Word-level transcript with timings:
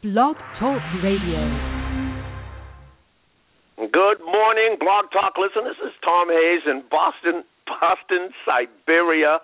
Blog 0.00 0.36
Talk 0.60 0.80
Radio. 1.02 1.42
Good 3.76 4.20
morning, 4.22 4.76
Blog 4.78 5.10
Talk 5.10 5.34
listeners. 5.34 5.74
This 5.74 5.90
is 5.90 5.94
Tom 6.04 6.28
Hayes 6.30 6.62
in 6.70 6.84
Boston, 6.88 7.42
Boston, 7.66 8.30
Siberia. 8.46 9.38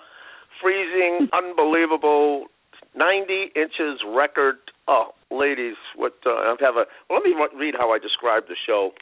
Freezing, 0.63 1.27
unbelievable, 1.35 2.47
90 2.95 3.51
inches 3.57 3.99
record. 4.07 4.59
Oh, 4.87 5.11
ladies, 5.29 5.75
what 5.97 6.15
uh, 6.25 6.31
I 6.31 6.55
have 6.61 6.77
a. 6.77 6.87
Well, 7.11 7.19
let 7.19 7.25
me 7.25 7.35
read 7.59 7.75
how 7.77 7.91
I 7.91 7.99
describe 7.99 8.45
the 8.47 8.55
show. 8.65 8.93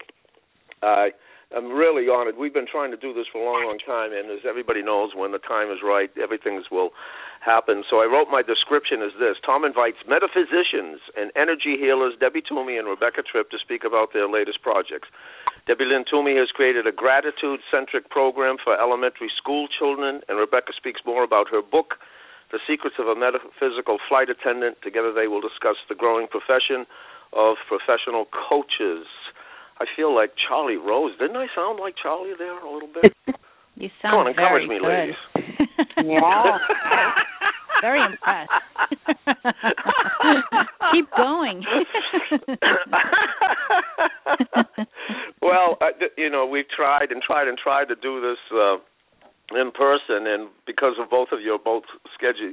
Uh, 0.82 1.12
I'm 1.54 1.68
really 1.68 2.08
honored. 2.08 2.38
We've 2.38 2.54
been 2.54 2.66
trying 2.70 2.92
to 2.92 2.96
do 2.96 3.12
this 3.12 3.26
for 3.30 3.42
a 3.42 3.44
long, 3.44 3.66
long 3.66 3.78
time, 3.84 4.16
and 4.16 4.32
as 4.32 4.40
everybody 4.48 4.82
knows, 4.82 5.10
when 5.14 5.32
the 5.32 5.38
time 5.38 5.70
is 5.70 5.84
right, 5.84 6.08
everything 6.16 6.62
will 6.70 6.92
happen. 7.44 7.82
So 7.90 7.98
I 7.98 8.06
wrote 8.06 8.30
my 8.30 8.40
description 8.42 9.02
as 9.02 9.12
this: 9.18 9.36
Tom 9.44 9.66
invites 9.66 9.98
metaphysicians 10.06 11.02
and 11.18 11.34
energy 11.34 11.74
healers 11.76 12.14
Debbie 12.18 12.42
Toomey 12.46 12.78
and 12.78 12.86
Rebecca 12.86 13.22
Tripp 13.26 13.50
to 13.50 13.58
speak 13.58 13.82
about 13.82 14.14
their 14.14 14.30
latest 14.30 14.62
projects. 14.62 15.10
Debbie 15.66 15.86
Lynn 15.86 16.04
Toomey 16.08 16.34
has 16.38 16.50
created 16.50 16.86
a 16.86 16.92
gratitude-centric 16.94 18.10
program 18.10 18.56
for 18.62 18.74
elementary 18.78 19.30
school 19.36 19.66
children, 19.66 20.22
and 20.28 20.38
Rebecca 20.38 20.72
speaks 20.76 21.02
more 21.06 21.22
about 21.22 21.46
her 21.50 21.62
book. 21.62 21.98
The 22.50 22.58
Secrets 22.68 22.96
of 22.98 23.06
a 23.08 23.14
Metaphysical 23.16 23.96
Flight 24.08 24.28
Attendant. 24.28 24.76
Together, 24.82 25.12
they 25.12 25.26
will 25.26 25.40
discuss 25.40 25.76
the 25.88 25.94
growing 25.94 26.26
profession 26.28 26.84
of 27.32 27.56
professional 27.66 28.26
coaches. 28.28 29.06
I 29.80 29.86
feel 29.96 30.14
like 30.14 30.34
Charlie 30.36 30.76
Rose. 30.76 31.16
Didn't 31.18 31.36
I 31.36 31.46
sound 31.56 31.80
like 31.80 31.94
Charlie 31.96 32.34
there 32.36 32.58
a 32.58 32.70
little 32.70 32.90
bit? 32.92 33.14
you 33.76 33.88
sound 34.02 34.12
Come 34.12 34.20
on, 34.20 34.28
encourage 34.28 34.68
very 34.68 34.68
me, 34.68 34.78
good. 34.84 34.92
ladies. 34.92 35.20
Yeah. 36.04 36.58
very 37.82 38.00
impressed. 38.00 38.50
Keep 40.92 41.10
going. 41.16 41.62
well, 45.42 45.76
uh, 45.80 45.86
you 46.16 46.30
know, 46.30 46.46
we've 46.46 46.68
tried 46.74 47.10
and 47.10 47.20
tried 47.20 47.48
and 47.48 47.58
tried 47.58 47.88
to 47.88 47.96
do 47.96 48.20
this 48.20 48.38
uh, 48.54 48.76
in 49.58 49.72
person, 49.72 50.26
and 50.26 50.48
because 50.66 50.94
of 51.02 51.10
both 51.10 51.28
of 51.32 51.42
your 51.42 51.58
both 51.58 51.82
schedule 52.14 52.52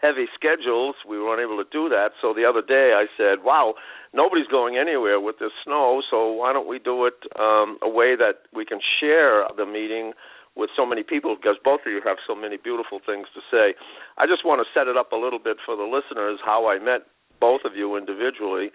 heavy 0.00 0.26
schedules, 0.34 0.96
we 1.08 1.18
were 1.18 1.34
unable 1.34 1.62
to 1.62 1.68
do 1.70 1.88
that. 1.90 2.12
So 2.20 2.34
the 2.34 2.44
other 2.44 2.62
day, 2.62 2.94
I 2.96 3.06
said, 3.16 3.44
"Wow, 3.44 3.74
nobody's 4.12 4.48
going 4.48 4.76
anywhere 4.76 5.20
with 5.20 5.38
this 5.38 5.52
snow, 5.64 6.02
so 6.10 6.32
why 6.32 6.52
don't 6.52 6.66
we 6.66 6.78
do 6.78 7.06
it 7.06 7.14
um, 7.38 7.78
a 7.82 7.88
way 7.88 8.16
that 8.16 8.42
we 8.54 8.64
can 8.64 8.80
share 9.00 9.44
the 9.56 9.66
meeting?" 9.66 10.12
With 10.56 10.70
so 10.76 10.84
many 10.84 11.02
people 11.02 11.36
because 11.36 11.56
both 11.64 11.80
of 11.86 11.92
you 11.92 12.00
have 12.04 12.18
so 12.26 12.34
many 12.34 12.56
beautiful 12.56 13.00
things 13.04 13.26
to 13.34 13.40
say. 13.50 13.74
I 14.18 14.26
just 14.26 14.44
want 14.44 14.60
to 14.60 14.66
set 14.78 14.88
it 14.88 14.96
up 14.96 15.12
a 15.12 15.16
little 15.16 15.38
bit 15.38 15.56
for 15.64 15.76
the 15.76 15.84
listeners 15.84 16.40
how 16.44 16.68
I 16.68 16.78
met 16.78 17.08
both 17.40 17.62
of 17.64 17.74
you 17.74 17.96
individually. 17.96 18.70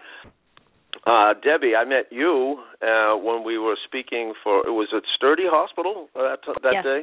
Uh, 1.06 1.34
Debbie, 1.34 1.76
I 1.76 1.84
met 1.84 2.10
you 2.10 2.58
uh, 2.82 3.16
when 3.16 3.44
we 3.44 3.58
were 3.58 3.76
speaking 3.84 4.34
for 4.42 4.66
it 4.66 4.72
was 4.72 4.88
at 4.94 5.02
Sturdy 5.14 5.44
Hospital 5.46 6.08
that 6.14 6.38
that 6.62 6.72
yes. 6.72 6.84
day. 6.84 7.00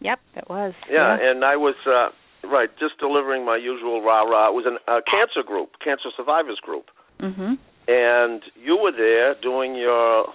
Yep, 0.00 0.20
it 0.36 0.50
was. 0.50 0.74
Yeah, 0.90 1.16
yeah. 1.16 1.30
and 1.30 1.44
I 1.44 1.56
was 1.56 1.76
uh, 1.86 2.10
right 2.46 2.68
just 2.78 2.98
delivering 2.98 3.46
my 3.46 3.56
usual 3.56 4.02
rah 4.02 4.22
rah. 4.22 4.50
It 4.50 4.54
was 4.54 4.66
an, 4.66 4.78
a 4.88 5.00
cancer 5.02 5.46
group, 5.46 5.78
cancer 5.82 6.10
survivors 6.16 6.58
group. 6.60 6.86
Mm-hmm 7.20 7.54
And 7.88 8.42
you 8.60 8.76
were 8.76 8.92
there 8.92 9.34
doing 9.40 9.76
your 9.76 10.26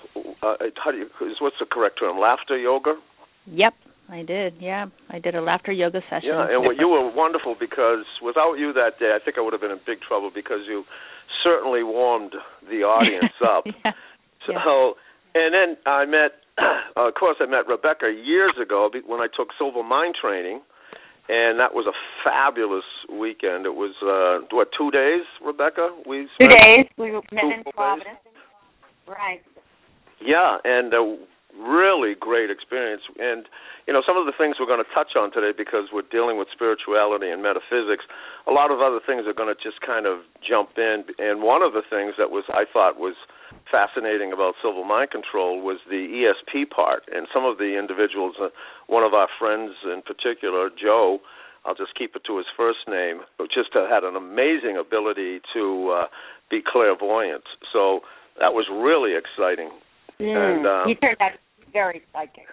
uh, 0.41 0.55
how 0.83 0.91
do 0.91 0.97
you 0.97 1.09
what's 1.39 1.57
the 1.59 1.65
correct 1.69 1.99
term? 1.99 2.17
Laughter 2.17 2.57
yoga. 2.57 2.95
Yep, 3.45 3.73
I 4.09 4.23
did. 4.23 4.55
Yeah, 4.59 4.87
I 5.09 5.19
did 5.19 5.35
a 5.35 5.41
laughter 5.41 5.71
yoga 5.71 6.01
session. 6.09 6.29
Yeah, 6.33 6.47
and 6.49 6.61
well, 6.61 6.75
you 6.77 6.87
were 6.87 7.09
wonderful 7.13 7.55
because 7.59 8.05
without 8.21 8.55
you 8.55 8.73
that 8.73 8.99
day, 8.99 9.15
I 9.15 9.23
think 9.23 9.37
I 9.37 9.41
would 9.41 9.53
have 9.53 9.61
been 9.61 9.71
in 9.71 9.79
big 9.85 10.01
trouble 10.01 10.31
because 10.33 10.67
you 10.67 10.83
certainly 11.43 11.83
warmed 11.83 12.35
the 12.69 12.83
audience 12.87 13.33
up. 13.43 13.63
yeah. 13.65 13.91
So, 14.47 14.53
yeah. 14.53 15.41
and 15.41 15.53
then 15.53 15.77
I 15.85 16.05
met, 16.05 16.41
uh, 16.97 17.07
of 17.07 17.13
course, 17.15 17.37
I 17.39 17.45
met 17.45 17.67
Rebecca 17.67 18.11
years 18.11 18.53
ago 18.61 18.89
when 19.05 19.21
I 19.21 19.27
took 19.27 19.49
Silva 19.57 19.83
Mind 19.83 20.15
training, 20.19 20.61
and 21.29 21.59
that 21.59 21.73
was 21.73 21.87
a 21.87 21.95
fabulous 22.23 22.83
weekend. 23.09 23.65
It 23.65 23.75
was 23.75 23.95
uh 24.01 24.45
what 24.51 24.69
two 24.77 24.91
days, 24.91 25.23
Rebecca? 25.43 25.89
We 26.07 26.27
two 26.39 26.47
days. 26.47 26.85
We 26.97 27.11
met 27.11 27.23
in. 27.31 27.63
Providence. 27.73 28.17
Right. 29.07 29.41
Yeah, 30.19 30.57
and 30.63 30.93
a 30.93 31.17
really 31.57 32.15
great 32.15 32.49
experience. 32.49 33.01
And 33.19 33.47
you 33.87 33.93
know, 33.93 34.03
some 34.05 34.17
of 34.17 34.25
the 34.25 34.35
things 34.37 34.55
we're 34.59 34.69
going 34.69 34.83
to 34.83 34.93
touch 34.93 35.17
on 35.17 35.33
today 35.33 35.51
because 35.57 35.89
we're 35.91 36.07
dealing 36.07 36.37
with 36.37 36.47
spirituality 36.53 37.29
and 37.29 37.41
metaphysics. 37.41 38.05
A 38.47 38.53
lot 38.53 38.71
of 38.71 38.79
other 38.79 38.99
things 39.01 39.25
are 39.25 39.33
going 39.33 39.49
to 39.49 39.57
just 39.57 39.81
kind 39.81 40.05
of 40.05 40.21
jump 40.39 40.77
in. 40.77 41.03
And 41.17 41.41
one 41.41 41.61
of 41.61 41.73
the 41.73 41.81
things 41.81 42.13
that 42.17 42.29
was 42.29 42.45
I 42.49 42.63
thought 42.69 43.01
was 43.01 43.15
fascinating 43.69 44.31
about 44.31 44.55
Silva 44.61 44.85
Mind 44.85 45.11
Control 45.11 45.59
was 45.61 45.79
the 45.89 46.07
ESP 46.07 46.69
part. 46.69 47.03
And 47.11 47.27
some 47.33 47.43
of 47.43 47.57
the 47.57 47.77
individuals, 47.77 48.35
uh, 48.39 48.49
one 48.87 49.03
of 49.03 49.13
our 49.13 49.27
friends 49.39 49.73
in 49.83 50.01
particular, 50.01 50.69
Joe. 50.69 51.19
I'll 51.63 51.75
just 51.75 51.93
keep 51.93 52.15
it 52.15 52.23
to 52.25 52.37
his 52.37 52.47
first 52.57 52.89
name. 52.89 53.21
Just 53.53 53.75
uh, 53.75 53.85
had 53.87 54.03
an 54.03 54.15
amazing 54.15 54.81
ability 54.81 55.41
to 55.53 55.93
uh, 55.93 56.05
be 56.49 56.59
clairvoyant. 56.65 57.43
So 57.71 58.01
that 58.39 58.53
was 58.53 58.65
really 58.71 59.13
exciting. 59.13 59.69
Mm. 60.21 60.57
And, 60.57 60.67
um, 60.67 60.89
you 60.89 60.95
turned 60.95 61.17
out 61.19 61.31
very 61.73 62.01
psychic. 62.13 62.45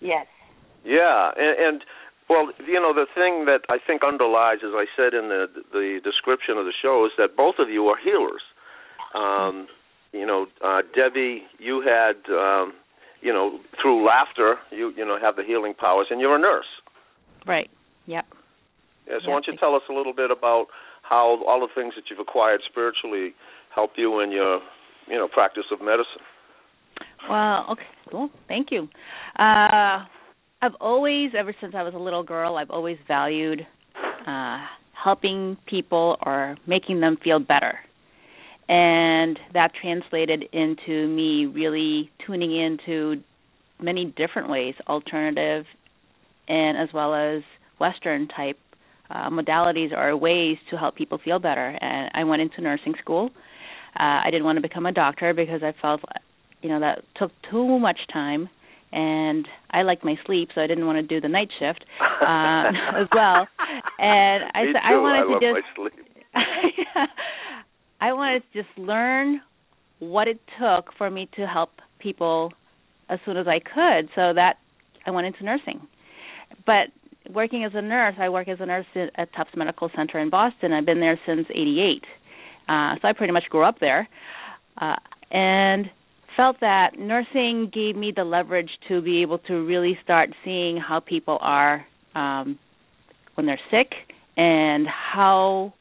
Yes. 0.00 0.26
Yeah, 0.84 1.30
and, 1.36 1.54
and 1.58 1.84
well, 2.28 2.50
you 2.66 2.80
know, 2.80 2.92
the 2.92 3.06
thing 3.14 3.44
that 3.46 3.60
I 3.68 3.78
think 3.84 4.02
underlies, 4.02 4.58
as 4.64 4.72
I 4.74 4.86
said 4.96 5.14
in 5.14 5.28
the 5.28 5.46
the 5.72 6.00
description 6.02 6.58
of 6.58 6.64
the 6.64 6.72
show, 6.72 7.06
is 7.06 7.12
that 7.18 7.36
both 7.36 7.56
of 7.58 7.68
you 7.70 7.86
are 7.86 7.96
healers. 7.96 8.42
Um, 9.14 9.68
you 10.12 10.26
know, 10.26 10.46
uh, 10.64 10.82
Debbie, 10.94 11.44
you 11.58 11.82
had, 11.82 12.16
um, 12.32 12.72
you 13.20 13.32
know, 13.32 13.60
through 13.80 14.04
laughter, 14.06 14.56
you 14.70 14.92
you 14.96 15.04
know 15.04 15.18
have 15.20 15.36
the 15.36 15.44
healing 15.44 15.74
powers, 15.74 16.08
and 16.10 16.20
you're 16.20 16.34
a 16.34 16.40
nurse. 16.40 16.66
Right. 17.46 17.70
Yep. 18.06 18.26
Yeah, 19.06 19.14
so 19.14 19.14
Yep. 19.14 19.26
why 19.26 19.32
don't 19.34 19.46
you 19.46 19.56
tell 19.58 19.74
us 19.74 19.82
a 19.88 19.92
little 19.92 20.14
bit 20.14 20.30
about 20.30 20.66
how 21.02 21.42
all 21.46 21.60
the 21.60 21.72
things 21.74 21.94
that 21.94 22.04
you've 22.08 22.20
acquired 22.20 22.62
spiritually 22.68 23.34
help 23.74 23.92
you 23.96 24.20
in 24.20 24.30
your, 24.32 24.60
you 25.06 25.16
know, 25.16 25.28
practice 25.28 25.64
of 25.70 25.80
medicine? 25.80 26.22
Well, 27.28 27.66
okay. 27.72 27.82
Cool. 28.10 28.30
Thank 28.48 28.68
you. 28.70 28.88
Uh, 29.38 30.04
I've 30.60 30.74
always, 30.80 31.30
ever 31.36 31.54
since 31.60 31.74
I 31.76 31.82
was 31.82 31.94
a 31.94 31.98
little 31.98 32.22
girl, 32.22 32.56
I've 32.56 32.70
always 32.70 32.98
valued 33.08 33.66
uh, 34.26 34.58
helping 35.02 35.56
people 35.66 36.16
or 36.24 36.56
making 36.66 37.00
them 37.00 37.16
feel 37.22 37.38
better. 37.38 37.78
And 38.68 39.38
that 39.54 39.72
translated 39.80 40.44
into 40.52 41.08
me 41.08 41.46
really 41.46 42.10
tuning 42.26 42.56
into 42.56 43.22
many 43.80 44.14
different 44.16 44.48
ways, 44.48 44.74
alternative 44.86 45.64
and 46.48 46.76
as 46.78 46.88
well 46.92 47.14
as 47.14 47.42
Western 47.80 48.28
type 48.28 48.58
uh, 49.10 49.30
modalities 49.30 49.92
or 49.96 50.16
ways 50.16 50.56
to 50.70 50.76
help 50.76 50.96
people 50.96 51.18
feel 51.24 51.38
better. 51.38 51.76
And 51.80 52.10
I 52.14 52.24
went 52.24 52.42
into 52.42 52.60
nursing 52.60 52.94
school. 53.00 53.30
Uh, 53.98 54.20
I 54.24 54.28
didn't 54.30 54.44
want 54.44 54.56
to 54.56 54.62
become 54.62 54.86
a 54.86 54.92
doctor 54.92 55.34
because 55.34 55.62
I 55.62 55.74
felt, 55.80 56.00
you 56.62 56.68
know, 56.68 56.80
that 56.80 57.04
took 57.16 57.32
too 57.50 57.78
much 57.78 57.98
time 58.12 58.48
and 58.92 59.48
I 59.70 59.82
like 59.82 60.04
my 60.04 60.16
sleep, 60.26 60.50
so 60.54 60.60
I 60.60 60.66
didn't 60.66 60.86
want 60.86 60.96
to 60.96 61.02
do 61.02 61.20
the 61.20 61.28
night 61.28 61.48
shift 61.58 61.84
uh, 62.00 62.68
as 63.00 63.08
well. 63.14 63.48
And 63.98 64.44
I 64.54 64.64
said. 64.66 64.82
I 64.84 64.96
wanted 64.96 65.36
I 65.36 65.38
to 65.38 65.60
just. 65.62 65.98
I 68.00 68.12
wanted 68.12 68.42
to 68.52 68.62
just 68.62 68.78
learn 68.78 69.40
what 70.00 70.28
it 70.28 70.40
took 70.60 70.92
for 70.98 71.08
me 71.08 71.28
to 71.36 71.46
help 71.46 71.70
people 72.00 72.52
as 73.08 73.18
soon 73.24 73.36
as 73.36 73.46
I 73.46 73.60
could, 73.60 74.10
so 74.14 74.32
that 74.34 74.56
I 75.06 75.10
went 75.10 75.26
into 75.26 75.44
nursing. 75.44 75.80
But 76.66 76.88
working 77.32 77.64
as 77.64 77.72
a 77.74 77.82
nurse, 77.82 78.16
I 78.18 78.28
work 78.28 78.48
as 78.48 78.58
a 78.60 78.66
nurse 78.66 78.86
at 78.96 79.32
Tufts 79.34 79.52
Medical 79.56 79.90
Center 79.96 80.18
in 80.18 80.28
Boston. 80.28 80.72
I've 80.72 80.86
been 80.86 81.00
there 81.00 81.18
since 81.26 81.46
'88, 81.50 82.02
uh, 82.68 82.94
so 83.00 83.08
I 83.08 83.12
pretty 83.16 83.32
much 83.32 83.44
grew 83.48 83.64
up 83.64 83.78
there, 83.80 84.08
uh, 84.78 84.96
and 85.30 85.88
felt 86.36 86.60
that 86.60 86.98
nursing 86.98 87.70
gave 87.72 87.96
me 87.96 88.12
the 88.14 88.24
leverage 88.24 88.70
to 88.88 89.00
be 89.00 89.22
able 89.22 89.38
to 89.38 89.64
really 89.64 89.98
start 90.02 90.30
seeing 90.44 90.76
how 90.76 91.00
people 91.00 91.38
are 91.40 91.84
um, 92.14 92.58
when 93.34 93.46
they're 93.46 93.60
sick 93.70 93.92
and 94.36 94.86
how 94.86 95.72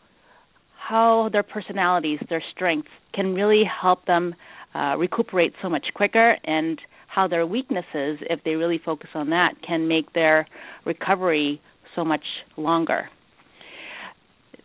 how 0.76 1.30
their 1.32 1.44
personalities, 1.44 2.20
their 2.30 2.44
strengths 2.54 2.90
can 3.14 3.34
really 3.34 3.64
help 3.64 4.06
them 4.06 4.36
uh, 4.76 4.96
recuperate 4.98 5.54
so 5.62 5.70
much 5.70 5.86
quicker 5.94 6.36
and 6.44 6.80
how 7.08 7.28
their 7.28 7.46
weaknesses, 7.46 8.20
if 8.30 8.44
they 8.44 8.56
really 8.56 8.80
focus 8.84 9.10
on 9.14 9.30
that, 9.30 9.54
can 9.66 9.88
make 9.88 10.12
their 10.14 10.48
recovery 10.86 11.62
so 11.96 12.04
much 12.04 12.24
longer. 12.58 13.10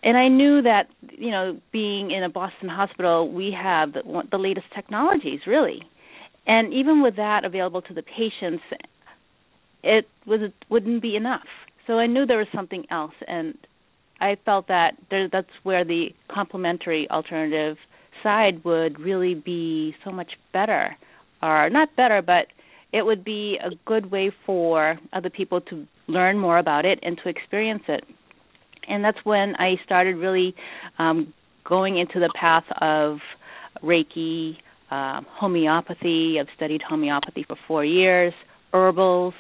And 0.07 0.17
I 0.17 0.29
knew 0.29 0.63
that, 0.63 0.85
you 1.19 1.33
know, 1.33 1.61
being 1.73 2.13
in 2.13 2.23
a 2.23 2.29
Boston 2.29 2.69
hospital, 2.69 3.29
we 3.29 3.51
have 3.61 3.93
the, 3.93 4.23
the 4.31 4.39
latest 4.39 4.67
technologies, 4.73 5.41
really. 5.49 5.83
And 6.47 6.73
even 6.73 7.03
with 7.03 7.17
that 7.17 7.45
available 7.45 7.83
to 7.83 7.93
the 7.93 8.05
patients, 8.05 8.63
it 9.83 10.07
was 10.25 10.53
wouldn't 10.71 11.03
be 11.03 11.17
enough. 11.17 11.49
So 11.89 11.95
I 11.95 12.07
knew 12.07 12.25
there 12.25 12.39
was 12.39 12.47
something 12.55 12.85
else, 12.89 13.15
and 13.27 13.59
I 14.21 14.37
felt 14.45 14.69
that 14.69 14.93
there, 15.11 15.29
that's 15.29 15.51
where 15.65 15.85
the 15.85 16.11
complementary 16.33 17.11
alternative 17.11 17.77
side 18.23 18.65
would 18.65 19.01
really 19.01 19.35
be 19.35 19.97
so 20.05 20.13
much 20.13 20.35
better, 20.53 20.97
or 21.43 21.69
not 21.69 21.97
better, 21.97 22.23
but 22.23 22.47
it 22.93 23.03
would 23.05 23.25
be 23.25 23.59
a 23.61 23.71
good 23.85 24.13
way 24.13 24.31
for 24.47 25.01
other 25.13 25.31
people 25.31 25.61
to 25.63 25.85
learn 26.07 26.39
more 26.39 26.59
about 26.59 26.85
it 26.85 27.01
and 27.03 27.19
to 27.25 27.29
experience 27.29 27.83
it. 27.89 28.05
And 28.89 29.05
that's 29.05 29.19
when 29.25 29.55
I 29.57 29.77
started 29.85 30.17
really 30.17 30.55
um, 30.99 31.33
going 31.65 31.99
into 31.99 32.21
the 32.21 32.33
path 32.39 32.65
of 32.81 33.19
Reiki, 33.83 34.57
uh, 34.91 35.21
homeopathy. 35.29 36.37
I've 36.41 36.49
studied 36.57 36.83
homeopathy 36.83 37.45
for 37.47 37.57
four 37.67 37.85
years, 37.85 38.33
herbals, 38.73 39.35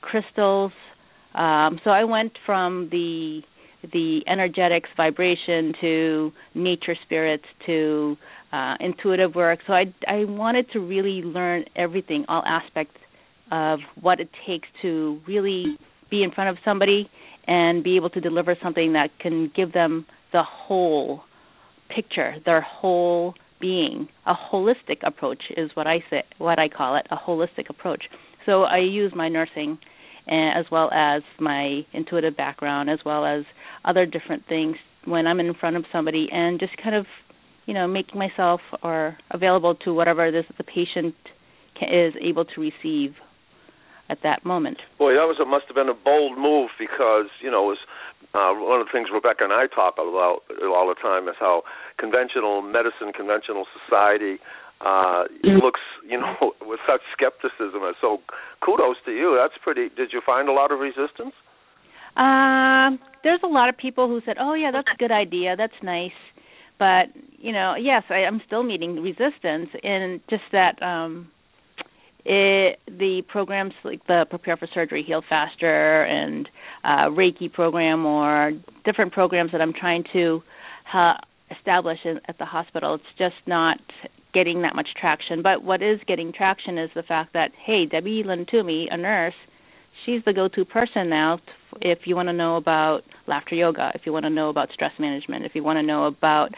crystals. 0.00 0.72
Um, 1.34 1.80
so 1.84 1.90
I 1.90 2.04
went 2.04 2.32
from 2.44 2.88
the 2.90 3.42
the 3.94 4.20
energetics 4.28 4.90
vibration 4.94 5.72
to 5.80 6.32
nature 6.54 6.94
spirits 7.02 7.44
to 7.64 8.14
uh, 8.52 8.74
intuitive 8.80 9.34
work. 9.34 9.60
So 9.66 9.72
I 9.72 9.94
I 10.06 10.24
wanted 10.24 10.70
to 10.72 10.80
really 10.80 11.22
learn 11.22 11.64
everything, 11.76 12.24
all 12.28 12.42
aspects 12.44 12.98
of 13.50 13.80
what 14.00 14.20
it 14.20 14.28
takes 14.46 14.68
to 14.82 15.20
really 15.26 15.76
be 16.10 16.22
in 16.22 16.30
front 16.32 16.50
of 16.50 16.56
somebody 16.64 17.08
and 17.50 17.82
be 17.82 17.96
able 17.96 18.08
to 18.10 18.20
deliver 18.20 18.56
something 18.62 18.92
that 18.92 19.10
can 19.18 19.50
give 19.56 19.72
them 19.72 20.06
the 20.32 20.42
whole 20.44 21.22
picture, 21.94 22.36
their 22.46 22.60
whole 22.60 23.34
being. 23.60 24.08
A 24.24 24.34
holistic 24.34 24.98
approach 25.04 25.42
is 25.56 25.68
what 25.74 25.88
I 25.88 26.04
say, 26.08 26.22
what 26.38 26.60
I 26.60 26.68
call 26.68 26.96
it, 26.96 27.08
a 27.10 27.16
holistic 27.16 27.68
approach. 27.68 28.04
So 28.46 28.62
I 28.62 28.78
use 28.78 29.12
my 29.16 29.28
nursing 29.28 29.78
eh, 30.28 30.50
as 30.56 30.66
well 30.70 30.92
as 30.92 31.22
my 31.40 31.80
intuitive 31.92 32.36
background 32.36 32.88
as 32.88 33.00
well 33.04 33.26
as 33.26 33.44
other 33.84 34.06
different 34.06 34.46
things 34.48 34.76
when 35.04 35.26
I'm 35.26 35.40
in 35.40 35.52
front 35.54 35.74
of 35.74 35.84
somebody 35.92 36.28
and 36.30 36.60
just 36.60 36.76
kind 36.76 36.94
of 36.94 37.06
you 37.66 37.74
know 37.74 37.88
making 37.88 38.18
myself 38.18 38.60
or 38.82 39.16
available 39.30 39.74
to 39.84 39.92
whatever 39.92 40.30
this 40.30 40.44
the 40.56 40.64
patient 40.64 41.14
is 41.82 42.14
able 42.20 42.44
to 42.44 42.60
receive 42.60 43.14
at 44.10 44.18
that 44.22 44.44
moment. 44.44 44.78
Boy, 44.98 45.14
that 45.14 45.30
was 45.30 45.38
a 45.40 45.46
must 45.46 45.66
have 45.68 45.76
been 45.78 45.88
a 45.88 45.94
bold 45.94 46.36
move 46.36 46.70
because 46.78 47.30
you 47.40 47.50
know 47.50 47.70
it 47.70 47.78
was 47.78 47.82
uh, 48.34 48.50
one 48.52 48.80
of 48.80 48.86
the 48.86 48.92
things 48.92 49.08
Rebecca 49.14 49.44
and 49.44 49.52
I 49.54 49.66
talk 49.70 49.94
about 49.94 50.42
all 50.66 50.90
the 50.90 50.98
time 51.00 51.28
is 51.28 51.38
how 51.38 51.62
conventional 51.98 52.62
medicine, 52.62 53.14
conventional 53.14 53.66
society 53.70 54.42
uh 54.80 55.24
mm. 55.44 55.60
looks 55.62 55.80
you 56.08 56.18
know 56.18 56.52
with 56.62 56.80
such 56.88 57.02
skepticism 57.12 57.82
so 58.00 58.18
kudos 58.64 58.96
to 59.04 59.12
you 59.12 59.36
that's 59.38 59.52
pretty 59.62 59.90
did 59.94 60.10
you 60.12 60.22
find 60.24 60.48
a 60.48 60.52
lot 60.52 60.72
of 60.72 60.78
resistance 60.78 61.34
um 62.16 62.98
there's 63.22 63.40
a 63.44 63.46
lot 63.46 63.68
of 63.68 63.76
people 63.76 64.08
who 64.08 64.20
said 64.24 64.36
oh 64.40 64.54
yeah 64.54 64.70
that's 64.72 64.88
a 64.92 64.96
good 64.96 65.12
idea 65.12 65.54
that's 65.54 65.76
nice 65.82 66.16
but 66.78 67.12
you 67.38 67.52
know 67.52 67.74
yes 67.78 68.02
i 68.08 68.24
i'm 68.24 68.40
still 68.46 68.62
meeting 68.62 68.96
resistance 69.02 69.68
and 69.82 70.20
just 70.30 70.44
that 70.50 70.80
um 70.82 71.28
it, 72.24 72.78
the 72.86 73.22
programs 73.28 73.72
like 73.84 74.06
the 74.06 74.26
Prepare 74.28 74.56
for 74.56 74.68
Surgery, 74.72 75.02
Heal 75.02 75.22
Faster, 75.28 76.02
and 76.02 76.48
uh, 76.84 77.10
Reiki 77.10 77.52
program, 77.52 78.06
or 78.06 78.52
different 78.84 79.12
programs 79.12 79.52
that 79.52 79.60
I'm 79.60 79.72
trying 79.72 80.04
to 80.12 80.42
uh, 80.92 81.14
establish 81.56 81.98
in, 82.04 82.20
at 82.28 82.38
the 82.38 82.44
hospital, 82.44 82.94
it's 82.94 83.04
just 83.18 83.46
not 83.46 83.78
getting 84.32 84.62
that 84.62 84.76
much 84.76 84.88
traction. 84.98 85.42
But 85.42 85.64
what 85.64 85.82
is 85.82 85.98
getting 86.06 86.32
traction 86.32 86.78
is 86.78 86.90
the 86.94 87.02
fact 87.02 87.32
that 87.32 87.50
hey, 87.64 87.86
Debbie 87.86 88.22
Lynn 88.24 88.46
Toomey, 88.50 88.88
a 88.90 88.96
nurse, 88.96 89.34
she's 90.04 90.22
the 90.24 90.32
go-to 90.32 90.64
person 90.64 91.08
now 91.08 91.38
if 91.80 92.00
you 92.04 92.16
want 92.16 92.28
to 92.28 92.32
know 92.32 92.56
about 92.56 93.02
laughter 93.26 93.54
yoga, 93.54 93.92
if 93.94 94.02
you 94.04 94.12
want 94.12 94.24
to 94.24 94.30
know 94.30 94.48
about 94.48 94.70
stress 94.72 94.92
management, 94.98 95.44
if 95.44 95.54
you 95.54 95.62
want 95.62 95.76
to 95.78 95.82
know 95.82 96.06
about 96.06 96.50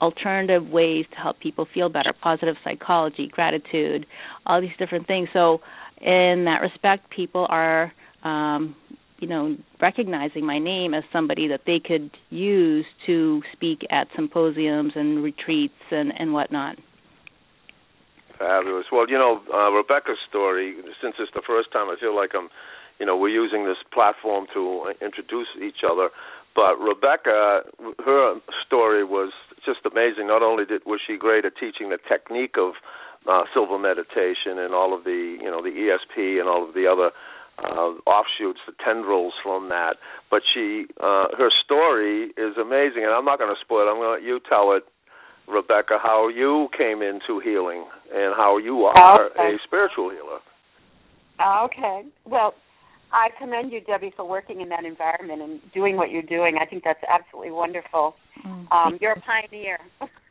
alternative 0.00 0.68
ways 0.68 1.06
to 1.10 1.16
help 1.16 1.40
people 1.40 1.66
feel 1.72 1.88
better, 1.88 2.12
positive 2.22 2.56
psychology, 2.64 3.28
gratitude, 3.28 4.06
all 4.46 4.60
these 4.60 4.76
different 4.78 5.06
things. 5.06 5.28
So, 5.32 5.60
in 6.00 6.44
that 6.44 6.60
respect, 6.60 7.10
people 7.10 7.46
are, 7.48 7.92
um, 8.22 8.76
you 9.18 9.26
know, 9.26 9.56
recognizing 9.80 10.46
my 10.46 10.58
name 10.58 10.94
as 10.94 11.02
somebody 11.12 11.48
that 11.48 11.62
they 11.66 11.80
could 11.80 12.10
use 12.30 12.86
to 13.06 13.42
speak 13.52 13.80
at 13.90 14.06
symposiums 14.14 14.92
and 14.94 15.22
retreats 15.22 15.74
and 15.90 16.12
and 16.16 16.32
whatnot. 16.32 16.76
Fabulous. 18.38 18.86
Well, 18.92 19.08
you 19.08 19.18
know, 19.18 19.42
uh, 19.52 19.70
Rebecca's 19.70 20.18
story. 20.28 20.76
Since 21.02 21.16
it's 21.18 21.32
the 21.34 21.42
first 21.44 21.72
time, 21.72 21.88
I 21.88 21.96
feel 21.98 22.14
like 22.14 22.30
I'm, 22.38 22.48
you 23.00 23.06
know, 23.06 23.16
we're 23.16 23.34
using 23.34 23.64
this 23.64 23.78
platform 23.92 24.46
to 24.54 24.92
introduce 25.02 25.48
each 25.60 25.82
other. 25.84 26.10
But 26.54 26.78
Rebecca, 26.78 27.62
her 28.04 28.34
story 28.66 29.04
was 29.04 29.32
just 29.64 29.80
amazing. 29.84 30.26
Not 30.26 30.42
only 30.42 30.64
did 30.64 30.82
was 30.86 31.00
she 31.04 31.16
great 31.16 31.44
at 31.44 31.56
teaching 31.58 31.90
the 31.90 31.98
technique 32.08 32.56
of 32.58 32.74
uh, 33.28 33.44
silva 33.52 33.78
meditation 33.78 34.58
and 34.58 34.74
all 34.74 34.96
of 34.96 35.04
the 35.04 35.36
you 35.40 35.50
know 35.50 35.62
the 35.62 35.70
ESP 35.70 36.40
and 36.40 36.48
all 36.48 36.66
of 36.66 36.74
the 36.74 36.86
other 36.86 37.10
uh, 37.62 37.98
offshoots, 38.06 38.60
the 38.66 38.74
tendrils 38.84 39.34
from 39.42 39.68
that. 39.68 39.96
But 40.30 40.42
she, 40.54 40.86
uh, 41.00 41.26
her 41.36 41.50
story 41.64 42.30
is 42.36 42.56
amazing, 42.56 43.02
and 43.04 43.12
I'm 43.12 43.24
not 43.24 43.38
going 43.38 43.54
to 43.54 43.60
spoil. 43.60 43.86
it. 43.86 43.90
I'm 43.90 43.96
going 43.96 44.08
to 44.08 44.12
let 44.12 44.22
you 44.22 44.40
tell 44.48 44.72
it, 44.72 44.84
Rebecca, 45.48 45.98
how 46.00 46.28
you 46.28 46.68
came 46.76 47.02
into 47.02 47.40
healing 47.42 47.86
and 48.14 48.34
how 48.36 48.58
you 48.58 48.84
are 48.84 49.26
okay. 49.26 49.54
a 49.54 49.58
spiritual 49.66 50.10
healer. 50.10 50.38
Okay. 51.40 52.02
Well, 52.24 52.54
I 53.12 53.28
commend 53.38 53.72
you, 53.72 53.80
Debbie, 53.80 54.12
for 54.16 54.28
working 54.28 54.60
in 54.60 54.68
that 54.68 54.84
environment 54.84 55.42
and 55.42 55.60
doing 55.72 55.96
what 55.96 56.10
you're 56.10 56.22
doing. 56.22 56.58
I 56.60 56.66
think 56.66 56.84
that's 56.84 57.02
absolutely 57.08 57.52
wonderful. 57.52 58.14
Mm-hmm. 58.46 58.72
Um, 58.72 58.98
you're 59.00 59.12
a 59.12 59.20
pioneer. 59.20 59.78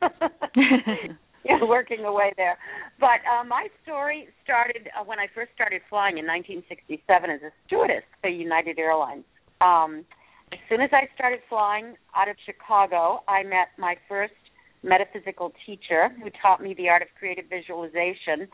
you're 1.46 1.68
working 1.68 2.06
away 2.06 2.34
there. 2.38 2.58
But 3.00 3.22
uh, 3.28 3.44
my 3.44 3.68
story 3.84 4.28
started 4.44 4.90
uh, 5.00 5.04
when 5.04 5.20
I 5.20 5.28
first 5.34 5.52
started 5.54 5.82
flying 5.90 6.18
in 6.18 6.26
1967 6.26 7.30
as 7.30 7.42
a 7.42 7.52
stewardess 7.66 8.04
for 8.22 8.30
United 8.30 8.80
Airlines. 8.80 9.26
Um, 9.62 10.06
as 10.52 10.60
soon 10.70 10.82
as 10.82 10.90
I 10.94 11.10
started 11.16 11.40
flying 11.50 11.96
out 12.16 12.30
of 12.30 12.36
Chicago, 12.46 13.24
I 13.28 13.44
met 13.44 13.70
my 13.78 13.96
first 14.08 14.34
metaphysical 14.84 15.52
teacher 15.66 16.10
who 16.24 16.30
taught 16.42 16.62
me 16.62 16.74
the 16.74 16.90
art 16.90 17.02
of 17.02 17.10
creative 17.20 17.46
visualization. 17.50 18.48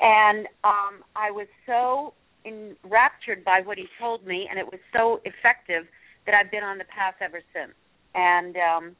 And 0.00 0.46
um, 0.64 1.04
I 1.14 1.30
was 1.30 1.46
so 1.66 2.14
enraptured 2.44 3.44
by 3.44 3.60
what 3.64 3.78
he 3.78 3.84
told 3.98 4.26
me, 4.26 4.46
and 4.48 4.58
it 4.58 4.66
was 4.66 4.80
so 4.92 5.20
effective 5.24 5.86
that 6.26 6.34
I've 6.34 6.50
been 6.50 6.64
on 6.64 6.78
the 6.78 6.84
path 6.84 7.14
ever 7.20 7.40
since. 7.52 7.72
And 8.14 8.56
um, 8.56 8.96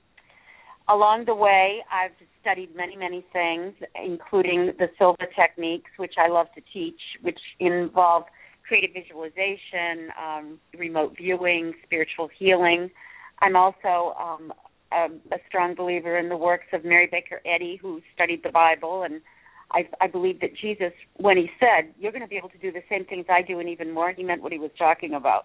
along 0.88 1.24
the 1.26 1.34
way, 1.34 1.84
I've 1.92 2.12
studied 2.40 2.74
many, 2.76 2.96
many 2.96 3.24
things, 3.32 3.74
including 3.94 4.72
the 4.78 4.88
Silva 4.98 5.24
techniques, 5.34 5.90
which 5.96 6.14
I 6.18 6.28
love 6.28 6.46
to 6.54 6.62
teach, 6.72 7.00
which 7.22 7.38
involve 7.58 8.24
creative 8.66 8.90
visualization, 8.94 10.10
um, 10.22 10.58
remote 10.76 11.14
viewing, 11.16 11.74
spiritual 11.84 12.28
healing. 12.38 12.90
I'm 13.40 13.56
also 13.56 14.14
um, 14.18 14.52
a, 14.92 15.06
a 15.34 15.38
strong 15.48 15.74
believer 15.74 16.18
in 16.18 16.28
the 16.28 16.36
works 16.36 16.66
of 16.72 16.84
Mary 16.84 17.08
Baker 17.10 17.40
Eddy, 17.44 17.78
who 17.80 18.00
studied 18.14 18.42
the 18.42 18.50
Bible 18.50 19.02
and 19.02 19.20
I, 19.70 19.88
I 20.00 20.06
believe 20.06 20.40
that 20.40 20.56
Jesus, 20.56 20.92
when 21.16 21.36
he 21.36 21.50
said, 21.58 21.92
"You're 21.98 22.12
going 22.12 22.22
to 22.22 22.28
be 22.28 22.36
able 22.36 22.50
to 22.50 22.58
do 22.58 22.70
the 22.70 22.82
same 22.88 23.04
things 23.04 23.26
I 23.28 23.42
do 23.42 23.58
and 23.58 23.68
even 23.68 23.92
more," 23.92 24.12
he 24.12 24.22
meant 24.22 24.42
what 24.42 24.52
he 24.52 24.58
was 24.58 24.70
talking 24.78 25.14
about. 25.14 25.44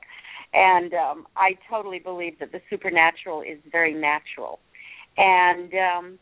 And 0.54 0.94
um, 0.94 1.28
I 1.36 1.52
totally 1.70 2.00
believe 2.00 2.40
that 2.40 2.52
the 2.52 2.62
supernatural 2.70 3.42
is 3.42 3.60
very 3.72 3.94
natural. 3.94 4.60
And 5.18 5.72
um, 5.74 6.20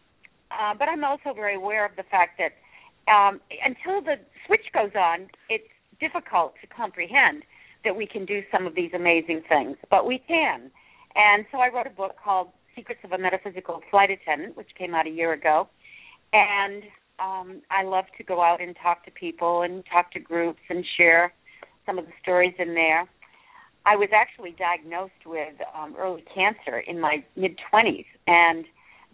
uh, 0.52 0.74
but 0.78 0.88
I'm 0.88 1.04
also 1.04 1.34
very 1.36 1.56
aware 1.56 1.86
of 1.86 1.92
the 1.96 2.04
fact 2.04 2.40
that 2.40 2.54
um, 3.12 3.40
until 3.64 4.02
the 4.02 4.16
switch 4.46 4.66
goes 4.74 4.92
on, 4.96 5.28
it's 5.50 5.68
difficult 6.00 6.54
to 6.62 6.68
comprehend 6.68 7.44
that 7.84 7.96
we 7.96 8.06
can 8.06 8.26
do 8.26 8.42
some 8.52 8.66
of 8.66 8.76
these 8.76 8.92
amazing 8.94 9.44
things, 9.48 9.78
but 9.90 10.06
we 10.06 10.22
can. 10.28 10.72
And 11.16 11.46
so 11.52 11.60
I 11.60 11.70
wrote 11.74 11.88
a 11.88 11.92
book 11.92 12.16
called 12.22 12.50
Secrets 12.76 13.02
of 13.04 13.12
a 13.12 13.18
Metaphysical 13.18 13.82
Flight 13.90 14.10
Attendant, 14.12 14.58
which 14.58 14.70
came 14.78 14.94
out 14.94 15.08
a 15.08 15.10
year 15.10 15.34
ago. 15.34 15.68
And 16.34 16.84
um, 17.20 17.62
I 17.72 17.84
love 17.84 18.06
to 18.18 18.24
go 18.24 18.42
out 18.42 18.62
and 18.62 18.76
talk 18.82 19.06
to 19.06 19.12
people 19.12 19.64
and 19.64 19.84
talk 19.92 20.12
to 20.12 20.20
groups 20.20 20.60
and 20.70 20.86
share 20.98 21.34
some 21.86 21.98
of 21.98 22.06
the 22.06 22.12
stories 22.22 22.54
in 22.60 22.74
there. 22.74 23.08
I 23.88 23.96
was 23.96 24.10
actually 24.14 24.52
diagnosed 24.52 25.24
with 25.26 25.54
um, 25.74 25.96
early 25.98 26.26
cancer 26.36 26.80
in 26.80 27.00
my 27.00 27.24
mid 27.38 27.58
20s, 27.74 28.06
and 28.28 28.66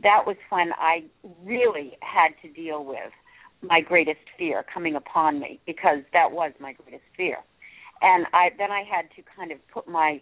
that 0.02 0.24
was 0.26 0.36
when 0.50 0.72
I 0.80 1.04
really 1.46 1.94
had 2.02 2.30
to 2.42 2.50
deal 2.52 2.84
with 2.84 3.14
my 3.62 3.82
greatest 3.82 4.26
fear 4.36 4.66
coming 4.74 4.96
upon 4.96 5.40
me 5.40 5.60
because 5.68 6.00
that 6.12 6.32
was 6.32 6.54
my 6.60 6.74
greatest 6.74 7.04
fear. 7.16 7.38
And 8.02 8.26
I 8.34 8.50
then 8.58 8.72
I 8.72 8.82
had 8.82 9.10
to 9.16 9.22
kind 9.38 9.52
of 9.52 9.60
put 9.72 9.88
my 9.88 10.20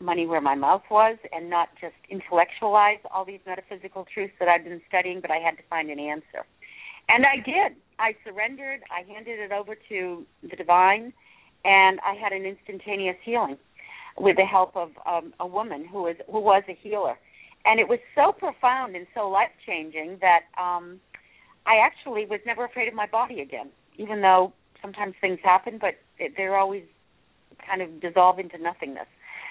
money 0.00 0.26
where 0.26 0.40
my 0.40 0.54
mouth 0.54 0.82
was 0.90 1.18
and 1.30 1.50
not 1.50 1.68
just 1.78 1.94
intellectualize 2.08 2.98
all 3.12 3.26
these 3.26 3.40
metaphysical 3.46 4.06
truths 4.12 4.32
that 4.40 4.48
I'd 4.48 4.64
been 4.64 4.80
studying, 4.88 5.20
but 5.20 5.30
I 5.30 5.36
had 5.36 5.58
to 5.58 5.62
find 5.68 5.90
an 5.90 6.00
answer. 6.00 6.46
And 7.10 7.26
I 7.26 7.36
did. 7.44 7.76
I 7.98 8.14
surrendered. 8.24 8.80
I 8.90 9.02
handed 9.12 9.38
it 9.38 9.52
over 9.52 9.76
to 9.90 10.26
the 10.42 10.56
divine, 10.56 11.12
and 11.62 12.00
I 12.00 12.14
had 12.14 12.32
an 12.32 12.46
instantaneous 12.46 13.16
healing. 13.22 13.58
With 14.18 14.36
the 14.36 14.44
help 14.44 14.76
of 14.76 14.90
um, 15.06 15.32
a 15.40 15.46
woman 15.46 15.86
who 15.90 16.02
was 16.02 16.16
who 16.30 16.40
was 16.40 16.62
a 16.68 16.74
healer, 16.80 17.18
and 17.64 17.80
it 17.80 17.88
was 17.88 17.98
so 18.14 18.32
profound 18.32 18.96
and 18.96 19.06
so 19.14 19.28
life 19.28 19.50
changing 19.66 20.18
that 20.20 20.40
um, 20.60 21.00
I 21.66 21.76
actually 21.84 22.26
was 22.26 22.40
never 22.46 22.64
afraid 22.64 22.88
of 22.88 22.94
my 22.94 23.06
body 23.06 23.40
again, 23.40 23.70
even 23.96 24.20
though 24.20 24.52
sometimes 24.80 25.14
things 25.20 25.38
happen, 25.42 25.78
but 25.80 25.94
it, 26.18 26.32
they're 26.36 26.56
always 26.56 26.82
kind 27.66 27.80
of 27.80 28.00
dissolve 28.00 28.38
into 28.38 28.58
nothingness. 28.58 29.06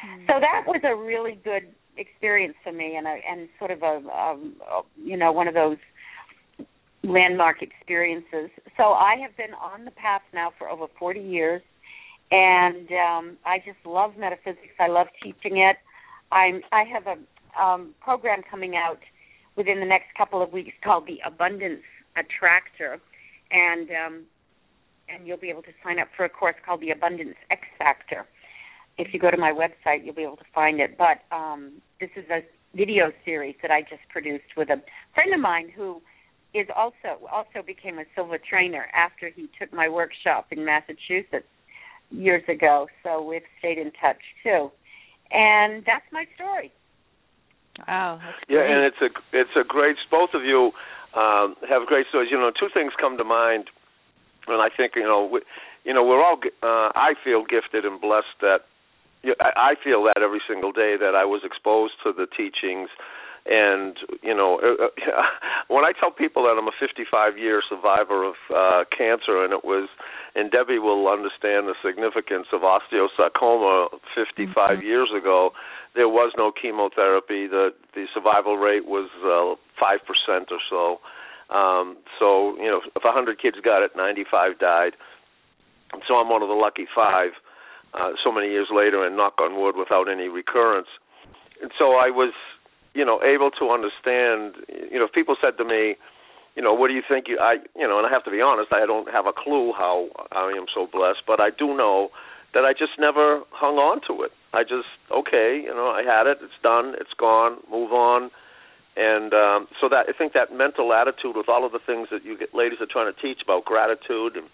Mm. 0.06 0.28
So 0.28 0.34
that 0.40 0.64
was 0.68 0.82
a 0.84 0.96
really 0.96 1.40
good 1.44 1.64
experience 1.98 2.56
for 2.64 2.72
me, 2.72 2.96
and 2.98 3.08
a, 3.08 3.18
and 3.30 3.48
sort 3.60 3.72
of 3.72 3.82
a, 3.82 4.02
um, 4.10 4.56
a 4.62 4.82
you 5.02 5.18
know 5.18 5.32
one 5.32 5.48
of 5.48 5.54
those 5.54 5.78
landmark 7.04 7.62
experiences. 7.62 8.50
So 8.78 8.84
I 8.84 9.16
have 9.22 9.36
been 9.38 9.54
on 9.54 9.86
the 9.86 9.92
path 9.92 10.22
now 10.34 10.52
for 10.58 10.70
over 10.70 10.86
40 11.00 11.20
years, 11.20 11.62
and 12.32 12.88
um, 12.92 13.38
I 13.46 13.58
just 13.60 13.86
love 13.86 14.12
metaphysics. 14.18 14.76
I 14.80 14.88
love 14.88 15.08
teaching 15.22 15.58
it. 15.58 15.78
I'm 16.32 16.62
I 16.72 16.84
have 16.84 17.06
a 17.08 17.62
um, 17.62 17.94
program 18.02 18.42
coming 18.50 18.76
out 18.76 19.00
within 19.58 19.80
the 19.80 19.86
next 19.86 20.16
couple 20.18 20.42
of 20.42 20.54
weeks 20.54 20.72
called 20.84 21.08
the 21.08 21.20
Abundance 21.26 21.84
Attractor, 22.16 23.00
and 23.52 23.90
um, 23.92 24.24
and 25.10 25.28
you'll 25.28 25.38
be 25.38 25.50
able 25.50 25.64
to 25.64 25.74
sign 25.84 26.00
up 26.00 26.08
for 26.16 26.24
a 26.26 26.30
course 26.30 26.56
called 26.66 26.82
the 26.82 26.92
Abundance 26.92 27.36
X 27.52 27.64
Factor. 27.78 28.26
If 28.98 29.14
you 29.14 29.20
go 29.20 29.32
to 29.32 29.38
my 29.38 29.52
website, 29.52 30.06
you'll 30.06 30.16
be 30.16 30.24
able 30.24 30.38
to 30.38 30.52
find 30.56 30.80
it. 30.80 30.98
But 30.98 31.24
um, 31.36 31.82
this 32.00 32.10
is 32.16 32.26
a 32.30 32.42
video 32.76 33.12
series 33.26 33.56
that 33.62 33.72
I 33.72 33.82
just 33.82 34.08
produced 34.10 34.56
with 34.56 34.70
a 34.70 34.82
friend 35.14 35.34
of 35.34 35.40
mine 35.42 35.70
who 35.76 36.02
is 36.54 36.68
also 36.76 37.26
also 37.32 37.66
became 37.66 38.00
a 38.00 38.04
Silva 38.16 38.38
trainer 38.38 38.88
after 38.96 39.30
he 39.30 39.50
took 39.60 39.74
my 39.74 39.90
workshop 39.90 40.48
in 40.52 40.64
Massachusetts 40.64 41.48
years 42.12 42.44
ago. 42.48 42.88
So 43.04 43.22
we've 43.22 43.42
stayed 43.60 43.78
in 43.78 43.92
touch 44.02 44.22
too, 44.44 44.72
and 45.32 45.84
that's 45.86 46.06
my 46.12 46.26
story. 46.36 46.72
Wow. 47.88 48.20
yeah, 48.50 48.62
and 48.62 48.86
it's 48.86 49.02
a 49.02 49.10
it's 49.32 49.56
a 49.56 49.64
great. 49.64 49.96
Both 50.10 50.32
of 50.34 50.44
you 50.44 50.72
um, 51.16 51.56
have 51.68 51.88
great 51.88 52.06
stories. 52.10 52.30
You 52.32 52.38
know, 52.38 52.52
two 52.52 52.68
things 52.74 52.94
come 53.00 53.18
to 53.18 53.24
mind, 53.24 53.66
and 54.48 54.62
I 54.62 54.70
think 54.76 54.94
you 54.96 55.04
know, 55.04 55.30
we, 55.32 55.42
you 55.84 55.94
know, 55.94 56.04
we're 56.06 56.24
all. 56.24 56.38
Uh, 56.62 56.92
I 56.96 57.14
feel 57.24 57.44
gifted 57.44 57.86
and 57.86 58.00
blessed 58.00 58.40
that. 58.42 58.60
You 59.24 59.30
know, 59.30 59.36
I, 59.40 59.72
I 59.72 59.74
feel 59.82 60.04
that 60.04 60.22
every 60.22 60.42
single 60.48 60.72
day 60.72 60.96
that 61.00 61.16
I 61.16 61.26
was 61.26 61.42
exposed 61.44 61.94
to 62.04 62.12
the 62.12 62.28
teachings 62.28 62.90
and 63.46 63.98
you 64.22 64.36
know 64.36 64.60
uh, 64.62 64.86
uh 64.86 65.24
when 65.68 65.84
i 65.84 65.92
tell 65.92 66.12
people 66.12 66.44
that 66.44 66.58
i'm 66.58 66.68
a 66.68 66.78
55 66.80 67.38
year 67.38 67.62
survivor 67.68 68.24
of 68.24 68.36
uh 68.54 68.84
cancer 68.96 69.44
and 69.44 69.52
it 69.52 69.66
was 69.66 69.90
and 70.36 70.52
debbie 70.52 70.80
will 70.80 71.08
understand 71.08 71.68
the 71.68 71.76
significance 71.84 72.48
of 72.54 72.62
osteosarcoma 72.62 73.88
55 74.16 74.54
mm-hmm. 74.56 74.86
years 74.86 75.10
ago 75.18 75.52
there 75.96 76.08
was 76.08 76.32
no 76.38 76.52
chemotherapy. 76.52 77.48
The 77.48 77.74
the 77.94 78.06
survival 78.14 78.58
rate 78.58 78.86
was 78.86 79.10
uh 79.24 79.56
5% 79.82 80.52
or 80.52 80.60
so. 80.70 81.00
Um 81.54 81.98
so 82.20 82.56
you 82.58 82.70
know 82.70 82.82
if 82.96 83.04
100 83.04 83.42
kids 83.42 83.58
got 83.64 83.84
it 83.84 83.92
95 83.96 84.60
died. 84.60 84.94
And 85.94 86.02
so 86.08 86.16
i'm 86.16 86.30
one 86.30 86.42
of 86.42 86.48
the 86.48 86.56
lucky 86.56 86.88
5 86.94 87.32
uh 87.94 88.12
so 88.24 88.32
many 88.32 88.48
years 88.48 88.70
later 88.74 89.06
and 89.06 89.18
knock 89.18 89.36
on 89.40 89.60
wood 89.60 89.76
without 89.76 90.08
any 90.10 90.28
recurrence. 90.28 90.88
And 91.62 91.72
so 91.78 91.96
i 91.96 92.10
was 92.10 92.34
you 92.94 93.06
know, 93.06 93.22
able 93.24 93.52
to 93.52 93.70
understand. 93.70 94.56
You 94.68 95.00
know, 95.00 95.06
if 95.06 95.14
people 95.14 95.36
said 95.42 95.58
to 95.58 95.66
me, 95.66 95.96
you 96.56 96.62
know, 96.62 96.74
what 96.74 96.90
do 96.90 96.94
you 96.94 97.04
think? 97.08 97.28
You, 97.28 97.40
I, 97.40 97.58
you 97.76 97.88
know, 97.88 97.98
and 97.98 98.08
I 98.08 98.10
have 98.10 98.24
to 98.26 98.32
be 98.32 98.42
honest, 98.42 98.74
I 98.74 98.86
don't 98.86 99.10
have 99.12 99.26
a 99.26 99.34
clue 99.34 99.72
how 99.72 100.10
I 100.32 100.52
am 100.52 100.66
so 100.74 100.88
blessed, 100.92 101.24
but 101.26 101.40
I 101.40 101.50
do 101.50 101.76
know 101.76 102.10
that 102.54 102.66
I 102.66 102.74
just 102.74 103.00
never 103.00 103.42
hung 103.52 103.78
on 103.78 104.02
to 104.08 104.24
it. 104.24 104.32
I 104.54 104.64
just 104.64 104.92
okay, 105.10 105.62
you 105.64 105.74
know, 105.74 105.88
I 105.88 106.04
had 106.04 106.28
it, 106.28 106.40
it's 106.42 106.60
done, 106.62 106.96
it's 107.00 107.14
gone, 107.18 107.58
move 107.72 107.92
on. 107.94 108.30
And 108.98 109.34
um 109.34 109.68
so 109.80 109.88
that 109.88 110.08
I 110.10 110.12
think 110.12 110.34
that 110.34 110.52
mental 110.52 110.92
attitude 110.92 111.36
with 111.36 111.48
all 111.48 111.66
of 111.66 111.72
the 111.72 111.80
things 111.80 112.10
that 112.12 112.26
you 112.26 112.38
get 112.38 112.54
ladies 112.54 112.80
are 112.82 112.92
trying 112.92 113.12
to 113.12 113.22
teach 113.22 113.40
about 113.42 113.64
gratitude 113.64 114.36
and 114.36 114.48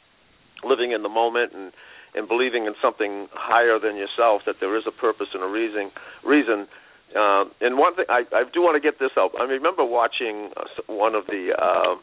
living 0.63 0.91
in 0.91 1.01
the 1.01 1.10
moment 1.10 1.53
and 1.53 1.74
and 2.13 2.27
believing 2.27 2.65
in 2.65 2.74
something 2.82 3.27
higher 3.34 3.79
than 3.79 3.98
yourself 3.98 4.44
that 4.46 4.58
there 4.60 4.77
is 4.77 4.84
a 4.86 4.91
purpose 4.91 5.34
and 5.34 5.41
a 5.41 5.48
reason 5.48 5.89
reason 6.24 6.67
uh, 7.16 7.46
and 7.62 7.78
one 7.78 7.96
thing 7.96 8.06
I, 8.10 8.24
I 8.34 8.44
do 8.52 8.62
want 8.62 8.76
to 8.76 8.82
get 8.82 9.00
this 9.00 9.12
out. 9.18 9.32
I 9.40 9.44
remember 9.44 9.86
watching 9.86 10.52
uh, 10.58 10.64
one 10.88 11.16
of 11.16 11.26
the 11.28 11.54
uh, 11.58 11.96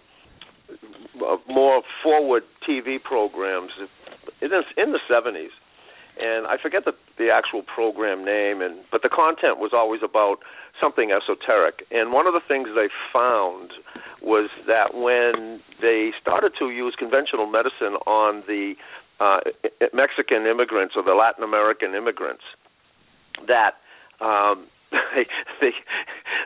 uh, 1.24 1.36
more 1.48 1.82
forward 2.02 2.42
TV 2.68 3.02
programs 3.02 3.72
in 4.40 4.50
the, 4.50 4.98
70s, 5.10 5.52
and 6.20 6.46
I 6.46 6.56
forget 6.60 6.84
the 6.84 6.92
the 7.18 7.30
actual 7.30 7.62
program 7.62 8.24
name, 8.24 8.62
and 8.62 8.80
but 8.90 9.02
the 9.02 9.08
content 9.08 9.58
was 9.58 9.72
always 9.72 10.00
about 10.02 10.38
something 10.80 11.12
esoteric. 11.12 11.86
And 11.90 12.12
one 12.12 12.26
of 12.26 12.32
the 12.32 12.42
things 12.46 12.68
they 12.74 12.88
found 13.12 13.72
was 14.22 14.48
that 14.66 14.94
when 14.94 15.60
they 15.80 16.12
started 16.20 16.52
to 16.58 16.70
use 16.70 16.94
conventional 16.98 17.46
medicine 17.46 17.94
on 18.06 18.42
the 18.46 18.74
uh, 19.20 19.40
Mexican 19.92 20.46
immigrants 20.46 20.94
or 20.96 21.04
the 21.04 21.14
Latin 21.14 21.44
American 21.44 21.94
immigrants, 21.94 22.42
that 23.46 23.74
um, 24.20 24.66
the 25.60 25.70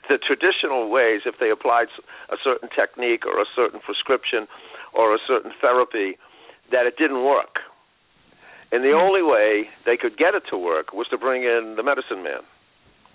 the 0.09 0.19
traditional 0.19 0.91
ways, 0.91 1.23
if 1.27 1.37
they 1.39 1.51
applied 1.51 1.89
a 2.31 2.37
certain 2.43 2.69
technique 2.75 3.27
or 3.27 3.41
a 3.41 3.47
certain 3.55 3.81
prescription 3.81 4.47
or 4.95 5.15
a 5.15 5.19
certain 5.27 5.53
therapy, 5.61 6.17
that 6.71 6.87
it 6.87 6.97
didn't 6.97 7.25
work. 7.25 7.61
And 8.71 8.85
the 8.85 8.93
only 8.93 9.23
way 9.23 9.69
they 9.87 9.97
could 9.97 10.17
get 10.17 10.35
it 10.35 10.43
to 10.51 10.59
work 10.59 10.93
was 10.93 11.07
to 11.09 11.19
bring 11.19 11.43
in 11.43 11.75
the 11.77 11.83
medicine 11.83 12.23
man, 12.23 12.41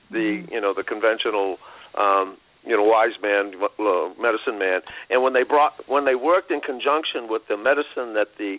the 0.09 0.41
mm-hmm. 0.41 0.53
you 0.53 0.61
know 0.61 0.73
the 0.73 0.83
conventional 0.83 1.57
um, 1.97 2.37
you 2.65 2.75
know 2.75 2.83
wise 2.83 3.17
man, 3.21 3.53
uh, 3.61 4.09
medicine 4.19 4.57
man. 4.57 4.81
And 5.09 5.21
when 5.21 5.33
they 5.33 5.43
brought 5.43 5.87
when 5.87 6.05
they 6.05 6.15
worked 6.15 6.51
in 6.51 6.59
conjunction 6.61 7.27
with 7.29 7.43
the 7.47 7.57
medicine 7.57 8.13
that 8.13 8.33
the 8.37 8.57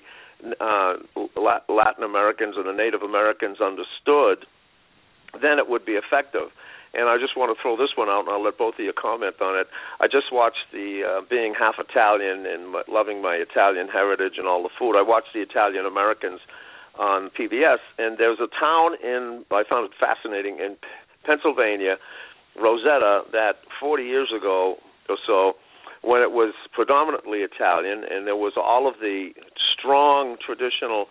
uh, 0.60 0.94
Latin 1.68 2.04
Americans 2.04 2.54
and 2.56 2.66
the 2.66 2.72
Native 2.72 3.02
Americans 3.02 3.60
understood, 3.60 4.46
then 5.40 5.58
it 5.58 5.68
would 5.68 5.84
be 5.84 5.92
effective. 5.92 6.50
And 6.94 7.08
I 7.08 7.18
just 7.18 7.36
want 7.36 7.50
to 7.50 7.60
throw 7.60 7.76
this 7.76 7.96
one 7.96 8.08
out, 8.08 8.26
and 8.26 8.30
I'll 8.30 8.42
let 8.42 8.56
both 8.56 8.74
of 8.78 8.84
you 8.84 8.92
comment 8.94 9.36
on 9.40 9.58
it. 9.58 9.66
I 10.00 10.06
just 10.06 10.32
watched 10.32 10.70
the 10.72 11.02
uh, 11.02 11.20
being 11.28 11.54
half 11.58 11.74
Italian 11.78 12.46
and 12.46 12.74
loving 12.88 13.20
my 13.20 13.34
Italian 13.34 13.88
heritage 13.88 14.34
and 14.38 14.46
all 14.46 14.62
the 14.62 14.70
food. 14.78 14.96
I 14.96 15.02
watched 15.02 15.34
the 15.34 15.40
Italian 15.40 15.86
Americans 15.86 16.40
on 16.98 17.30
PBS, 17.30 17.82
and 17.98 18.18
there's 18.18 18.38
a 18.38 18.48
town 18.58 18.94
in 19.02 19.44
I 19.50 19.64
found 19.68 19.90
it 19.90 19.92
fascinating 19.98 20.58
in 20.58 20.76
Pennsylvania, 21.26 21.96
Roseto, 22.56 23.30
that 23.32 23.58
40 23.80 24.04
years 24.04 24.30
ago 24.30 24.76
or 25.08 25.16
so, 25.26 25.54
when 26.02 26.22
it 26.22 26.30
was 26.30 26.54
predominantly 26.72 27.38
Italian, 27.40 28.04
and 28.08 28.26
there 28.26 28.36
was 28.36 28.52
all 28.56 28.86
of 28.86 28.94
the 29.00 29.30
strong 29.72 30.36
traditional 30.44 31.06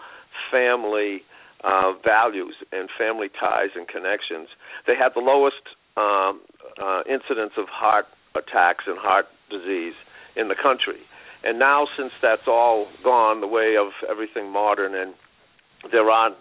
family 0.51 1.23
uh, 1.63 1.93
values 2.03 2.55
and 2.71 2.89
family 2.97 3.29
ties 3.39 3.69
and 3.75 3.87
connections. 3.87 4.49
They 4.87 4.95
had 4.95 5.09
the 5.15 5.21
lowest 5.21 5.63
um, 5.97 6.41
uh, 6.81 7.01
incidence 7.07 7.53
of 7.57 7.67
heart 7.69 8.05
attacks 8.35 8.85
and 8.87 8.97
heart 8.97 9.25
disease 9.49 9.93
in 10.35 10.47
the 10.47 10.55
country. 10.55 10.99
And 11.43 11.59
now, 11.59 11.87
since 11.97 12.11
that's 12.21 12.47
all 12.47 12.87
gone 13.03 13.41
the 13.41 13.47
way 13.47 13.75
of 13.77 13.91
everything 14.09 14.51
modern, 14.51 14.95
and 14.95 15.13
there 15.91 16.09
aren't, 16.09 16.37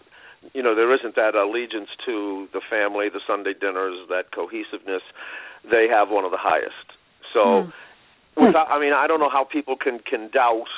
you 0.54 0.62
know, 0.62 0.74
there 0.74 0.94
isn't 0.94 1.16
that 1.16 1.34
allegiance 1.34 1.88
to 2.06 2.48
the 2.52 2.60
family, 2.70 3.08
the 3.12 3.20
Sunday 3.26 3.52
dinners, 3.58 4.06
that 4.08 4.32
cohesiveness. 4.34 5.02
They 5.68 5.86
have 5.90 6.08
one 6.08 6.24
of 6.24 6.30
the 6.30 6.38
highest. 6.38 6.86
So, 7.34 7.66
mm. 7.66 7.72
without, 8.46 8.70
I 8.70 8.78
mean, 8.78 8.92
I 8.92 9.06
don't 9.06 9.20
know 9.20 9.30
how 9.30 9.44
people 9.44 9.76
can 9.76 9.98
can 9.98 10.30
doubt 10.30 10.70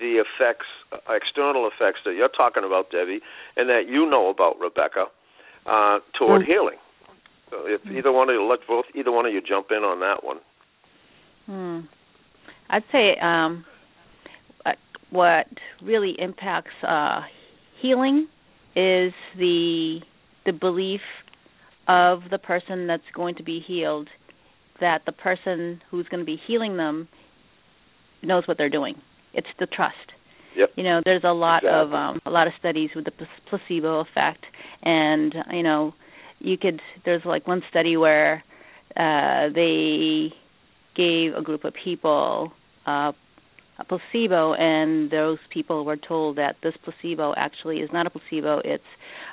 the 0.00 0.22
effects, 0.22 0.66
external 1.08 1.68
effects 1.68 2.00
that 2.04 2.14
you're 2.14 2.28
talking 2.28 2.64
about, 2.64 2.90
Debbie, 2.90 3.20
and 3.56 3.68
that 3.68 3.88
you 3.88 4.08
know 4.08 4.28
about, 4.28 4.58
Rebecca, 4.60 5.06
uh, 5.66 5.98
toward 6.18 6.42
mm. 6.42 6.46
healing. 6.46 6.78
So 7.50 7.66
if 7.66 7.82
mm. 7.82 7.98
either 7.98 8.12
one 8.12 8.28
of 8.28 8.34
you, 8.34 8.44
let 8.44 8.60
both 8.66 8.86
either 8.94 9.12
one 9.12 9.26
of 9.26 9.32
you 9.32 9.40
jump 9.40 9.68
in 9.70 9.84
on 9.84 10.00
that 10.00 10.24
one. 10.24 10.38
Hmm. 11.46 11.86
I'd 12.68 12.84
say 12.92 13.16
um, 13.20 13.64
what 15.10 15.46
really 15.82 16.14
impacts 16.18 16.70
uh, 16.86 17.22
healing 17.80 18.28
is 18.76 19.12
the 19.36 20.00
the 20.46 20.52
belief 20.52 21.00
of 21.88 22.20
the 22.30 22.38
person 22.38 22.86
that's 22.86 23.02
going 23.14 23.34
to 23.34 23.42
be 23.42 23.62
healed 23.66 24.08
that 24.80 25.02
the 25.04 25.12
person 25.12 25.82
who's 25.90 26.06
going 26.08 26.20
to 26.20 26.24
be 26.26 26.40
healing 26.46 26.76
them 26.76 27.08
knows 28.22 28.44
what 28.46 28.56
they're 28.56 28.70
doing 28.70 28.94
it's 29.34 29.48
the 29.58 29.66
trust. 29.66 29.96
Yep. 30.56 30.70
You 30.76 30.84
know, 30.84 31.00
there's 31.04 31.24
a 31.24 31.32
lot 31.32 31.58
exactly. 31.58 31.80
of 31.80 31.94
um, 31.94 32.20
a 32.26 32.30
lot 32.30 32.46
of 32.46 32.52
studies 32.58 32.90
with 32.94 33.04
the 33.04 33.12
placebo 33.48 34.00
effect, 34.00 34.44
and 34.82 35.34
you 35.52 35.62
know, 35.62 35.94
you 36.38 36.58
could. 36.58 36.80
There's 37.04 37.22
like 37.24 37.46
one 37.46 37.62
study 37.70 37.96
where 37.96 38.42
uh, 38.96 39.48
they 39.54 40.32
gave 40.96 41.34
a 41.34 41.42
group 41.42 41.64
of 41.64 41.72
people 41.84 42.52
uh, 42.86 43.12
a 43.80 43.84
placebo, 43.84 44.54
and 44.54 45.10
those 45.10 45.38
people 45.52 45.84
were 45.84 45.96
told 45.96 46.36
that 46.36 46.56
this 46.62 46.74
placebo 46.84 47.32
actually 47.36 47.78
is 47.78 47.90
not 47.92 48.06
a 48.06 48.10
placebo. 48.10 48.60
It's 48.64 48.84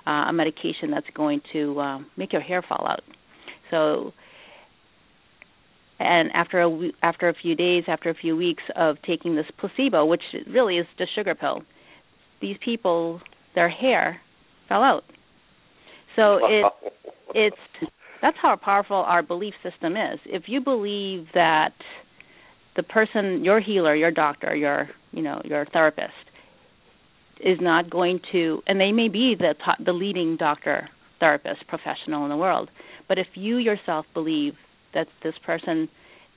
uh, 0.06 0.30
a 0.30 0.34
medication 0.34 0.92
that's 0.92 1.08
going 1.14 1.42
to 1.54 1.80
uh, 1.80 2.00
make 2.16 2.32
your 2.32 2.42
hair 2.42 2.64
fall 2.68 2.88
out. 2.88 3.02
So 3.70 4.14
and 6.00 6.30
after 6.34 6.62
a 6.62 6.90
after 7.02 7.30
a 7.30 7.34
few 7.34 7.56
days, 7.56 7.84
after 7.88 8.10
a 8.10 8.14
few 8.14 8.36
weeks 8.36 8.64
of 8.76 8.98
taking 9.06 9.36
this 9.36 9.46
placebo, 9.58 10.06
which 10.06 10.22
really 10.48 10.78
is 10.78 10.86
just 10.98 11.14
sugar 11.16 11.36
pill, 11.36 11.64
these 12.42 12.58
people 12.64 13.20
their 13.56 13.70
hair 13.70 14.22
fell 14.70 14.84
out. 14.84 15.04
So 16.16 16.40
it 16.44 16.66
it's 17.36 17.92
that's 18.22 18.38
how 18.42 18.56
powerful 18.56 18.98
our 18.98 19.24
belief 19.24 19.54
system 19.64 19.94
is. 19.94 20.20
If 20.26 20.44
you 20.48 20.62
believe 20.62 21.28
that 21.34 21.74
the 22.76 22.84
person, 22.84 23.44
your 23.44 23.60
healer, 23.60 23.96
your 23.96 24.12
doctor, 24.12 24.56
your 24.56 24.90
you 25.12 25.24
know 25.24 25.42
your 25.44 25.66
therapist, 25.66 26.14
is 27.40 27.58
not 27.60 27.90
going 27.90 28.20
to, 28.32 28.62
and 28.68 28.80
they 28.80 28.92
may 28.92 29.08
be 29.08 29.36
the 29.38 29.56
top, 29.64 29.78
the 29.84 29.94
leading 29.94 30.38
doctor, 30.38 30.90
therapist, 31.20 31.68
professional 31.68 32.24
in 32.24 32.30
the 32.30 32.38
world, 32.38 32.70
but 33.08 33.18
if 33.18 33.28
you 33.34 33.58
yourself 33.58 34.06
believe 34.14 34.54
that 34.98 35.08
this 35.24 35.36
person 35.46 35.88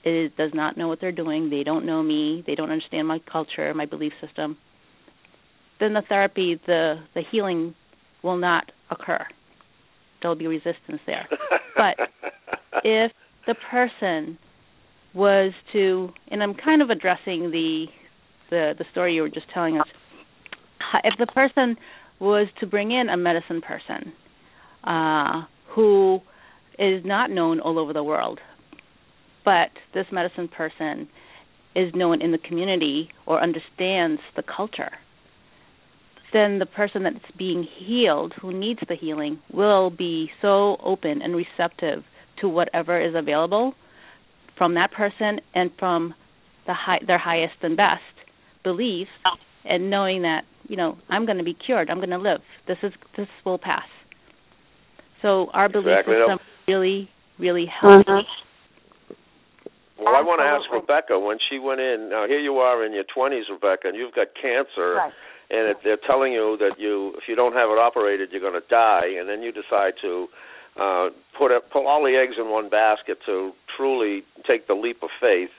is, 0.04 0.30
does 0.36 0.50
not 0.54 0.76
know 0.76 0.86
what 0.86 1.00
they're 1.00 1.12
doing, 1.12 1.50
they 1.50 1.62
don't 1.62 1.86
know 1.86 2.02
me, 2.02 2.44
they 2.46 2.54
don't 2.54 2.70
understand 2.70 3.08
my 3.08 3.18
culture, 3.30 3.72
my 3.74 3.86
belief 3.86 4.12
system, 4.20 4.56
then 5.80 5.94
the 5.94 6.02
therapy, 6.08 6.60
the 6.66 6.96
the 7.14 7.22
healing 7.30 7.74
will 8.22 8.36
not 8.36 8.70
occur. 8.90 9.26
There'll 10.20 10.36
be 10.36 10.46
resistance 10.46 11.00
there. 11.06 11.26
but 11.76 11.96
if 12.84 13.12
the 13.46 13.54
person 13.70 14.38
was 15.14 15.52
to, 15.72 16.10
and 16.28 16.42
I'm 16.42 16.54
kind 16.54 16.82
of 16.82 16.90
addressing 16.90 17.50
the 17.50 17.86
the 18.50 18.74
the 18.78 18.84
story 18.92 19.14
you 19.14 19.22
were 19.22 19.30
just 19.30 19.46
telling 19.52 19.80
us. 19.80 19.86
If 21.04 21.14
the 21.18 21.26
person 21.26 21.76
was 22.18 22.48
to 22.58 22.66
bring 22.66 22.90
in 22.90 23.08
a 23.08 23.16
medicine 23.16 23.62
person 23.62 24.12
uh, 24.84 25.42
who 25.74 26.20
is 26.78 27.02
not 27.04 27.30
known 27.30 27.60
all 27.60 27.78
over 27.78 27.92
the 27.92 28.02
world, 28.02 28.40
but 29.44 29.70
this 29.94 30.06
medicine 30.12 30.48
person 30.48 31.08
is 31.74 31.92
known 31.94 32.20
in 32.20 32.32
the 32.32 32.38
community 32.38 33.08
or 33.26 33.42
understands 33.42 34.20
the 34.36 34.42
culture, 34.42 34.90
then 36.32 36.58
the 36.58 36.66
person 36.66 37.02
that's 37.02 37.18
being 37.36 37.66
healed, 37.78 38.32
who 38.40 38.52
needs 38.52 38.80
the 38.88 38.94
healing, 38.94 39.40
will 39.52 39.90
be 39.90 40.30
so 40.40 40.76
open 40.82 41.22
and 41.22 41.34
receptive 41.34 42.04
to 42.40 42.48
whatever 42.48 43.00
is 43.00 43.14
available 43.16 43.74
from 44.56 44.74
that 44.74 44.92
person 44.92 45.40
and 45.54 45.70
from 45.78 46.14
the 46.66 46.74
high, 46.74 46.98
their 47.06 47.18
highest 47.18 47.54
and 47.62 47.76
best 47.76 48.02
beliefs, 48.62 49.10
and 49.64 49.90
knowing 49.90 50.22
that 50.22 50.42
you 50.68 50.76
know 50.76 50.98
I'm 51.08 51.26
going 51.26 51.38
to 51.38 51.44
be 51.44 51.54
cured, 51.54 51.90
I'm 51.90 51.96
going 51.98 52.10
to 52.10 52.18
live. 52.18 52.40
This 52.68 52.78
is 52.82 52.92
this 53.16 53.26
will 53.44 53.58
pass. 53.58 53.86
So 55.22 55.48
our 55.52 55.68
belief 55.68 55.88
exactly. 55.88 56.14
system 56.14 56.38
really, 56.68 57.10
really 57.38 57.66
helps. 57.66 58.08
Mhm. 58.08 58.22
Well, 60.00 60.16
I 60.16 60.22
want 60.24 60.40
to 60.40 60.48
ask 60.48 60.64
Rebecca 60.72 61.20
when 61.20 61.36
she 61.48 61.58
went 61.58 61.80
in. 61.80 62.08
Now 62.08 62.26
here 62.26 62.40
you 62.40 62.56
are 62.56 62.84
in 62.84 62.92
your 62.92 63.04
20s, 63.04 63.52
Rebecca, 63.52 63.88
and 63.88 63.96
you've 63.96 64.14
got 64.14 64.28
cancer, 64.34 64.96
Right. 64.96 65.12
and 65.50 65.68
if 65.68 65.76
they're 65.84 66.00
telling 66.08 66.32
you 66.32 66.56
that 66.58 66.80
you, 66.80 67.12
if 67.20 67.28
you 67.28 67.36
don't 67.36 67.52
have 67.52 67.68
it 67.68 67.76
operated, 67.78 68.30
you're 68.32 68.40
going 68.40 68.56
to 68.60 68.66
die, 68.68 69.12
and 69.18 69.28
then 69.28 69.42
you 69.42 69.52
decide 69.52 69.94
to 70.00 70.26
uh, 70.80 71.08
put 71.36 71.52
a, 71.52 71.60
put 71.60 71.84
all 71.84 72.02
the 72.02 72.16
eggs 72.16 72.36
in 72.40 72.48
one 72.48 72.70
basket 72.70 73.18
to 73.26 73.52
truly 73.76 74.22
take 74.48 74.66
the 74.68 74.74
leap 74.74 75.02
of 75.02 75.10
faith. 75.20 75.50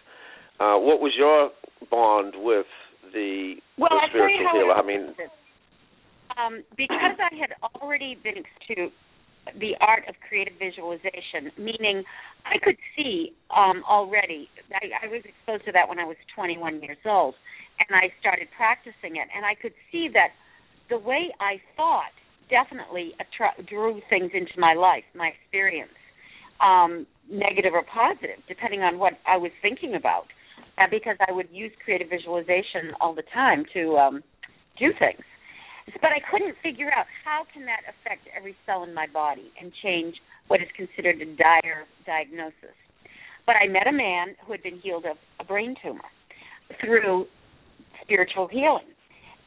Uh, 0.59 0.77
what 0.77 0.99
was 1.01 1.13
your 1.17 1.51
bond 1.89 2.33
with 2.37 2.65
the, 3.13 3.55
Well, 3.77 3.89
the 3.91 3.95
I'll 3.95 4.09
tell 4.09 4.29
you 4.29 4.41
spiritual 4.41 4.57
healer? 4.57 4.73
I 4.73 4.81
mean, 4.85 5.13
um, 6.37 6.63
because 6.77 7.17
I 7.19 7.35
had 7.35 7.53
already 7.81 8.17
been 8.23 8.43
to 8.73 8.89
the 9.59 9.75
art 9.81 10.03
of 10.07 10.15
creative 10.27 10.53
visualization, 10.59 11.51
meaning 11.57 12.03
I 12.45 12.57
could 12.61 12.77
see 12.95 13.33
um, 13.55 13.83
already. 13.89 14.49
I, 14.73 15.05
I 15.05 15.07
was 15.07 15.23
exposed 15.25 15.65
to 15.65 15.71
that 15.71 15.89
when 15.89 15.99
I 15.99 16.05
was 16.05 16.17
21 16.35 16.81
years 16.81 16.97
old, 17.05 17.35
and 17.79 17.95
I 17.95 18.13
started 18.19 18.47
practicing 18.55 19.17
it, 19.17 19.27
and 19.35 19.45
I 19.45 19.55
could 19.55 19.73
see 19.91 20.09
that 20.13 20.29
the 20.89 20.99
way 20.99 21.33
I 21.39 21.61
thought 21.75 22.13
definitely 22.49 23.13
attra- 23.19 23.57
drew 23.65 24.01
things 24.09 24.31
into 24.33 24.59
my 24.59 24.73
life, 24.73 25.03
my 25.15 25.31
experience, 25.31 25.95
um, 26.59 27.07
negative 27.31 27.73
or 27.73 27.83
positive, 27.83 28.43
depending 28.47 28.81
on 28.81 28.99
what 28.99 29.13
I 29.25 29.37
was 29.37 29.51
thinking 29.61 29.95
about. 29.95 30.25
Uh, 30.77 30.85
because 30.89 31.17
I 31.27 31.33
would 31.33 31.49
use 31.51 31.71
creative 31.83 32.09
visualization 32.09 32.95
all 33.01 33.13
the 33.13 33.27
time 33.33 33.65
to 33.73 33.97
um, 33.97 34.23
do 34.79 34.87
things 34.97 35.21
but 36.01 36.11
I 36.11 36.19
couldn't 36.31 36.55
figure 36.63 36.91
out 36.95 37.05
how 37.25 37.43
can 37.51 37.65
that 37.65 37.81
affect 37.89 38.27
every 38.35 38.55
cell 38.65 38.83
in 38.83 38.93
my 38.93 39.07
body 39.07 39.51
and 39.59 39.71
change 39.83 40.15
what 40.47 40.61
is 40.61 40.67
considered 40.75 41.21
a 41.21 41.25
dire 41.25 41.85
diagnosis. 42.05 42.77
But 43.45 43.55
I 43.55 43.67
met 43.67 43.87
a 43.87 43.91
man 43.91 44.35
who 44.45 44.51
had 44.51 44.63
been 44.63 44.79
healed 44.79 45.05
of 45.05 45.17
a 45.39 45.43
brain 45.43 45.75
tumor 45.81 46.07
through 46.79 47.25
spiritual 48.03 48.47
healing. 48.47 48.87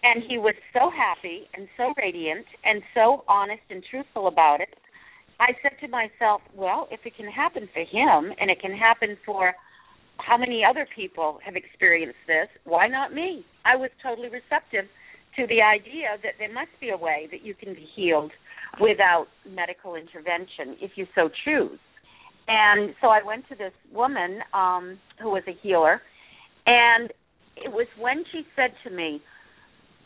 And 0.03 0.23
he 0.29 0.37
was 0.37 0.55
so 0.73 0.91
happy 0.91 1.49
and 1.55 1.69
so 1.77 1.95
radiant 1.97 2.47
and 2.65 2.83
so 2.95 3.25
honest 3.27 3.63
and 3.71 3.83
truthful 3.91 4.27
about 4.27 4.61
it. 4.61 4.77
I 5.41 5.53
said 5.63 5.73
to 5.81 5.89
myself, 5.89 6.43
well, 6.55 6.89
if 6.91 7.01
it 7.05 7.17
can 7.17 7.27
happen 7.27 7.69
for 7.73 7.81
him 7.81 8.33
and 8.39 8.51
it 8.51 8.61
can 8.61 8.77
happen 8.77 9.17
for 9.25 9.55
how 10.19 10.37
many 10.37 10.63
other 10.65 10.87
people 10.95 11.39
have 11.45 11.57
experienced 11.57 12.21
this, 12.27 12.49
why 12.65 12.87
not 12.87 13.13
me? 13.13 13.45
I 13.65 13.77
was 13.77 13.91
totally 14.03 14.29
receptive 14.29 14.85
to 15.37 15.47
the 15.47 15.63
idea 15.63 16.17
that 16.23 16.35
there 16.39 16.53
must 16.53 16.71
be 16.81 16.91
a 16.91 16.97
way 16.97 17.29
that 17.31 17.45
you 17.45 17.55
can 17.55 17.75
be 17.75 17.87
healed 17.95 18.33
without 18.81 19.27
medical 19.49 19.95
intervention 19.95 20.77
if 20.81 20.93
you 20.97 21.07
so 21.15 21.29
choose. 21.45 21.79
And 22.47 22.95
so 23.01 23.09
I 23.09 23.21
went 23.25 23.49
to 23.49 23.55
this 23.55 23.73
woman 23.93 24.41
um, 24.53 24.99
who 25.21 25.31
was 25.31 25.43
a 25.49 25.57
healer, 25.63 26.03
and 26.67 27.11
it 27.57 27.73
was 27.73 27.87
when 27.99 28.25
she 28.33 28.43
said 28.55 28.73
to 28.85 28.91
me, 28.95 29.23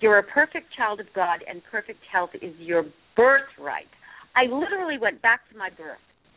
You're 0.01 0.19
a 0.19 0.23
perfect 0.23 0.67
child 0.77 1.01
of 1.01 1.07
God, 1.15 1.41
and 1.49 1.63
perfect 1.71 2.01
health 2.11 2.31
is 2.41 2.55
your 2.59 2.85
birthright. 3.17 3.91
I 4.37 4.45
literally 4.45 4.99
went 4.99 5.21
back 5.21 5.41
to 5.51 5.59
my 5.59 5.71
birth. 5.71 5.99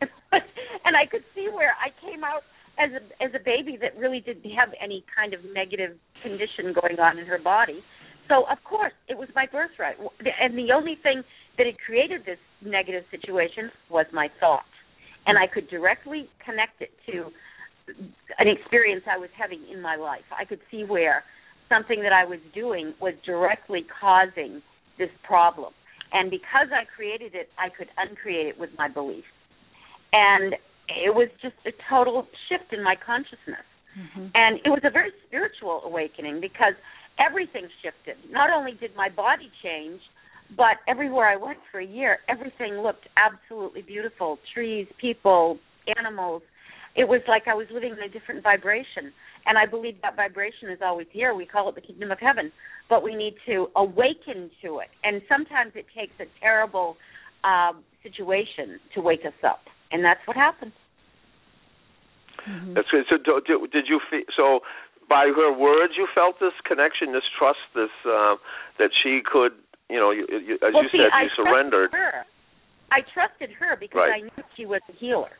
and 0.84 0.96
I 0.96 1.06
could 1.06 1.22
see 1.34 1.48
where 1.52 1.74
I 1.78 1.90
came 2.04 2.24
out 2.24 2.42
as 2.78 2.90
a 2.90 3.22
as 3.22 3.30
a 3.34 3.44
baby 3.44 3.78
that 3.80 3.96
really 3.96 4.20
didn't 4.20 4.50
have 4.50 4.70
any 4.82 5.04
kind 5.14 5.34
of 5.34 5.40
negative 5.54 5.96
condition 6.22 6.74
going 6.74 6.98
on 6.98 7.18
in 7.18 7.26
her 7.26 7.38
body. 7.38 7.84
So 8.28 8.44
of 8.50 8.62
course 8.64 8.92
it 9.08 9.18
was 9.18 9.28
my 9.34 9.46
birthright, 9.46 9.96
and 10.40 10.56
the 10.56 10.72
only 10.74 10.96
thing 11.02 11.22
that 11.58 11.66
had 11.66 11.78
created 11.78 12.22
this 12.24 12.38
negative 12.64 13.04
situation 13.10 13.70
was 13.90 14.06
my 14.12 14.28
thought, 14.40 14.64
and 15.26 15.38
I 15.38 15.46
could 15.46 15.68
directly 15.68 16.30
connect 16.44 16.80
it 16.80 16.90
to 17.06 17.30
an 18.38 18.48
experience 18.48 19.04
I 19.10 19.18
was 19.18 19.30
having 19.36 19.64
in 19.70 19.82
my 19.82 19.96
life. 19.96 20.24
I 20.30 20.44
could 20.44 20.60
see 20.70 20.84
where 20.84 21.24
something 21.68 22.02
that 22.02 22.12
I 22.12 22.24
was 22.24 22.38
doing 22.54 22.94
was 23.00 23.14
directly 23.26 23.84
causing 24.00 24.62
this 24.98 25.10
problem, 25.24 25.74
and 26.12 26.30
because 26.30 26.68
I 26.72 26.84
created 26.84 27.34
it, 27.34 27.50
I 27.58 27.68
could 27.68 27.88
uncreate 27.98 28.46
it 28.46 28.58
with 28.58 28.70
my 28.78 28.88
belief, 28.88 29.24
and 30.12 30.54
it 30.88 31.14
was 31.14 31.28
just 31.40 31.56
a 31.66 31.72
total 31.88 32.26
shift 32.48 32.72
in 32.72 32.82
my 32.82 32.94
consciousness. 32.94 33.66
Mm-hmm. 33.92 34.28
And 34.34 34.56
it 34.64 34.70
was 34.70 34.80
a 34.84 34.90
very 34.90 35.12
spiritual 35.26 35.82
awakening 35.84 36.40
because 36.40 36.72
everything 37.18 37.68
shifted. 37.82 38.16
Not 38.30 38.50
only 38.50 38.72
did 38.72 38.94
my 38.96 39.08
body 39.08 39.50
change, 39.62 40.00
but 40.56 40.78
everywhere 40.86 41.28
I 41.28 41.36
went 41.36 41.58
for 41.70 41.80
a 41.80 41.86
year, 41.86 42.18
everything 42.28 42.74
looked 42.82 43.08
absolutely 43.16 43.82
beautiful 43.82 44.38
trees, 44.52 44.86
people, 45.00 45.58
animals. 45.96 46.42
It 46.94 47.08
was 47.08 47.22
like 47.26 47.48
I 47.48 47.54
was 47.54 47.66
living 47.72 47.92
in 47.92 47.98
a 47.98 48.08
different 48.08 48.42
vibration. 48.42 49.12
And 49.46 49.58
I 49.58 49.66
believe 49.66 49.96
that 50.02 50.14
vibration 50.14 50.70
is 50.70 50.78
always 50.84 51.06
here. 51.10 51.34
We 51.34 51.46
call 51.46 51.68
it 51.68 51.74
the 51.74 51.80
kingdom 51.80 52.10
of 52.10 52.18
heaven. 52.20 52.52
But 52.88 53.02
we 53.02 53.14
need 53.16 53.34
to 53.46 53.68
awaken 53.74 54.50
to 54.62 54.78
it. 54.78 54.88
And 55.02 55.22
sometimes 55.28 55.72
it 55.74 55.86
takes 55.96 56.12
a 56.20 56.26
terrible 56.40 56.96
uh, 57.44 57.72
situation 58.02 58.78
to 58.94 59.00
wake 59.00 59.24
us 59.26 59.32
up. 59.42 59.60
And 59.90 60.04
that's 60.04 60.20
what 60.26 60.36
happened. 60.36 60.72
Mm-hmm. 62.48 62.74
That's 62.74 62.88
good. 62.90 63.04
So 63.08 63.16
do, 63.16 63.40
do, 63.46 63.66
did 63.72 63.86
you 63.88 64.00
feel 64.10 64.22
so? 64.36 64.60
By 65.12 65.28
her 65.28 65.52
words, 65.52 65.92
you 66.00 66.08
felt 66.14 66.40
this 66.40 66.56
connection, 66.64 67.12
this 67.12 67.28
trust, 67.36 67.60
this 67.76 67.92
uh, 68.08 68.40
that 68.80 68.90
she 69.02 69.20
could, 69.20 69.52
you 69.92 70.00
know, 70.00 70.10
you, 70.10 70.24
you, 70.30 70.54
as 70.64 70.72
well, 70.72 70.84
you 70.84 70.88
see, 70.88 71.04
said, 71.04 71.12
I 71.12 71.28
you 71.28 71.30
surrendered. 71.36 71.90
Trusted 71.92 72.16
her. 72.16 72.24
I 72.96 73.00
trusted 73.12 73.50
her 73.60 73.76
because 73.76 74.00
Right. 74.08 74.12
I 74.16 74.20
knew 74.24 74.44
she 74.56 74.64
was 74.64 74.80
a 74.88 74.94
healer, 74.96 75.36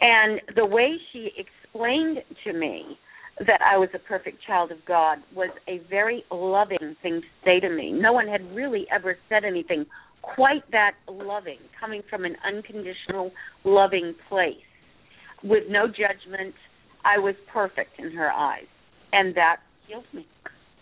and 0.00 0.40
the 0.54 0.66
way 0.66 0.98
she 1.10 1.30
explained 1.34 2.22
to 2.44 2.52
me 2.52 2.98
that 3.40 3.60
I 3.62 3.76
was 3.76 3.88
a 3.94 3.98
perfect 3.98 4.38
child 4.46 4.70
of 4.70 4.78
God 4.84 5.18
was 5.34 5.50
a 5.68 5.78
very 5.90 6.24
loving 6.30 6.96
thing 7.02 7.20
to 7.22 7.28
say 7.44 7.60
to 7.60 7.70
me. 7.70 7.92
No 7.92 8.12
one 8.12 8.26
had 8.26 8.42
really 8.54 8.86
ever 8.90 9.16
said 9.28 9.44
anything 9.44 9.86
quite 10.22 10.68
that 10.72 10.92
loving, 11.08 11.58
coming 11.78 12.02
from 12.10 12.24
an 12.24 12.36
unconditional, 12.46 13.30
loving 13.64 14.14
place, 14.28 14.56
with 15.42 15.64
no 15.68 15.86
judgment. 15.86 16.54
I 17.04 17.18
was 17.18 17.36
perfect 17.52 17.98
in 17.98 18.10
her 18.12 18.30
eyes, 18.30 18.66
and 19.12 19.34
that 19.34 19.58
healed 19.86 20.04
me. 20.12 20.26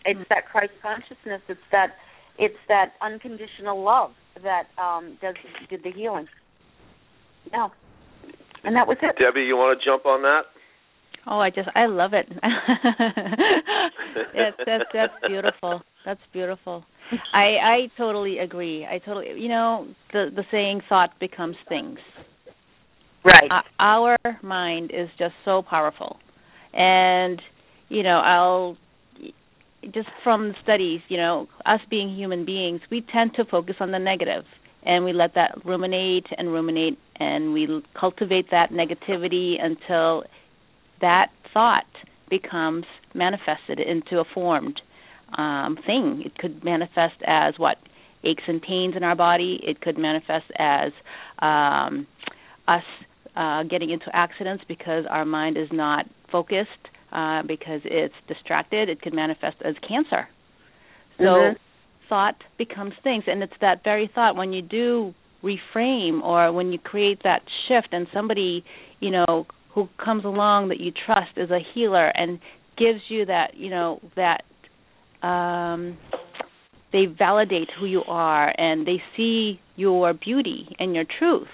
It's 0.04 0.20
that 0.28 0.46
Christ 0.50 0.72
consciousness. 0.82 1.42
It's 1.48 1.60
that 1.72 1.94
it's 2.38 2.58
that 2.68 2.92
unconditional 3.00 3.82
love 3.82 4.12
that 4.42 4.64
um 4.80 5.18
does 5.20 5.34
did 5.68 5.82
the 5.82 5.90
healing. 5.90 6.28
No. 7.52 7.70
And 8.64 8.74
that 8.76 8.86
was 8.86 8.96
it. 9.02 9.16
Debbie, 9.18 9.42
you 9.42 9.56
want 9.56 9.78
to 9.78 9.84
jump 9.84 10.06
on 10.06 10.22
that? 10.22 10.42
Oh, 11.26 11.38
I 11.40 11.50
just 11.50 11.68
I 11.74 11.86
love 11.86 12.12
it. 12.14 12.28
that's 14.34 14.56
that's 14.64 14.84
that's 14.92 15.12
beautiful. 15.26 15.82
That's 16.04 16.20
beautiful. 16.32 16.84
I 17.32 17.56
I 17.62 17.90
totally 17.96 18.38
agree. 18.38 18.86
I 18.88 18.98
totally 18.98 19.40
you 19.40 19.48
know 19.48 19.88
the 20.12 20.30
the 20.34 20.44
saying 20.50 20.82
thought 20.88 21.18
becomes 21.18 21.56
things. 21.68 21.98
Right. 23.24 23.50
Uh, 23.50 23.62
our 23.80 24.16
mind 24.42 24.92
is 24.94 25.08
just 25.18 25.34
so 25.44 25.62
powerful. 25.68 26.18
And 26.72 27.42
you 27.88 28.02
know, 28.02 28.18
I'll 28.18 28.76
just 29.92 30.08
from 30.24 30.48
the 30.48 30.54
studies, 30.62 31.00
you 31.08 31.16
know, 31.16 31.48
us 31.64 31.80
being 31.88 32.14
human 32.14 32.44
beings, 32.44 32.80
we 32.90 33.04
tend 33.12 33.34
to 33.34 33.44
focus 33.44 33.76
on 33.80 33.92
the 33.92 33.98
negative 33.98 34.44
and 34.84 35.04
we 35.04 35.12
let 35.12 35.34
that 35.34 35.64
ruminate 35.64 36.26
and 36.36 36.52
ruminate 36.52 36.98
and 37.16 37.52
we 37.52 37.82
cultivate 37.98 38.50
that 38.50 38.70
negativity 38.70 39.54
until 39.62 40.24
that 41.00 41.30
thought 41.52 41.86
becomes 42.28 42.84
manifested 43.14 43.80
into 43.80 44.18
a 44.18 44.24
formed 44.34 44.80
um, 45.36 45.78
thing. 45.86 46.22
It 46.24 46.36
could 46.38 46.64
manifest 46.64 47.16
as 47.26 47.54
what 47.58 47.78
aches 48.24 48.44
and 48.46 48.60
pains 48.60 48.94
in 48.96 49.02
our 49.02 49.16
body. 49.16 49.60
It 49.62 49.80
could 49.80 49.98
manifest 49.98 50.46
as 50.58 50.92
um, 51.40 52.06
us 52.66 52.82
uh, 53.36 53.64
getting 53.64 53.90
into 53.90 54.06
accidents 54.14 54.64
because 54.66 55.04
our 55.08 55.24
mind 55.24 55.56
is 55.56 55.68
not 55.72 56.06
focused, 56.30 56.70
uh, 57.12 57.42
because 57.42 57.80
it's 57.84 58.14
distracted. 58.28 58.88
It 58.88 59.02
could 59.02 59.14
manifest 59.14 59.56
as 59.64 59.74
cancer. 59.86 60.28
So 61.18 61.24
mm-hmm. 61.24 61.56
thought 62.08 62.36
becomes 62.58 62.92
things, 63.02 63.24
and 63.26 63.42
it's 63.42 63.54
that 63.60 63.82
very 63.84 64.10
thought 64.14 64.36
when 64.36 64.52
you 64.52 64.62
do 64.62 65.14
reframe 65.42 66.22
or 66.22 66.52
when 66.52 66.72
you 66.72 66.78
create 66.78 67.22
that 67.24 67.42
shift, 67.68 67.88
and 67.92 68.06
somebody 68.12 68.64
you 69.00 69.10
know 69.10 69.46
who 69.74 69.88
comes 70.02 70.24
along 70.24 70.68
that 70.68 70.80
you 70.80 70.90
trust 70.90 71.36
is 71.36 71.50
a 71.50 71.58
healer 71.74 72.08
and 72.08 72.40
gives 72.78 73.00
you 73.08 73.26
that 73.26 73.56
you 73.56 73.70
know 73.70 74.00
that 74.16 74.42
um 75.26 75.96
they 76.92 77.04
validate 77.06 77.68
who 77.78 77.86
you 77.86 78.02
are 78.06 78.54
and 78.58 78.86
they 78.86 79.02
see 79.16 79.60
your 79.76 80.14
beauty 80.14 80.74
and 80.78 80.94
your 80.94 81.04
truth 81.18 81.48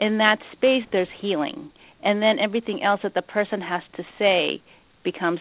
in 0.00 0.18
that 0.18 0.38
space 0.52 0.82
there's 0.90 1.08
healing. 1.20 1.70
And 2.02 2.22
then 2.22 2.38
everything 2.38 2.82
else 2.82 3.00
that 3.02 3.14
the 3.14 3.22
person 3.22 3.60
has 3.60 3.82
to 3.96 4.02
say 4.18 4.62
becomes 5.04 5.40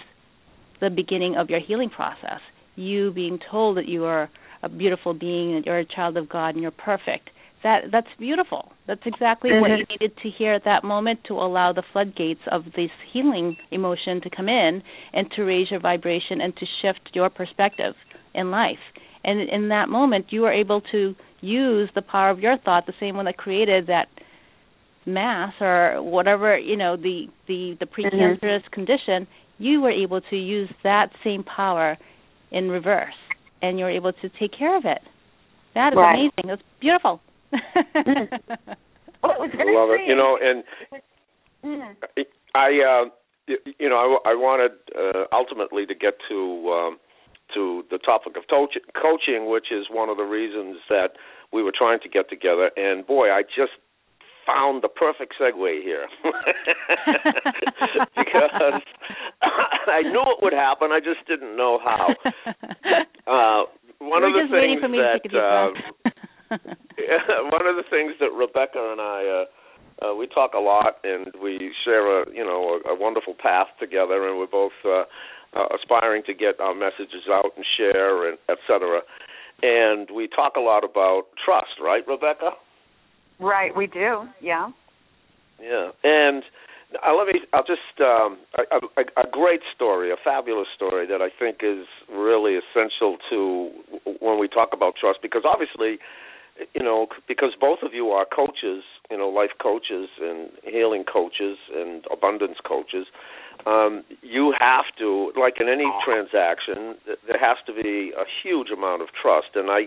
the 0.81 0.89
beginning 0.89 1.35
of 1.37 1.49
your 1.49 1.61
healing 1.61 1.89
process. 1.89 2.41
You 2.75 3.11
being 3.11 3.39
told 3.49 3.77
that 3.77 3.87
you 3.87 4.03
are 4.05 4.29
a 4.61 4.69
beautiful 4.69 5.13
being 5.13 5.55
that 5.55 5.65
you're 5.65 5.79
a 5.79 5.85
child 5.85 6.17
of 6.17 6.27
god 6.29 6.49
and 6.49 6.61
you're 6.61 6.71
perfect. 6.71 7.29
That 7.63 7.85
that's 7.91 8.07
beautiful. 8.17 8.71
That's 8.87 9.01
exactly 9.05 9.51
mm-hmm. 9.51 9.61
what 9.61 9.71
you 9.71 9.85
needed 9.89 10.17
to 10.23 10.29
hear 10.29 10.53
at 10.53 10.65
that 10.65 10.83
moment 10.83 11.21
to 11.27 11.33
allow 11.33 11.73
the 11.73 11.83
floodgates 11.93 12.41
of 12.51 12.65
this 12.75 12.91
healing 13.11 13.57
emotion 13.71 14.21
to 14.21 14.29
come 14.29 14.49
in 14.49 14.81
and 15.13 15.29
to 15.35 15.43
raise 15.43 15.71
your 15.71 15.79
vibration 15.79 16.41
and 16.41 16.55
to 16.57 16.65
shift 16.81 17.09
your 17.13 17.29
perspective 17.29 17.95
in 18.33 18.51
life. 18.51 18.79
And 19.23 19.49
in 19.49 19.69
that 19.69 19.89
moment 19.89 20.27
you 20.29 20.45
are 20.45 20.53
able 20.53 20.81
to 20.91 21.15
use 21.41 21.89
the 21.95 22.01
power 22.01 22.29
of 22.29 22.39
your 22.39 22.57
thought 22.57 22.85
the 22.85 22.93
same 22.99 23.15
one 23.15 23.25
that 23.25 23.37
created 23.37 23.87
that 23.87 24.07
mass 25.05 25.53
or 25.61 26.01
whatever 26.01 26.57
you 26.57 26.75
know 26.75 26.95
the 26.95 27.27
the 27.47 27.75
the 27.79 27.85
mm-hmm. 27.85 28.01
precancerous 28.01 28.61
mm-hmm. 28.61 28.73
condition 28.73 29.27
you 29.57 29.81
were 29.81 29.91
able 29.91 30.21
to 30.21 30.35
use 30.35 30.69
that 30.83 31.09
same 31.23 31.43
power 31.43 31.97
in 32.51 32.69
reverse 32.69 33.13
and 33.61 33.77
you're 33.77 33.89
able 33.89 34.13
to 34.13 34.29
take 34.39 34.51
care 34.57 34.77
of 34.77 34.85
it 34.85 35.01
that 35.75 35.93
is 35.93 35.97
right. 35.97 36.13
amazing 36.13 36.47
that's 36.47 36.61
beautiful 36.79 37.21
mm. 37.53 38.29
well, 39.23 39.31
it 39.31 39.39
was 39.39 39.51
I 39.53 39.71
love 39.71 39.89
it 39.91 40.07
you 40.07 40.15
know 40.15 40.37
and 40.41 40.63
mm. 41.63 42.25
i 42.55 42.67
uh 42.67 43.09
you 43.79 43.89
know 43.89 44.19
i, 44.25 44.31
I 44.31 44.33
wanted 44.35 44.71
uh, 44.95 45.25
ultimately 45.31 45.85
to 45.85 45.95
get 45.95 46.15
to 46.29 46.69
um 46.71 46.97
to 47.53 47.83
the 47.89 47.97
topic 47.97 48.37
of 48.37 48.47
to- 48.47 48.79
coaching 48.99 49.49
which 49.49 49.71
is 49.71 49.87
one 49.89 50.09
of 50.09 50.17
the 50.17 50.23
reasons 50.23 50.77
that 50.89 51.13
we 51.51 51.63
were 51.63 51.73
trying 51.75 51.99
to 52.01 52.09
get 52.09 52.29
together 52.29 52.71
and 52.77 53.07
boy 53.07 53.29
i 53.29 53.41
just 53.43 53.71
found 54.45 54.83
the 54.83 54.87
perfect 54.87 55.33
segue 55.39 55.83
here 55.83 56.07
because 58.15 58.51
I 59.41 60.01
knew 60.03 60.23
it 60.25 60.41
would 60.41 60.53
happen. 60.53 60.91
I 60.91 60.99
just 60.99 61.25
didn't 61.27 61.55
know 61.55 61.79
how. 61.83 62.07
Uh, 63.29 63.69
one 63.99 64.23
We're 64.23 64.41
of 64.41 64.49
the 64.49 64.57
things 64.57 64.81
that 64.81 64.89
to 64.89 65.19
take 65.21 65.25
a 65.25 65.69
deep 66.09 66.13
uh, 66.49 67.43
one 67.51 67.67
of 67.67 67.75
the 67.75 67.85
things 67.91 68.13
that 68.19 68.31
Rebecca 68.33 68.79
and 68.91 68.99
I 68.99 69.45
uh, 70.01 70.05
uh, 70.05 70.15
we 70.15 70.27
talk 70.27 70.53
a 70.55 70.59
lot 70.59 70.97
and 71.03 71.27
we 71.41 71.71
share 71.85 72.23
a 72.23 72.25
you 72.33 72.43
know 72.43 72.79
a, 72.85 72.93
a 72.93 72.99
wonderful 72.99 73.35
path 73.35 73.67
together, 73.79 74.27
and 74.27 74.39
we're 74.39 74.47
both 74.47 74.73
uh, 74.85 75.03
uh, 75.53 75.67
aspiring 75.75 76.23
to 76.25 76.33
get 76.33 76.59
our 76.59 76.73
messages 76.73 77.27
out 77.29 77.51
and 77.55 77.65
share 77.77 78.29
and 78.29 78.37
et 78.49 78.57
cetera. 78.67 79.01
And 79.61 80.09
we 80.15 80.27
talk 80.27 80.53
a 80.55 80.61
lot 80.61 80.83
about 80.83 81.23
trust, 81.43 81.79
right, 81.81 82.03
Rebecca? 82.07 82.51
Right, 83.39 83.75
we 83.75 83.87
do. 83.87 84.23
Yeah. 84.41 84.69
Yeah, 85.61 85.91
and 86.03 86.43
uh, 87.05 87.13
let 87.13 87.27
me. 87.27 87.41
I'll 87.53 87.63
just 87.63 87.99
um, 88.01 88.37
a, 88.57 88.77
a, 88.97 89.23
a 89.23 89.29
great 89.31 89.61
story, 89.75 90.11
a 90.11 90.15
fabulous 90.23 90.67
story 90.75 91.05
that 91.07 91.21
I 91.21 91.29
think 91.37 91.57
is 91.61 91.85
really 92.11 92.57
essential 92.57 93.17
to 93.29 93.69
when 94.19 94.39
we 94.39 94.47
talk 94.47 94.69
about 94.73 94.93
trust, 94.99 95.19
because 95.21 95.43
obviously, 95.45 95.99
you 96.73 96.83
know, 96.83 97.07
because 97.27 97.51
both 97.59 97.79
of 97.83 97.93
you 97.93 98.09
are 98.09 98.25
coaches, 98.25 98.83
you 99.11 99.17
know, 99.17 99.29
life 99.29 99.51
coaches 99.61 100.09
and 100.21 100.49
healing 100.63 101.03
coaches 101.03 101.57
and 101.75 102.05
abundance 102.11 102.57
coaches. 102.65 103.05
Um, 103.67 104.03
you 104.21 104.53
have 104.57 104.85
to, 104.99 105.33
like 105.37 105.55
in 105.59 105.67
any 105.67 105.91
transaction, 106.05 106.95
there 107.27 107.39
has 107.39 107.57
to 107.67 107.73
be 107.73 108.13
a 108.17 108.23
huge 108.41 108.69
amount 108.71 109.01
of 109.01 109.09
trust, 109.21 109.49
and 109.55 109.69
I, 109.69 109.81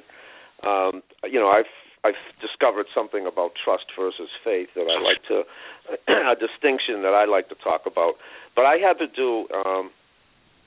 um, 0.62 1.02
you 1.24 1.40
know, 1.40 1.48
I've 1.48 1.64
I've 2.04 2.18
discovered 2.40 2.86
something 2.94 3.26
about 3.26 3.52
trust 3.62 3.86
versus 3.96 4.28
faith 4.42 4.68
that 4.74 4.90
I 4.90 4.98
like 4.98 5.22
to 5.30 5.46
a 6.32 6.34
distinction 6.34 7.02
that 7.02 7.14
I 7.14 7.26
like 7.30 7.48
to 7.50 7.54
talk 7.62 7.82
about. 7.86 8.14
But 8.56 8.66
I 8.66 8.76
had 8.82 8.98
to 8.98 9.06
do 9.06 9.46
um, 9.54 9.90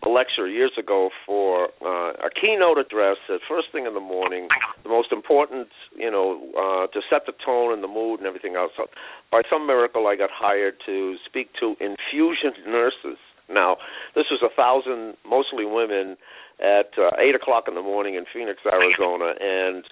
a 0.06 0.10
lecture 0.10 0.48
years 0.48 0.72
ago 0.80 1.10
for 1.26 1.70
uh, 1.84 2.14
a 2.24 2.30
keynote 2.30 2.78
address 2.78 3.18
at 3.28 3.42
first 3.50 3.68
thing 3.74 3.86
in 3.86 3.94
the 3.94 4.00
morning. 4.00 4.48
The 4.84 4.90
most 4.90 5.12
important, 5.12 5.68
you 5.98 6.10
know, 6.10 6.40
uh, 6.56 6.88
to 6.94 7.02
set 7.10 7.26
the 7.26 7.34
tone 7.44 7.74
and 7.74 7.84
the 7.84 7.92
mood 7.92 8.20
and 8.20 8.28
everything 8.28 8.56
else. 8.56 8.72
By 9.32 9.42
some 9.50 9.68
miracle, 9.68 10.08
I 10.08 10.16
got 10.16 10.30
hired 10.32 10.76
to 10.86 11.16
speak 11.26 11.50
to 11.60 11.76
infusion 11.82 12.54
nurses. 12.66 13.20
Now, 13.50 13.78
this 14.16 14.26
was 14.32 14.42
a 14.42 14.54
thousand, 14.56 15.18
mostly 15.28 15.66
women, 15.66 16.18
at 16.64 16.96
uh, 16.98 17.12
eight 17.20 17.36
o'clock 17.36 17.66
in 17.68 17.76
the 17.76 17.82
morning 17.82 18.16
in 18.16 18.26
Phoenix, 18.32 18.60
Arizona, 18.66 19.34
and 19.42 19.84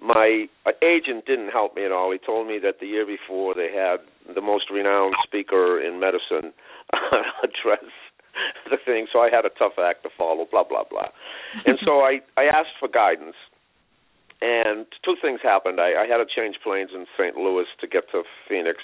my 0.00 0.46
agent 0.82 1.26
didn't 1.26 1.50
help 1.50 1.76
me 1.76 1.84
at 1.84 1.92
all. 1.92 2.10
He 2.10 2.18
told 2.18 2.48
me 2.48 2.58
that 2.62 2.80
the 2.80 2.86
year 2.86 3.06
before 3.06 3.54
they 3.54 3.68
had 3.72 3.98
the 4.34 4.40
most 4.40 4.70
renowned 4.70 5.14
speaker 5.24 5.80
in 5.80 6.00
medicine 6.00 6.52
address 7.44 7.84
the 8.70 8.78
thing, 8.84 9.06
so 9.12 9.20
I 9.20 9.28
had 9.30 9.44
a 9.44 9.50
tough 9.50 9.78
act 9.78 10.02
to 10.04 10.10
follow. 10.16 10.46
Blah 10.50 10.64
blah 10.64 10.84
blah, 10.88 11.08
and 11.66 11.78
so 11.84 12.00
I 12.00 12.20
I 12.36 12.44
asked 12.44 12.78
for 12.78 12.88
guidance, 12.88 13.36
and 14.40 14.86
two 15.04 15.16
things 15.20 15.40
happened. 15.42 15.80
I, 15.80 16.04
I 16.04 16.06
had 16.06 16.18
to 16.18 16.26
change 16.26 16.56
planes 16.62 16.90
in 16.94 17.06
St. 17.18 17.36
Louis 17.36 17.66
to 17.80 17.86
get 17.86 18.10
to 18.12 18.22
Phoenix, 18.48 18.78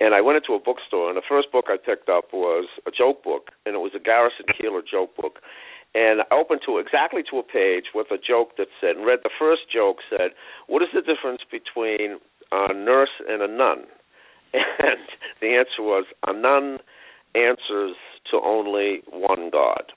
and 0.00 0.14
I 0.14 0.20
went 0.20 0.36
into 0.36 0.54
a 0.54 0.58
bookstore, 0.58 1.08
and 1.08 1.16
the 1.16 1.28
first 1.28 1.52
book 1.52 1.66
I 1.68 1.76
picked 1.76 2.08
up 2.08 2.32
was 2.32 2.66
a 2.86 2.90
joke 2.90 3.22
book, 3.22 3.50
and 3.66 3.74
it 3.74 3.78
was 3.78 3.92
a 3.94 4.02
Garrison 4.02 4.46
Keillor 4.58 4.82
joke 4.82 5.14
book 5.16 5.38
and 5.98 6.22
I 6.30 6.34
opened 6.34 6.60
to 6.66 6.78
exactly 6.78 7.22
to 7.30 7.38
a 7.38 7.42
page 7.42 7.90
with 7.92 8.06
a 8.12 8.18
joke 8.18 8.54
that 8.56 8.68
said, 8.80 8.94
and 8.94 9.04
read 9.04 9.20
the 9.24 9.34
first 9.36 9.62
joke 9.72 9.98
said, 10.08 10.30
"What 10.68 10.82
is 10.82 10.88
the 10.94 11.02
difference 11.02 11.42
between 11.50 12.20
a 12.52 12.72
nurse 12.72 13.14
and 13.28 13.42
a 13.42 13.48
nun?" 13.48 13.84
And 14.54 15.02
the 15.40 15.58
answer 15.58 15.82
was, 15.82 16.06
"A 16.26 16.32
nun 16.32 16.78
answers 17.34 17.96
to 18.30 18.38
only 18.38 19.02
one 19.10 19.50
God." 19.50 19.92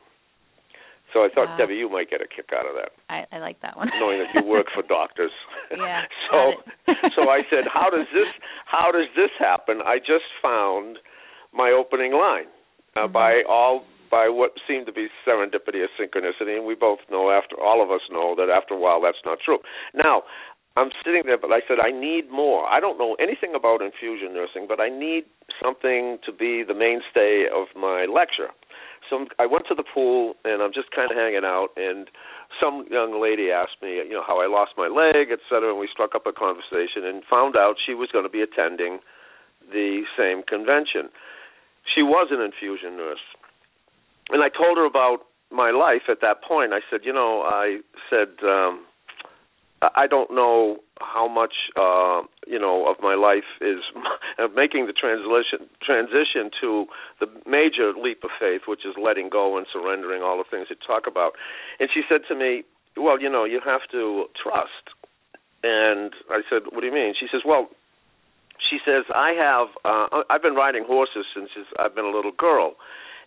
So 1.13 1.25
I 1.25 1.29
thought, 1.29 1.49
wow. 1.49 1.57
Debbie, 1.57 1.75
you 1.75 1.89
might 1.89 2.09
get 2.09 2.21
a 2.21 2.27
kick 2.27 2.51
out 2.55 2.65
of 2.65 2.73
that. 2.79 2.91
I, 3.09 3.35
I 3.35 3.39
like 3.39 3.61
that 3.61 3.75
one. 3.75 3.89
Knowing 3.99 4.23
that 4.23 4.31
you 4.33 4.47
work 4.47 4.67
for 4.73 4.81
doctors. 4.87 5.31
yeah. 5.69 6.03
so 6.31 6.53
so 7.15 7.29
I 7.29 7.41
said, 7.49 7.65
How 7.71 7.89
does 7.89 8.07
this 8.13 8.31
how 8.65 8.91
does 8.91 9.07
this 9.15 9.29
happen? 9.37 9.81
I 9.85 9.99
just 9.99 10.25
found 10.41 10.97
my 11.53 11.69
opening 11.69 12.13
line. 12.13 12.47
Uh, 12.95 13.01
mm-hmm. 13.01 13.13
by 13.13 13.43
all 13.47 13.85
by 14.11 14.27
what 14.27 14.51
seemed 14.67 14.85
to 14.87 14.91
be 14.91 15.07
serendipity 15.25 15.79
or 15.79 15.89
synchronicity, 15.95 16.57
and 16.57 16.65
we 16.67 16.75
both 16.75 16.99
know 17.09 17.31
after 17.31 17.55
all 17.55 17.81
of 17.81 17.89
us 17.89 18.01
know 18.11 18.35
that 18.35 18.51
after 18.51 18.75
a 18.75 18.77
while 18.77 19.01
that's 19.01 19.23
not 19.25 19.39
true. 19.39 19.59
Now, 19.95 20.23
I'm 20.77 20.91
sitting 21.03 21.23
there, 21.25 21.37
but 21.39 21.51
I 21.51 21.59
said 21.67 21.79
I 21.79 21.91
need 21.91 22.29
more. 22.31 22.67
I 22.67 22.79
don't 22.79 22.97
know 22.97 23.15
anything 23.19 23.55
about 23.55 23.81
infusion 23.81 24.33
nursing, 24.33 24.67
but 24.67 24.79
I 24.79 24.87
need 24.87 25.23
something 25.61 26.19
to 26.25 26.31
be 26.31 26.63
the 26.63 26.75
mainstay 26.75 27.47
of 27.51 27.67
my 27.75 28.05
lecture. 28.05 28.51
So 29.09 29.27
I 29.39 29.45
went 29.45 29.67
to 29.67 29.75
the 29.75 29.83
pool 29.83 30.35
and 30.45 30.63
I'm 30.63 30.71
just 30.71 30.91
kind 30.95 31.11
of 31.11 31.17
hanging 31.17 31.43
out 31.43 31.75
and 31.75 32.07
some 32.55 32.85
young 32.89 33.19
lady 33.19 33.51
asked 33.51 33.83
me, 33.83 33.99
you 33.99 34.15
know, 34.15 34.23
how 34.25 34.39
I 34.39 34.47
lost 34.47 34.71
my 34.77 34.87
leg, 34.87 35.27
et 35.31 35.43
cetera, 35.51 35.71
and 35.71 35.79
we 35.79 35.89
struck 35.91 36.15
up 36.15 36.23
a 36.27 36.31
conversation 36.31 37.03
and 37.03 37.23
found 37.27 37.55
out 37.55 37.75
she 37.75 37.93
was 37.93 38.07
going 38.11 38.23
to 38.23 38.31
be 38.31 38.39
attending 38.39 38.99
the 39.67 40.03
same 40.15 40.43
convention. 40.43 41.11
She 41.83 42.03
was 42.03 42.31
an 42.31 42.39
infusion 42.39 42.95
nurse. 42.95 43.23
And 44.31 44.43
I 44.43 44.49
told 44.49 44.77
her 44.77 44.85
about 44.85 45.19
my 45.51 45.71
life 45.71 46.03
at 46.09 46.21
that 46.21 46.43
point. 46.43 46.73
I 46.73 46.79
said, 46.89 47.01
you 47.03 47.13
know, 47.13 47.41
I 47.43 47.79
said 48.09 48.29
um 48.43 48.85
I 49.81 50.05
don't 50.05 50.29
know 50.29 50.77
how 50.99 51.27
much 51.27 51.53
uh, 51.75 52.21
you 52.45 52.59
know 52.59 52.87
of 52.87 52.97
my 53.01 53.15
life 53.15 53.49
is 53.61 53.81
making 54.55 54.85
the 54.85 54.93
transition 54.93 55.65
transition 55.81 56.51
to 56.61 56.85
the 57.19 57.25
major 57.49 57.91
leap 57.97 58.23
of 58.23 58.29
faith, 58.39 58.61
which 58.67 58.85
is 58.85 58.93
letting 59.01 59.29
go 59.29 59.57
and 59.57 59.65
surrendering 59.73 60.21
all 60.21 60.37
the 60.37 60.45
things 60.49 60.67
you 60.69 60.75
talk 60.85 61.07
about. 61.07 61.33
And 61.79 61.89
she 61.91 62.01
said 62.07 62.21
to 62.29 62.35
me, 62.35 62.63
"Well, 62.95 63.19
you 63.19 63.29
know, 63.29 63.43
you 63.43 63.59
have 63.65 63.81
to 63.91 64.25
trust." 64.37 64.93
And 65.63 66.13
I 66.29 66.41
said, 66.47 66.69
"What 66.69 66.81
do 66.81 66.85
you 66.85 66.93
mean?" 66.93 67.15
She 67.19 67.27
says, 67.31 67.41
"Well." 67.45 67.69
She 68.69 68.77
says, 68.85 69.03
"I 69.13 69.33
have. 69.33 69.67
Uh, 69.83 70.21
I've 70.29 70.43
been 70.43 70.53
riding 70.53 70.83
horses 70.85 71.25
since 71.33 71.49
I've 71.79 71.95
been 71.95 72.05
a 72.05 72.11
little 72.15 72.31
girl, 72.31 72.75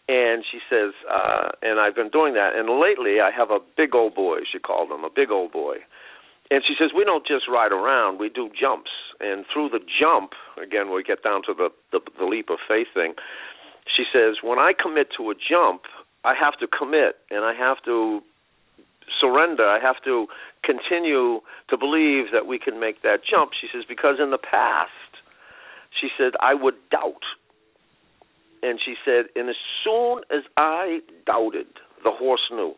and 0.08 0.44
she 0.50 0.58
says, 0.68 0.92
uh, 1.10 1.50
and 1.62 1.80
I've 1.80 1.94
been 1.94 2.10
doing 2.10 2.34
that. 2.34 2.54
And 2.54 2.68
lately, 2.80 3.20
I 3.20 3.30
have 3.30 3.50
a 3.50 3.58
big 3.76 3.94
old 3.94 4.14
boy. 4.14 4.40
She 4.50 4.58
called 4.58 4.90
him 4.90 5.04
a 5.04 5.10
big 5.10 5.30
old 5.30 5.52
boy, 5.52 5.78
and 6.50 6.62
she 6.66 6.74
says 6.78 6.90
we 6.96 7.04
don't 7.04 7.26
just 7.26 7.48
ride 7.48 7.72
around 7.72 8.18
we 8.18 8.28
do 8.28 8.50
jumps 8.58 8.90
and 9.20 9.44
through 9.52 9.68
the 9.68 9.80
jump 9.80 10.32
again 10.60 10.92
we 10.92 11.02
get 11.02 11.22
down 11.22 11.42
to 11.42 11.54
the, 11.54 11.68
the 11.92 12.00
the 12.18 12.24
leap 12.24 12.50
of 12.50 12.58
faith 12.66 12.88
thing 12.92 13.14
she 13.84 14.04
says 14.12 14.36
when 14.42 14.58
i 14.58 14.72
commit 14.72 15.08
to 15.16 15.30
a 15.30 15.34
jump 15.34 15.82
i 16.24 16.34
have 16.34 16.58
to 16.58 16.66
commit 16.66 17.16
and 17.30 17.44
i 17.44 17.54
have 17.54 17.78
to 17.84 18.20
surrender 19.20 19.64
i 19.64 19.78
have 19.80 20.02
to 20.04 20.26
continue 20.62 21.40
to 21.68 21.76
believe 21.76 22.26
that 22.32 22.46
we 22.46 22.58
can 22.58 22.80
make 22.80 23.02
that 23.02 23.20
jump 23.28 23.52
she 23.58 23.68
says 23.72 23.84
because 23.88 24.16
in 24.20 24.30
the 24.30 24.38
past 24.38 24.90
she 25.98 26.08
said 26.18 26.32
i 26.40 26.54
would 26.54 26.74
doubt 26.90 27.24
and 28.64 28.80
she 28.84 28.94
said 29.04 29.26
and 29.36 29.48
as 29.48 29.60
soon 29.84 30.20
as 30.30 30.42
i 30.56 30.98
doubted 31.26 31.66
the 32.02 32.10
horse 32.10 32.48
knew 32.50 32.74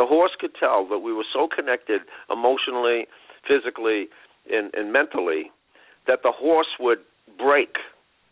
the 0.00 0.06
horse 0.06 0.32
could 0.40 0.54
tell 0.58 0.86
that 0.88 1.00
we 1.00 1.12
were 1.12 1.28
so 1.30 1.46
connected 1.46 2.00
emotionally, 2.30 3.06
physically, 3.46 4.08
and, 4.50 4.72
and 4.74 4.92
mentally 4.92 5.52
that 6.06 6.22
the 6.22 6.32
horse 6.32 6.72
would 6.80 7.00
break. 7.36 7.76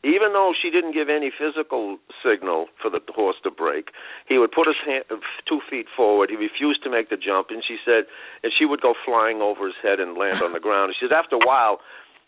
Even 0.03 0.33
though 0.33 0.55
she 0.55 0.71
didn't 0.71 0.95
give 0.95 1.11
any 1.11 1.29
physical 1.29 1.99
signal 2.25 2.69
for 2.81 2.89
the 2.89 3.01
horse 3.13 3.37
to 3.43 3.51
break, 3.51 3.91
he 4.27 4.39
would 4.39 4.53
put 4.53 4.67
his 4.67 4.81
hand, 4.81 5.05
two 5.47 5.61
feet 5.69 5.87
forward. 5.95 6.31
He 6.31 6.37
refused 6.37 6.83
to 6.85 6.91
make 6.91 7.11
the 7.11 7.19
jump, 7.19 7.49
and 7.51 7.63
she 7.67 7.77
said, 7.85 8.05
and 8.43 8.51
she 8.57 8.65
would 8.65 8.81
go 8.81 8.95
flying 9.05 9.43
over 9.43 9.67
his 9.67 9.77
head 9.83 10.01
and 10.01 10.17
land 10.17 10.41
on 10.41 10.55
the 10.55 10.61
ground. 10.61 10.95
She 10.99 11.05
said, 11.05 11.13
after 11.13 11.37
a 11.37 11.45
while, 11.45 11.81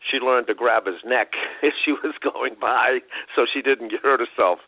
she 0.09 0.19
learned 0.19 0.47
to 0.47 0.55
grab 0.55 0.87
his 0.87 1.03
neck 1.05 1.33
as 1.63 1.73
she 1.85 1.93
was 1.93 2.15
going 2.23 2.57
by, 2.61 3.01
so 3.35 3.47
she 3.53 3.63
didn't 3.63 3.93
hurt 4.03 4.21
herself. 4.21 4.59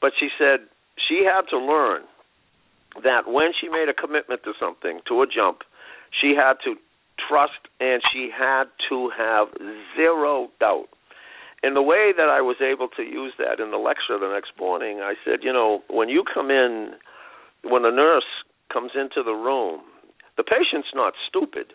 But 0.00 0.12
she 0.18 0.28
said 0.38 0.60
she 0.96 1.24
had 1.24 1.48
to 1.50 1.58
learn 1.58 2.02
that 3.02 3.28
when 3.28 3.52
she 3.58 3.68
made 3.68 3.88
a 3.88 3.94
commitment 3.94 4.42
to 4.44 4.52
something, 4.58 5.00
to 5.08 5.22
a 5.22 5.26
jump, 5.26 5.60
she 6.10 6.34
had 6.34 6.54
to 6.64 6.76
trust 7.16 7.68
and 7.80 8.02
she 8.12 8.30
had 8.32 8.64
to 8.88 9.10
have 9.16 9.48
zero 9.96 10.48
doubt. 10.60 10.88
And 11.62 11.74
the 11.74 11.82
way 11.82 12.12
that 12.16 12.28
I 12.28 12.40
was 12.40 12.56
able 12.60 12.88
to 12.96 13.02
use 13.02 13.32
that 13.38 13.60
in 13.60 13.70
the 13.70 13.78
lecture 13.78 14.18
the 14.18 14.32
next 14.32 14.52
morning, 14.58 15.00
I 15.00 15.14
said, 15.24 15.40
you 15.42 15.52
know, 15.52 15.82
when 15.88 16.08
you 16.08 16.22
come 16.22 16.50
in, 16.50 16.92
when 17.64 17.82
the 17.82 17.90
nurse 17.90 18.28
comes 18.72 18.92
into 18.94 19.22
the 19.22 19.32
room, 19.32 19.80
the 20.36 20.44
patient's 20.44 20.92
not 20.94 21.14
stupid. 21.28 21.72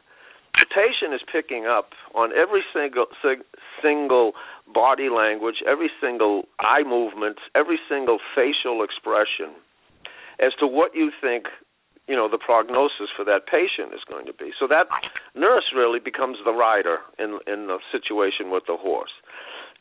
The 0.58 1.14
is 1.14 1.22
picking 1.32 1.66
up 1.66 1.92
on 2.14 2.32
every 2.34 2.64
single 2.74 3.06
single 3.82 4.34
body 4.74 5.10
language, 5.10 5.64
every 5.68 5.90
single 6.00 6.44
eye 6.60 6.84
movement, 6.84 7.38
every 7.56 7.80
single 7.90 8.20
facial 8.36 8.84
expression 8.84 9.56
as 10.40 10.54
to 10.60 10.68
what 10.68 10.96
you 10.96 11.12
think 11.22 11.46
you 12.08 12.16
know 12.16 12.28
the 12.28 12.38
prognosis 12.38 13.08
for 13.16 13.24
that 13.24 13.48
patient 13.48 13.94
is 13.94 14.02
going 14.10 14.26
to 14.26 14.34
be. 14.34 14.52
So 14.60 14.68
that 14.68 14.88
nurse 15.36 15.72
really 15.76 16.00
becomes 16.00 16.38
the 16.44 16.52
rider 16.52 16.98
in 17.20 17.40
in 17.48 17.68
the 17.68 17.80
situation 17.92 18.52
with 18.52 18.64
the 18.68 18.76
horse. 18.76 19.14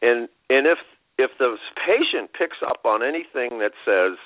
And 0.02 0.28
and 0.48 0.66
if 0.66 0.78
if 1.18 1.30
the 1.38 1.56
patient 1.74 2.30
picks 2.37 2.59
up 2.62 2.85
on 2.85 3.02
anything 3.02 3.59
that 3.59 3.72
says 3.85 4.16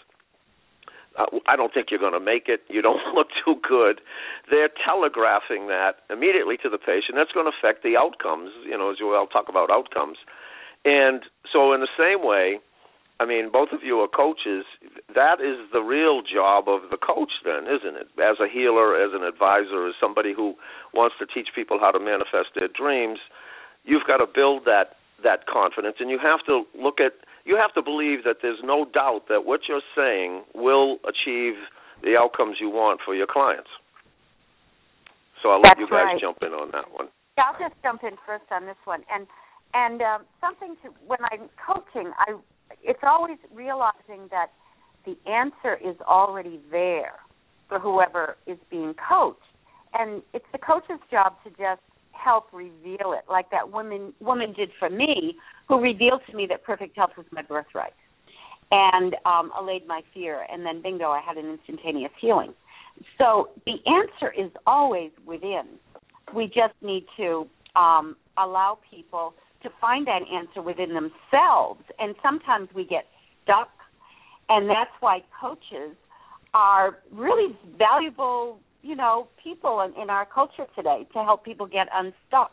Uh, 1.19 1.27
I 1.47 1.57
don't 1.57 1.73
think 1.73 1.89
you're 1.91 2.01
going 2.01 2.19
to 2.19 2.21
make 2.21 2.49
it. 2.49 2.63
You 2.69 2.83
don't 2.83 3.03
look 3.15 3.29
too 3.45 3.57
good. 3.67 4.01
They're 4.51 4.71
telegraphing 4.85 5.69
that 5.69 6.03
immediately 6.11 6.57
to 6.63 6.69
the 6.69 6.79
patient. 6.79 7.17
That's 7.17 7.33
going 7.33 7.47
to 7.47 7.53
affect 7.55 7.83
the 7.83 7.97
outcomes. 7.97 8.51
You 8.65 8.77
know, 8.79 8.91
as 8.91 8.99
you 9.01 9.15
all 9.15 9.27
talk 9.27 9.49
about 9.49 9.71
outcomes. 9.71 10.19
And 10.85 11.23
so, 11.51 11.73
in 11.73 11.81
the 11.81 11.89
same 11.97 12.27
way, 12.27 12.61
I 13.21 13.27
mean, 13.27 13.51
both 13.51 13.71
of 13.73 13.83
you 13.83 14.01
are 14.01 14.09
coaches. 14.09 14.65
That 15.15 15.41
is 15.41 15.71
the 15.73 15.81
real 15.81 16.21
job 16.21 16.69
of 16.69 16.91
the 16.91 16.99
coach, 16.99 17.31
then, 17.45 17.65
isn't 17.71 17.97
it? 17.97 18.09
As 18.19 18.37
a 18.43 18.51
healer, 18.51 18.99
as 18.99 19.15
an 19.15 19.23
advisor, 19.23 19.87
as 19.87 19.95
somebody 20.01 20.35
who 20.35 20.55
wants 20.93 21.17
to 21.21 21.27
teach 21.27 21.55
people 21.55 21.79
how 21.81 21.93
to 21.93 22.01
manifest 22.01 22.53
their 22.55 22.69
dreams, 22.69 23.19
you've 23.85 24.07
got 24.07 24.19
to 24.19 24.27
build 24.27 24.65
that 24.67 24.97
that 25.23 25.47
confidence, 25.47 25.97
and 26.01 26.11
you 26.11 26.19
have 26.19 26.45
to 26.47 26.65
look 26.81 27.01
at, 27.01 27.13
you 27.45 27.57
have 27.57 27.73
to 27.75 27.83
believe 27.83 28.25
that 28.25 28.39
there's 28.43 28.61
no 28.63 28.85
doubt 28.85 29.23
that 29.29 29.45
what 29.45 29.61
you're 29.69 29.85
saying 29.97 30.43
will 30.55 30.99
achieve 31.05 31.55
the 32.03 32.17
outcomes 32.17 32.57
you 32.61 32.69
want 32.69 33.01
for 33.05 33.15
your 33.15 33.27
clients. 33.27 33.71
So 35.43 35.51
I'll 35.51 35.63
That's 35.63 35.79
let 35.79 35.85
you 35.87 35.87
guys 35.87 36.17
right. 36.17 36.21
jump 36.21 36.39
in 36.43 36.53
on 36.53 36.71
that 36.73 36.93
one. 36.93 37.09
Yeah, 37.37 37.45
I'll 37.53 37.69
just 37.69 37.81
jump 37.83 38.03
in 38.03 38.17
first 38.27 38.45
on 38.51 38.67
this 38.67 38.81
one, 38.85 39.03
and 39.13 39.27
and 39.75 40.01
um, 40.03 40.25
something 40.41 40.77
to 40.83 40.91
when 41.07 41.19
I'm 41.33 41.51
coaching, 41.61 42.13
I 42.19 42.37
it's 42.83 43.03
always 43.03 43.39
realizing 43.53 44.29
that 44.31 44.49
the 45.05 45.17
answer 45.29 45.77
is 45.77 45.97
already 46.03 46.61
there 46.71 47.21
for 47.69 47.79
whoever 47.79 48.37
is 48.47 48.59
being 48.71 48.95
coached, 48.95 49.41
and 49.93 50.23
it's 50.33 50.47
the 50.53 50.59
coach's 50.59 51.01
job 51.11 51.35
to 51.45 51.51
just 51.51 51.83
help 52.15 52.47
reveal 52.53 53.13
it, 53.13 53.25
like 53.29 53.51
that 53.51 53.73
woman 53.73 54.13
woman 54.21 54.53
did 54.53 54.71
for 54.79 54.91
me, 54.91 55.37
who 55.69 55.81
revealed 55.81 56.23
to 56.31 56.37
me 56.37 56.47
that 56.49 56.65
perfect 56.65 56.97
health 56.97 57.11
was 57.17 57.27
my 57.31 57.43
birthright, 57.43 57.95
and 58.71 59.17
um, 59.27 59.51
allayed 59.59 59.87
my 59.87 60.03
fear, 60.13 60.47
and 60.51 60.65
then 60.65 60.83
bingo, 60.83 61.11
I 61.11 61.21
had 61.21 61.37
an 61.37 61.51
instantaneous 61.51 62.13
healing. 62.21 62.55
So 63.19 63.51
the 63.67 63.77
answer 63.87 64.33
is 64.33 64.51
always 64.67 65.11
within. 65.27 65.65
We 66.35 66.47
just 66.47 66.75
need 66.81 67.07
to 67.17 67.47
um, 67.77 68.17
allow 68.39 68.79
people 68.91 69.35
to 69.63 69.71
find 69.81 70.07
that 70.07 70.21
answer 70.33 70.63
within 70.63 70.95
themselves. 70.95 71.83
And 71.99 72.15
sometimes 72.23 72.69
we 72.75 72.85
get 72.85 73.07
stuck, 73.43 73.71
and 74.49 74.69
that's 74.69 74.91
why 75.01 75.23
coaches 75.41 75.97
are 76.53 76.99
really 77.13 77.57
valuable, 77.77 78.61
you 78.85 78.95
know, 78.95 79.27
people 79.43 79.81
in, 79.81 80.01
in 80.01 80.11
our 80.11 80.27
culture 80.27 80.67
today 80.77 81.07
to 81.15 81.25
help 81.25 81.45
people 81.45 81.67
get 81.67 81.89
unstuck. 81.93 82.53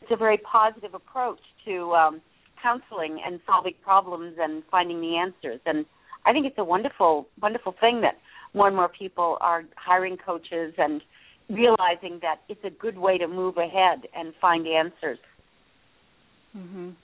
It's 0.00 0.10
a 0.10 0.16
very 0.16 0.38
positive 0.38 0.94
approach 0.94 1.40
to 1.66 1.92
um, 1.92 2.20
counseling 2.62 3.20
and 3.24 3.40
solving 3.46 3.74
problems 3.84 4.36
and 4.40 4.62
finding 4.70 5.00
the 5.00 5.16
answers. 5.16 5.60
And 5.66 5.84
I 6.24 6.32
think 6.32 6.46
it's 6.46 6.58
a 6.58 6.64
wonderful, 6.64 7.28
wonderful 7.42 7.74
thing 7.78 8.00
that 8.00 8.14
more 8.54 8.66
and 8.68 8.74
more 8.74 8.88
people 8.88 9.36
are 9.42 9.64
hiring 9.76 10.16
coaches 10.16 10.72
and 10.78 11.02
realizing 11.50 12.20
that 12.22 12.36
it's 12.48 12.64
a 12.64 12.70
good 12.70 12.96
way 12.96 13.18
to 13.18 13.28
move 13.28 13.58
ahead 13.58 14.08
and 14.16 14.32
find 14.40 14.66
answers. 14.66 15.18
Mhm. 16.56 16.94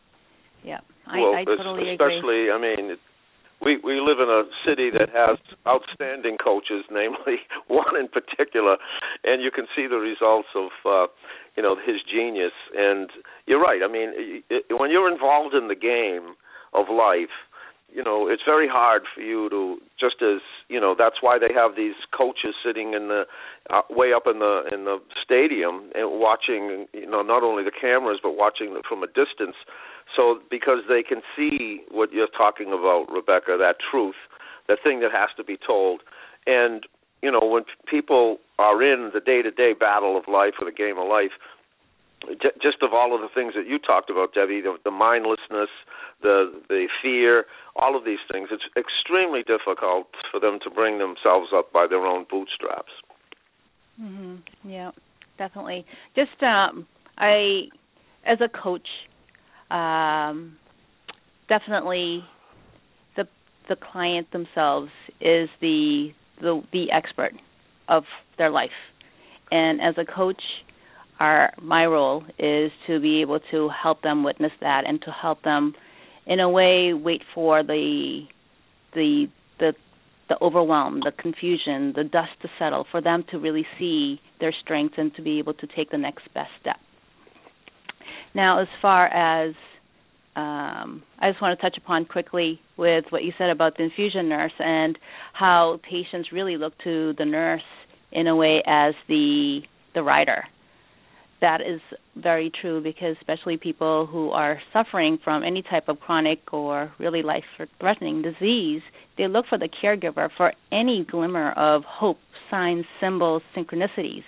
Yeah. 0.64 0.80
I 1.06 1.20
well, 1.20 1.34
I 1.34 1.44
totally 1.44 1.92
especially, 1.92 2.48
agree. 2.48 2.50
I 2.50 2.58
mean, 2.58 2.90
it, 2.92 2.98
we 3.64 3.78
we 3.82 4.00
live 4.00 4.18
in 4.18 4.28
a 4.28 4.44
city 4.66 4.90
that 4.90 5.08
has 5.10 5.38
outstanding 5.66 6.36
coaches, 6.36 6.84
namely 6.90 7.40
one 7.68 7.96
in 7.98 8.08
particular, 8.08 8.76
and 9.24 9.42
you 9.42 9.50
can 9.50 9.66
see 9.74 9.86
the 9.86 9.96
results 9.96 10.48
of 10.54 10.70
uh, 10.84 11.06
you 11.56 11.62
know 11.62 11.76
his 11.76 12.02
genius. 12.02 12.52
And 12.76 13.10
you're 13.46 13.60
right. 13.60 13.80
I 13.84 13.88
mean, 13.90 14.42
it, 14.50 14.64
when 14.70 14.90
you're 14.90 15.10
involved 15.10 15.54
in 15.54 15.68
the 15.68 15.76
game 15.76 16.34
of 16.74 16.86
life, 16.90 17.34
you 17.92 18.02
know 18.02 18.28
it's 18.28 18.42
very 18.44 18.68
hard 18.68 19.02
for 19.14 19.20
you 19.20 19.48
to 19.50 19.78
just 20.00 20.16
as 20.22 20.40
you 20.68 20.80
know 20.80 20.94
that's 20.96 21.16
why 21.20 21.38
they 21.38 21.52
have 21.52 21.76
these 21.76 21.94
coaches 22.16 22.54
sitting 22.64 22.94
in 22.94 23.08
the 23.08 23.24
uh, 23.70 23.82
way 23.90 24.12
up 24.12 24.24
in 24.26 24.38
the 24.38 24.62
in 24.72 24.84
the 24.84 24.98
stadium 25.22 25.90
and 25.94 26.20
watching 26.20 26.86
you 26.92 27.06
know 27.06 27.22
not 27.22 27.42
only 27.42 27.62
the 27.62 27.72
cameras 27.72 28.18
but 28.22 28.36
watching 28.36 28.76
from 28.88 29.02
a 29.02 29.06
distance. 29.06 29.56
So 30.16 30.40
because 30.50 30.84
they 30.88 31.02
can 31.02 31.22
see 31.36 31.80
what 31.90 32.12
you're 32.12 32.32
talking 32.36 32.68
about 32.68 33.06
Rebecca 33.10 33.56
that 33.58 33.76
truth 33.78 34.16
that 34.68 34.78
thing 34.82 35.00
that 35.00 35.12
has 35.12 35.30
to 35.36 35.44
be 35.44 35.56
told. 35.56 36.02
And 36.46 36.84
you 37.22 37.30
know 37.30 37.44
when 37.44 37.64
people 37.88 38.38
are 38.58 38.82
in 38.82 39.10
the 39.12 39.20
day-to-day 39.20 39.74
battle 39.78 40.16
of 40.16 40.24
life 40.28 40.54
or 40.60 40.64
the 40.64 40.76
game 40.76 40.98
of 40.98 41.08
life 41.08 41.32
j- 42.40 42.56
just 42.60 42.82
of 42.82 42.92
all 42.92 43.14
of 43.14 43.20
the 43.20 43.28
things 43.34 43.54
that 43.54 43.66
you 43.66 43.78
talked 43.78 44.10
about, 44.10 44.34
Debbie, 44.34 44.60
the, 44.60 44.76
the 44.84 44.90
mindlessness, 44.90 45.70
the 46.22 46.52
the 46.68 46.88
fear, 47.02 47.44
all 47.76 47.96
of 47.96 48.04
these 48.04 48.22
things. 48.30 48.48
It's 48.50 48.64
extremely 48.76 49.42
difficult 49.42 50.08
for 50.30 50.40
them 50.40 50.58
to 50.64 50.70
bring 50.70 50.98
themselves 50.98 51.48
up 51.54 51.72
by 51.72 51.86
their 51.86 52.04
own 52.06 52.26
bootstraps. 52.30 52.92
Mhm. 54.00 54.38
Yeah, 54.64 54.92
definitely. 55.38 55.84
Just 56.14 56.42
um 56.42 56.86
I 57.18 57.68
as 58.24 58.38
a 58.40 58.48
coach 58.48 58.88
um 59.70 60.56
definitely 61.48 62.24
the 63.16 63.26
the 63.68 63.76
client 63.76 64.30
themselves 64.32 64.90
is 65.20 65.48
the 65.60 66.12
the 66.40 66.62
the 66.72 66.90
expert 66.92 67.32
of 67.88 68.04
their 68.38 68.50
life. 68.50 68.70
And 69.50 69.82
as 69.82 69.94
a 69.98 70.04
coach, 70.04 70.42
our 71.22 71.52
my 71.62 71.86
role 71.86 72.24
is 72.36 72.72
to 72.88 72.98
be 72.98 73.20
able 73.20 73.38
to 73.52 73.70
help 73.70 74.02
them 74.02 74.24
witness 74.24 74.50
that 74.60 74.82
and 74.86 75.00
to 75.02 75.10
help 75.10 75.40
them 75.42 75.72
in 76.26 76.40
a 76.40 76.50
way 76.50 76.92
wait 76.92 77.22
for 77.32 77.62
the 77.62 78.22
the 78.94 79.26
the 79.60 79.72
the 80.28 80.36
overwhelm, 80.42 81.00
the 81.00 81.12
confusion, 81.12 81.92
the 81.94 82.04
dust 82.04 82.30
to 82.42 82.48
settle 82.58 82.86
for 82.90 83.00
them 83.00 83.24
to 83.30 83.38
really 83.38 83.66
see 83.78 84.20
their 84.40 84.52
strengths 84.62 84.94
and 84.98 85.14
to 85.14 85.22
be 85.22 85.38
able 85.38 85.54
to 85.54 85.66
take 85.76 85.90
the 85.90 85.98
next 85.98 86.22
best 86.34 86.50
step. 86.60 86.76
Now, 88.34 88.60
as 88.60 88.68
far 88.80 89.06
as 89.06 89.54
um, 90.34 91.02
I 91.20 91.30
just 91.30 91.42
want 91.42 91.58
to 91.58 91.62
touch 91.62 91.76
upon 91.76 92.06
quickly 92.06 92.60
with 92.76 93.04
what 93.10 93.22
you 93.22 93.32
said 93.38 93.50
about 93.50 93.76
the 93.76 93.84
infusion 93.84 94.28
nurse 94.28 94.52
and 94.58 94.98
how 95.34 95.78
patients 95.88 96.30
really 96.32 96.56
look 96.56 96.72
to 96.84 97.12
the 97.18 97.26
nurse 97.26 97.62
in 98.10 98.26
a 98.26 98.34
way 98.34 98.62
as 98.66 98.94
the 99.08 99.60
the 99.94 100.02
rider. 100.02 100.44
That 101.42 101.60
is 101.60 101.80
very 102.16 102.50
true 102.60 102.80
because 102.80 103.16
especially 103.20 103.56
people 103.56 104.06
who 104.06 104.30
are 104.30 104.60
suffering 104.72 105.18
from 105.22 105.42
any 105.42 105.62
type 105.62 105.88
of 105.88 105.98
chronic 106.00 106.38
or 106.52 106.92
really 106.98 107.22
life-threatening 107.22 108.22
disease, 108.22 108.80
they 109.18 109.26
look 109.26 109.46
for 109.48 109.58
the 109.58 109.68
caregiver 109.68 110.28
for 110.36 110.52
any 110.70 111.04
glimmer 111.10 111.50
of 111.52 111.82
hope, 111.84 112.18
signs, 112.50 112.84
symbols, 113.00 113.42
synchronicities. 113.56 114.22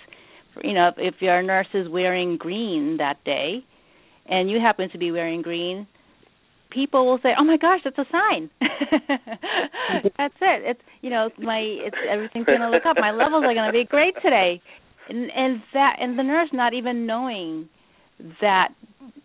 You 0.61 0.73
know, 0.73 0.89
if, 0.89 1.15
if 1.15 1.21
your 1.21 1.41
nurse 1.41 1.67
is 1.73 1.87
wearing 1.87 2.37
green 2.37 2.97
that 2.97 3.23
day, 3.23 3.63
and 4.27 4.49
you 4.49 4.59
happen 4.59 4.89
to 4.91 4.97
be 4.97 5.11
wearing 5.11 5.41
green, 5.41 5.87
people 6.71 7.05
will 7.05 7.19
say, 7.23 7.29
"Oh 7.39 7.43
my 7.43 7.57
gosh, 7.57 7.79
that's 7.83 7.97
a 7.97 8.05
sign." 8.11 8.49
that's 10.17 10.35
it. 10.41 10.63
It's 10.65 10.81
you 11.01 11.09
know, 11.09 11.29
my 11.37 11.59
it's 11.59 11.97
everything's 12.09 12.45
going 12.45 12.59
to 12.59 12.69
look 12.69 12.85
up. 12.85 12.97
My 12.99 13.11
levels 13.11 13.43
are 13.45 13.53
going 13.53 13.67
to 13.67 13.73
be 13.73 13.85
great 13.85 14.15
today, 14.21 14.61
and 15.09 15.29
and 15.35 15.61
that 15.73 15.97
and 15.99 16.17
the 16.17 16.23
nurse 16.23 16.49
not 16.53 16.73
even 16.73 17.05
knowing 17.05 17.69
that 18.41 18.69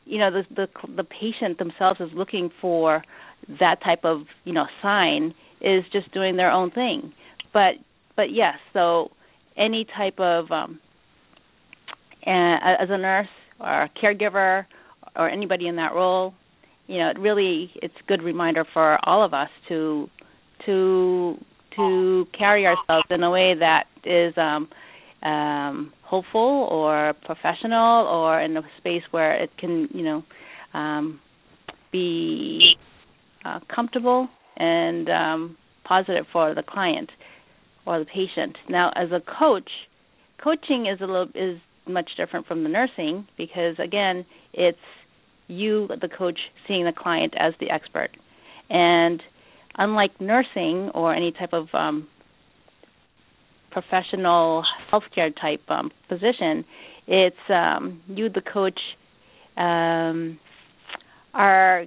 you 0.04 0.18
know 0.18 0.30
the 0.30 0.42
the 0.54 0.68
the 0.96 1.04
patient 1.04 1.58
themselves 1.58 2.00
is 2.00 2.10
looking 2.14 2.50
for 2.60 3.02
that 3.58 3.82
type 3.82 4.04
of 4.04 4.22
you 4.44 4.52
know 4.52 4.66
sign 4.82 5.34
is 5.60 5.84
just 5.92 6.12
doing 6.12 6.36
their 6.36 6.50
own 6.50 6.70
thing. 6.70 7.12
But 7.52 7.74
but 8.16 8.32
yes, 8.32 8.54
so 8.72 9.10
any 9.56 9.86
type 9.96 10.18
of 10.18 10.50
um, 10.50 10.80
as 12.26 12.88
a 12.90 12.98
nurse 12.98 13.28
or 13.60 13.82
a 13.84 13.90
caregiver 14.02 14.66
or 15.16 15.28
anybody 15.28 15.66
in 15.66 15.76
that 15.76 15.94
role, 15.94 16.34
you 16.86 16.98
know, 16.98 17.10
it 17.10 17.18
really 17.18 17.70
it's 17.76 17.94
a 18.02 18.06
good 18.06 18.22
reminder 18.22 18.64
for 18.72 18.98
all 19.08 19.24
of 19.24 19.34
us 19.34 19.48
to 19.68 20.08
to 20.66 21.36
to 21.76 22.26
carry 22.36 22.66
ourselves 22.66 23.06
in 23.10 23.22
a 23.22 23.30
way 23.30 23.54
that 23.58 23.84
is 24.04 24.34
um 24.36 24.68
um 25.22 25.92
hopeful 26.02 26.68
or 26.70 27.14
professional 27.24 28.06
or 28.06 28.40
in 28.40 28.56
a 28.56 28.62
space 28.78 29.02
where 29.10 29.34
it 29.42 29.50
can, 29.58 29.88
you 29.92 30.02
know, 30.02 30.24
um 30.74 31.20
be 31.92 32.76
uh, 33.44 33.60
comfortable 33.74 34.28
and 34.56 35.08
um 35.08 35.56
positive 35.84 36.24
for 36.32 36.54
the 36.54 36.62
client 36.62 37.10
or 37.86 37.98
the 37.98 38.04
patient. 38.04 38.56
Now, 38.68 38.90
as 38.94 39.10
a 39.10 39.20
coach, 39.20 39.70
coaching 40.42 40.86
is 40.86 41.00
a 41.00 41.06
little 41.06 41.28
is 41.34 41.60
much 41.86 42.10
different 42.16 42.46
from 42.46 42.62
the 42.62 42.68
nursing 42.68 43.26
because 43.36 43.76
again, 43.78 44.24
it's 44.52 44.78
you, 45.48 45.88
the 45.88 46.08
coach, 46.08 46.38
seeing 46.66 46.84
the 46.84 46.92
client 46.92 47.34
as 47.38 47.52
the 47.60 47.70
expert. 47.70 48.10
And 48.68 49.20
unlike 49.76 50.20
nursing 50.20 50.90
or 50.94 51.12
any 51.12 51.32
type 51.32 51.52
of 51.52 51.66
um, 51.74 52.08
professional 53.70 54.64
healthcare 54.92 55.32
type 55.40 55.62
um, 55.68 55.90
position, 56.08 56.64
it's 57.06 57.36
um, 57.48 58.02
you, 58.08 58.28
the 58.28 58.42
coach, 58.42 58.78
um, 59.56 60.38
are 61.34 61.84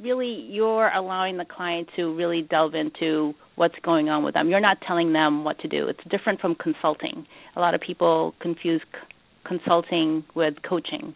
really 0.00 0.46
you're 0.48 0.88
allowing 0.88 1.36
the 1.36 1.44
client 1.44 1.88
to 1.96 2.14
really 2.14 2.42
delve 2.42 2.74
into 2.74 3.34
what's 3.56 3.74
going 3.82 4.08
on 4.08 4.24
with 4.24 4.34
them. 4.34 4.48
You're 4.48 4.60
not 4.60 4.78
telling 4.86 5.12
them 5.12 5.44
what 5.44 5.58
to 5.60 5.68
do. 5.68 5.88
It's 5.88 6.00
different 6.10 6.40
from 6.40 6.54
consulting. 6.54 7.26
A 7.56 7.60
lot 7.60 7.74
of 7.74 7.80
people 7.80 8.34
confuse 8.40 8.80
c- 8.92 8.98
consulting 9.46 10.24
with 10.34 10.54
coaching. 10.68 11.14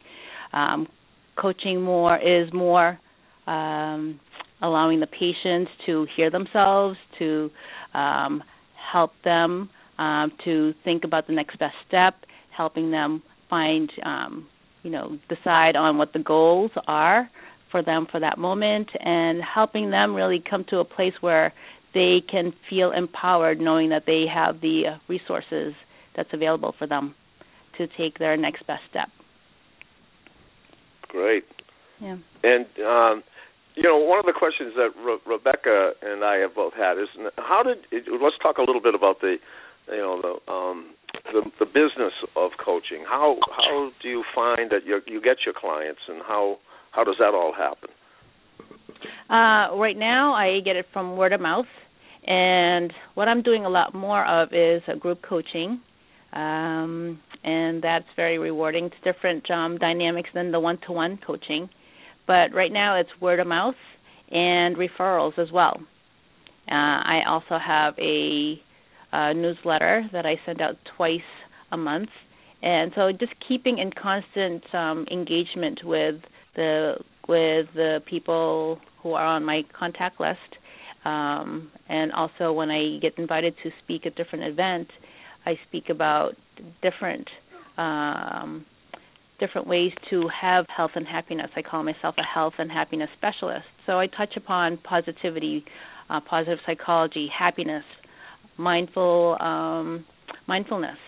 Um, 0.53 0.87
coaching 1.41 1.83
more 1.83 2.17
is 2.17 2.53
more 2.53 2.99
um, 3.47 4.21
allowing 4.63 5.01
the 5.01 5.07
patients 5.07 5.71
to 5.87 6.07
hear 6.17 6.31
themselves, 6.31 6.97
to 7.19 7.51
um, 7.95 8.43
help 8.93 9.13
them 9.25 9.71
um, 9.99 10.33
to 10.45 10.75
think 10.85 11.05
about 11.05 11.27
the 11.27 11.33
next 11.33 11.59
best 11.59 11.75
step, 11.87 12.15
helping 12.57 12.91
them 12.91 13.23
find, 13.49 13.91
um, 14.05 14.47
you 14.83 14.91
know, 14.91 15.19
decide 15.29 15.77
on 15.77 15.99
what 15.99 16.13
the 16.13 16.19
goals 16.19 16.71
are 16.87 17.31
for 17.71 17.83
them 17.83 18.07
for 18.11 18.21
that 18.21 18.39
moment, 18.39 18.89
and 19.01 19.43
helping 19.43 19.91
them 19.91 20.15
really 20.15 20.43
come 20.49 20.65
to 20.71 20.79
a 20.79 20.85
place 20.85 21.15
where 21.21 21.53
they 21.95 22.23
can 22.31 22.53
feel 22.71 22.93
empowered 22.93 23.61
knowing 23.61 23.91
that 23.91 24.05
they 24.07 24.25
have 24.33 24.61
the 24.61 24.83
resources 25.09 25.75
that's 26.15 26.29
available 26.33 26.75
for 26.79 26.87
them 26.87 27.15
to 27.77 27.87
take 27.99 28.19
their 28.19 28.37
next 28.37 28.67
best 28.67 28.83
step. 28.89 29.09
Great. 31.09 31.45
Yeah. 32.01 32.17
And 32.43 32.67
um, 32.85 33.23
you 33.75 33.83
know, 33.83 33.99
one 33.99 34.19
of 34.19 34.25
the 34.25 34.33
questions 34.33 34.73
that 34.77 34.91
Re- 34.99 35.19
Rebecca 35.27 35.93
and 36.03 36.25
I 36.25 36.37
have 36.37 36.55
both 36.55 36.73
had 36.75 36.99
is, 36.99 37.09
how 37.37 37.63
did? 37.63 37.79
It, 37.93 38.05
let's 38.23 38.37
talk 38.43 38.57
a 38.59 38.63
little 38.63 38.81
bit 38.81 38.95
about 38.95 39.21
the, 39.21 39.37
you 39.89 39.97
know, 39.97 40.21
the 40.21 40.53
um, 40.53 40.95
the, 41.33 41.43
the 41.61 41.67
business 41.67 42.13
of 42.37 42.51
coaching. 42.65 43.05
How 43.07 43.37
how 43.57 43.91
do 44.03 44.09
you 44.09 44.25
find 44.35 44.71
that 44.71 44.87
you 44.87 45.01
you 45.07 45.21
get 45.21 45.39
your 45.45 45.55
clients, 45.59 46.01
and 46.09 46.23
how 46.27 46.59
how 46.93 47.05
does 47.05 47.17
that 47.19 47.35
all 47.35 47.53
happen? 47.57 47.91
Uh, 49.29 49.77
right 49.77 49.97
now, 49.97 50.35
I 50.35 50.61
get 50.65 50.77
it 50.77 50.87
from 50.93 51.17
word 51.17 51.33
of 51.33 51.41
mouth, 51.41 51.67
and 52.27 52.93
what 53.15 53.29
I'm 53.29 53.43
doing 53.43 53.65
a 53.65 53.69
lot 53.69 53.95
more 53.95 54.25
of 54.25 54.49
is 54.53 54.83
group 55.01 55.23
coaching. 55.23 55.81
Um, 56.33 57.21
and 57.45 57.83
that's 57.83 58.05
very 58.15 58.39
rewarding. 58.39 58.87
It's 58.87 58.95
different 59.05 59.51
um, 59.51 59.79
dynamics 59.79 60.29
than 60.35 60.51
the 60.51 60.61
one-to-one 60.61 61.19
coaching, 61.25 61.71
but 62.27 62.53
right 62.53 62.73
now 62.73 63.01
it's 63.01 63.09
word 63.21 63.41
of 63.41 63.47
mouth 63.47 63.77
and 64.31 64.77
referrals 64.77 65.39
as 65.39 65.51
well. 65.53 65.79
Uh, 66.69 66.75
I 66.75 67.21
also 67.29 67.59
have 67.65 67.95
a, 67.99 68.61
a 69.13 69.35
newsletter 69.35 70.09
that 70.13 70.27
I 70.27 70.41
send 70.45 70.61
out 70.61 70.77
twice 70.97 71.21
a 71.73 71.77
month, 71.77 72.11
and 72.63 72.93
so 72.95 73.11
just 73.13 73.33
keeping 73.47 73.79
in 73.79 73.91
constant 73.93 74.63
um, 74.75 75.07
engagement 75.11 75.81
with 75.85 76.17
the 76.55 76.97
with 77.29 77.67
the 77.75 78.01
people 78.09 78.81
who 79.03 79.13
are 79.13 79.27
on 79.27 79.45
my 79.45 79.63
contact 79.79 80.21
list, 80.21 80.39
um, 81.05 81.71
and 81.89 82.13
also 82.13 82.53
when 82.53 82.71
I 82.71 82.99
get 83.01 83.19
invited 83.19 83.55
to 83.63 83.71
speak 83.83 84.07
at 84.07 84.15
different 84.17 84.45
events 84.45 84.93
I 85.47 85.59
speak 85.69 85.89
about 85.89 86.35
different 86.83 87.29
um, 87.79 88.67
different 89.39 89.67
ways 89.67 89.93
to 90.11 90.29
have 90.29 90.65
health 90.75 90.93
and 90.95 91.07
happiness. 91.07 91.51
I 91.55 91.63
call 91.63 91.83
myself 91.83 92.17
a 92.19 92.23
health 92.23 92.55
and 92.59 92.71
happiness 92.71 93.11
specialist. 93.17 93.67
So 93.87 94.01
I 94.01 94.07
touch 94.07 94.37
upon 94.37 94.79
positivity, 94.79 95.65
uh, 96.09 96.21
positive 96.29 96.59
psychology, 96.67 97.29
happiness, 97.39 97.85
mindful 98.59 99.37
um, 99.41 100.05
mindfulness, 100.47 100.99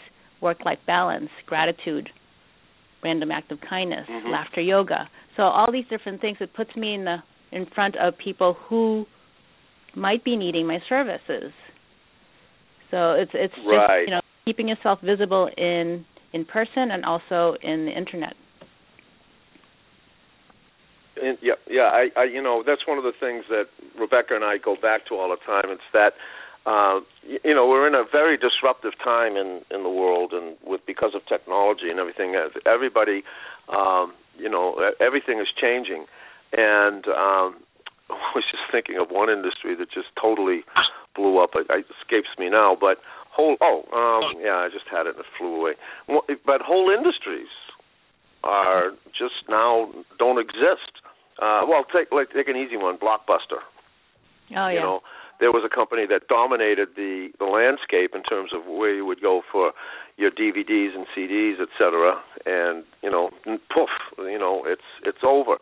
work-life 0.40 0.78
balance, 0.86 1.30
gratitude, 1.46 2.08
random 3.02 3.30
act 3.30 3.52
of 3.52 3.58
kindness, 3.68 4.06
mm-hmm. 4.10 4.30
laughter 4.30 4.60
yoga. 4.60 5.08
So 5.36 5.44
all 5.44 5.70
these 5.70 5.86
different 5.88 6.20
things 6.20 6.38
it 6.40 6.54
puts 6.54 6.74
me 6.76 6.94
in 6.94 7.04
the 7.04 7.16
in 7.52 7.66
front 7.74 7.96
of 7.96 8.14
people 8.18 8.56
who 8.68 9.06
might 9.94 10.24
be 10.24 10.36
needing 10.36 10.66
my 10.66 10.78
services. 10.88 11.52
So 12.90 13.12
it's 13.12 13.32
it's 13.34 13.54
right. 13.66 14.00
just 14.00 14.08
you 14.08 14.14
know 14.14 14.20
keeping 14.44 14.68
yourself 14.68 15.00
visible 15.02 15.48
in 15.56 16.04
in 16.32 16.44
person 16.44 16.90
and 16.90 17.04
also 17.04 17.56
in 17.62 17.86
the 17.86 17.92
internet. 17.92 18.34
And 21.20 21.36
yeah, 21.42 21.54
yeah, 21.68 21.90
I, 21.92 22.08
I, 22.16 22.24
you 22.24 22.40
know, 22.40 22.62
that's 22.64 22.86
one 22.86 22.96
of 22.96 23.04
the 23.04 23.12
things 23.18 23.44
that 23.48 23.64
Rebecca 23.98 24.36
and 24.36 24.44
I 24.44 24.56
go 24.58 24.76
back 24.80 25.06
to 25.08 25.14
all 25.14 25.30
the 25.30 25.44
time. 25.44 25.64
It's 25.70 25.82
that 25.92 26.12
uh, 26.68 27.00
you 27.24 27.54
know 27.54 27.66
we're 27.66 27.86
in 27.88 27.94
a 27.94 28.04
very 28.04 28.36
disruptive 28.36 28.92
time 29.02 29.36
in 29.36 29.62
in 29.70 29.82
the 29.82 29.88
world, 29.88 30.32
and 30.32 30.56
with 30.64 30.84
because 30.86 31.12
of 31.14 31.24
technology 31.26 31.88
and 31.88 31.98
everything, 31.98 32.36
everybody, 32.66 33.22
um, 33.70 34.12
you 34.36 34.50
know, 34.50 34.76
everything 35.00 35.40
is 35.40 35.48
changing, 35.56 36.04
and 36.52 37.06
um, 37.08 37.56
I 38.10 38.30
was 38.34 38.44
just 38.50 38.64
thinking 38.70 38.98
of 39.00 39.08
one 39.08 39.30
industry 39.30 39.74
that 39.76 39.90
just 39.90 40.08
totally 40.20 40.60
blew 41.16 41.42
up. 41.42 41.50
It, 41.54 41.66
it 41.70 41.86
escapes 42.00 42.28
me 42.38 42.50
now, 42.50 42.76
but 42.78 42.98
whole 43.30 43.56
oh 43.62 43.88
um, 43.88 44.36
yeah, 44.44 44.56
I 44.56 44.68
just 44.68 44.86
had 44.90 45.06
it 45.06 45.16
and 45.16 45.24
it 45.24 45.30
flew 45.38 45.56
away. 45.56 45.72
But 46.44 46.60
whole 46.60 46.92
industries 46.92 47.48
are 48.44 48.90
just 49.16 49.48
now 49.48 49.88
don't 50.18 50.38
exist. 50.38 51.00
Uh, 51.40 51.62
well, 51.66 51.84
take 51.88 52.12
like 52.12 52.28
take 52.34 52.48
an 52.48 52.56
easy 52.56 52.76
one, 52.76 52.98
Blockbuster. 52.98 53.64
Oh 54.52 54.68
yeah. 54.68 54.72
You 54.72 54.80
know, 54.80 55.00
there 55.40 55.52
was 55.52 55.62
a 55.64 55.72
company 55.74 56.06
that 56.06 56.28
dominated 56.28 56.88
the 56.96 57.30
the 57.38 57.44
landscape 57.44 58.14
in 58.14 58.22
terms 58.22 58.50
of 58.52 58.66
where 58.66 58.94
you 58.94 59.04
would 59.06 59.20
go 59.20 59.42
for 59.50 59.72
your 60.16 60.30
DVDs 60.30 60.94
and 60.94 61.06
CDs, 61.16 61.60
et 61.60 61.68
cetera, 61.78 62.20
and 62.44 62.84
you 63.02 63.10
know, 63.10 63.30
poof, 63.72 63.90
you 64.18 64.38
know, 64.38 64.62
it's 64.66 64.88
it's 65.04 65.22
over, 65.22 65.58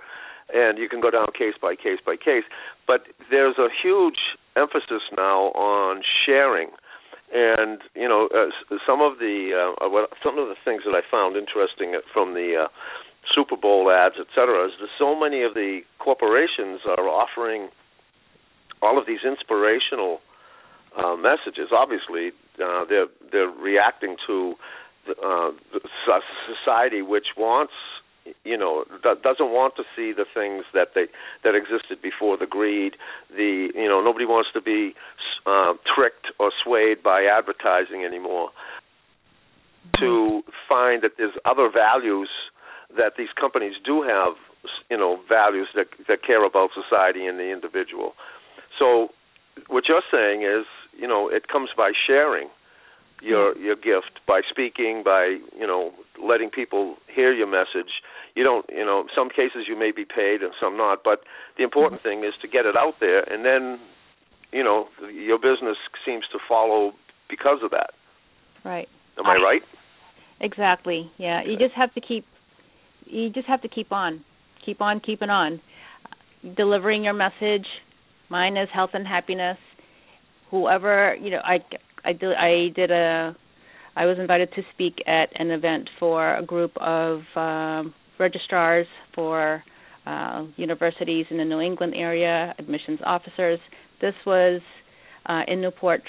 and 0.53 0.79
you 0.79 0.89
can 0.89 1.01
go 1.01 1.11
down 1.11 1.27
case 1.37 1.55
by 1.61 1.75
case 1.77 2.01
by 2.05 2.17
case. 2.17 2.45
But 2.87 3.07
there's 3.31 3.59
a 3.59 3.69
huge 3.71 4.37
emphasis 4.57 5.03
now 5.15 5.53
on 5.53 6.03
sharing, 6.25 6.69
and 7.33 7.81
you 7.95 8.09
know, 8.09 8.29
uh, 8.35 8.49
some 8.87 9.03
of 9.03 9.19
the 9.19 9.75
uh, 9.81 9.89
what 9.89 10.11
some 10.25 10.39
of 10.39 10.49
the 10.49 10.57
things 10.65 10.83
that 10.87 10.95
I 10.95 11.03
found 11.11 11.37
interesting 11.37 12.01
from 12.13 12.33
the 12.33 12.65
uh, 12.65 12.69
Super 13.35 13.57
Bowl 13.57 13.91
ads, 13.91 14.17
et 14.19 14.27
cetera, 14.35 14.67
is 14.67 14.73
that 14.81 14.89
so 14.99 15.19
many 15.19 15.43
of 15.43 15.55
the 15.55 15.81
corporations 15.99 16.81
are 16.87 17.09
offering 17.09 17.69
all 18.83 18.99
of 18.99 19.07
these 19.07 19.21
inspirational 19.25 20.21
uh, 20.97 21.17
messages. 21.17 21.69
Obviously, 21.73 22.33
uh, 22.63 22.85
they're 22.89 23.09
they're 23.31 23.51
reacting 23.51 24.17
to 24.27 24.55
the, 25.07 25.13
uh, 25.13 25.53
the 25.73 25.81
society 26.47 27.03
which 27.03 27.37
wants 27.37 27.73
you 28.45 28.57
know 28.57 28.85
doesn't 29.03 29.51
want 29.51 29.77
to 29.77 29.83
see 29.95 30.13
the 30.13 30.25
things 30.35 30.65
that 30.75 30.89
they 30.95 31.07
that 31.45 31.55
existed 31.55 32.01
before 32.03 32.37
the 32.37 32.47
greed 32.47 32.97
the 33.31 33.69
you 33.75 33.89
know 33.89 34.03
nobody 34.03 34.25
wants 34.25 34.51
to 34.53 34.61
be 34.61 34.95
uh, 35.47 35.75
tricked 35.95 36.27
or 36.39 36.51
swayed 36.65 37.03
by 37.03 37.25
advertising 37.25 38.05
anymore 38.05 38.51
to 39.99 40.43
find 40.69 41.03
that 41.03 41.13
there's 41.17 41.35
other 41.45 41.71
values 41.73 42.29
that 42.97 43.13
these 43.17 43.29
companies 43.39 43.75
do 43.85 44.03
have 44.03 44.35
you 44.91 44.97
know 44.97 45.19
values 45.29 45.69
that 45.75 45.87
that 46.09 46.23
care 46.27 46.45
about 46.45 46.71
society 46.75 47.27
and 47.27 47.39
the 47.39 47.53
individual 47.53 48.15
so 48.79 49.09
what 49.69 49.85
you're 49.89 50.03
saying 50.11 50.43
is, 50.43 50.67
you 50.99 51.09
know, 51.09 51.29
it 51.29 51.49
comes 51.49 51.71
by 51.77 51.93
sharing 52.07 52.49
your 53.23 53.55
mm-hmm. 53.55 53.65
your 53.65 53.77
gift 53.77 54.21
by 54.27 54.41
speaking 54.49 55.03
by 55.05 55.39
you 55.59 55.67
know 55.67 55.93
letting 56.23 56.51
people 56.51 56.97
hear 57.13 57.33
your 57.33 57.47
message. 57.47 58.03
You 58.35 58.45
don't 58.45 58.67
you 58.69 58.85
know 58.85 59.07
some 59.15 59.29
cases 59.29 59.67
you 59.69 59.79
may 59.79 59.91
be 59.91 60.05
paid 60.05 60.43
and 60.43 60.53
some 60.61 60.77
not 60.77 61.01
but 61.05 61.21
the 61.57 61.65
important 61.65 62.03
mm-hmm. 62.03 62.21
thing 62.21 62.29
is 62.29 62.35
to 62.43 62.49
get 62.49 62.67
it 62.67 62.77
out 62.77 62.95
there 63.01 63.21
and 63.21 63.45
then 63.45 63.81
you 64.53 64.63
know 64.63 64.89
your 65.13 65.39
business 65.39 65.77
seems 66.05 66.25
to 66.33 66.39
follow 66.49 66.93
because 67.29 67.59
of 67.63 67.71
that. 67.71 67.91
Right. 68.65 68.89
Am 69.19 69.27
i 69.27 69.37
right? 69.37 69.63
Exactly. 70.41 71.11
Yeah 71.19 71.43
you 71.45 71.57
just 71.57 71.75
have 71.75 71.93
to 71.95 72.01
keep 72.01 72.27
you 73.07 73.31
just 73.31 73.47
have 73.47 73.63
to 73.63 73.69
keep 73.69 73.93
on. 73.93 74.25
Keep 74.65 74.83
on 74.83 75.01
keeping 75.01 75.31
on. 75.31 75.61
Delivering 76.57 77.05
your 77.05 77.15
message 77.15 77.67
Mine 78.29 78.57
is 78.57 78.69
health 78.73 78.91
and 78.95 79.07
happiness. 79.07 79.59
Whoever 80.51 81.17
you 81.21 81.31
know, 81.31 81.41
I 81.45 81.59
I 82.05 82.13
did 82.13 82.35
I 82.35 82.69
did 82.75 82.91
a 82.91 83.37
I 83.97 84.05
was 84.05 84.19
invited 84.19 84.53
to 84.55 84.63
speak 84.75 85.03
at 85.07 85.29
an 85.41 85.51
event 85.51 85.89
for 85.99 86.37
a 86.37 86.45
group 86.45 86.73
of 86.77 87.23
um, 87.35 87.95
registrars 88.19 88.87
for 89.15 89.63
uh, 90.07 90.45
universities 90.57 91.27
in 91.31 91.39
the 91.39 91.45
New 91.45 91.61
England 91.61 91.95
area, 91.97 92.55
admissions 92.59 93.01
officers. 93.05 93.59
This 94.01 94.15
was 94.27 94.61
uh, 95.25 95.41
in 95.49 95.61
Newport, 95.63 96.03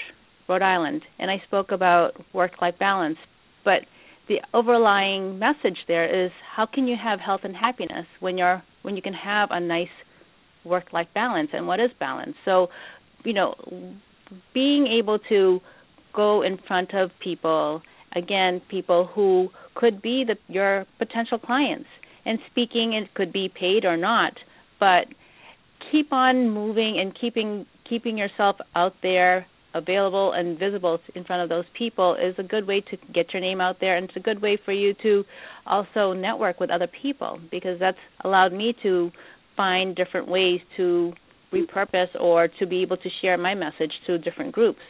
Rhode 0.48 0.62
Island, 0.62 1.02
and 1.18 1.30
I 1.30 1.42
spoke 1.46 1.72
about 1.72 2.12
work-life 2.34 2.74
balance. 2.78 3.16
But 3.64 3.86
the 4.28 4.36
overlying 4.52 5.38
message 5.38 5.78
there 5.88 6.26
is 6.26 6.30
how 6.54 6.66
can 6.66 6.86
you 6.86 6.96
have 7.02 7.20
health 7.20 7.40
and 7.44 7.56
happiness 7.56 8.06
when 8.20 8.36
you're 8.36 8.62
when 8.82 8.94
you 8.96 9.02
can 9.02 9.14
have 9.14 9.48
a 9.50 9.60
nice 9.60 9.88
work 10.68 10.92
life 10.92 11.08
balance 11.14 11.50
and 11.52 11.66
what 11.66 11.80
is 11.80 11.90
balance. 11.98 12.34
So, 12.44 12.68
you 13.24 13.32
know, 13.32 13.54
being 14.54 14.86
able 14.86 15.18
to 15.28 15.60
go 16.14 16.42
in 16.42 16.58
front 16.66 16.94
of 16.94 17.10
people, 17.20 17.82
again, 18.14 18.60
people 18.68 19.06
who 19.14 19.48
could 19.74 20.02
be 20.02 20.24
the, 20.26 20.36
your 20.52 20.86
potential 20.98 21.38
clients, 21.38 21.88
and 22.24 22.38
speaking, 22.50 22.92
it 22.92 23.14
could 23.14 23.32
be 23.32 23.48
paid 23.48 23.84
or 23.84 23.96
not, 23.96 24.34
but 24.78 25.06
keep 25.90 26.12
on 26.12 26.50
moving 26.50 26.98
and 27.00 27.18
keeping 27.18 27.66
keeping 27.88 28.18
yourself 28.18 28.56
out 28.74 28.94
there 29.02 29.46
available 29.74 30.32
and 30.32 30.58
visible 30.58 30.98
in 31.14 31.24
front 31.24 31.42
of 31.42 31.48
those 31.48 31.64
people 31.76 32.14
is 32.14 32.34
a 32.38 32.42
good 32.42 32.66
way 32.66 32.80
to 32.80 32.96
get 33.14 33.32
your 33.32 33.40
name 33.40 33.60
out 33.60 33.76
there 33.80 33.96
and 33.96 34.08
it's 34.08 34.16
a 34.16 34.20
good 34.20 34.42
way 34.42 34.58
for 34.62 34.72
you 34.72 34.94
to 35.02 35.24
also 35.66 36.12
network 36.12 36.58
with 36.60 36.70
other 36.70 36.88
people 37.02 37.38
because 37.50 37.78
that's 37.78 37.98
allowed 38.24 38.52
me 38.52 38.74
to 38.82 39.10
find 39.58 39.94
different 39.96 40.28
ways 40.28 40.60
to 40.78 41.12
repurpose 41.52 42.14
or 42.18 42.48
to 42.58 42.66
be 42.66 42.82
able 42.82 42.96
to 42.96 43.08
share 43.20 43.36
my 43.36 43.54
message 43.54 43.92
to 44.06 44.16
different 44.16 44.52
groups. 44.52 44.80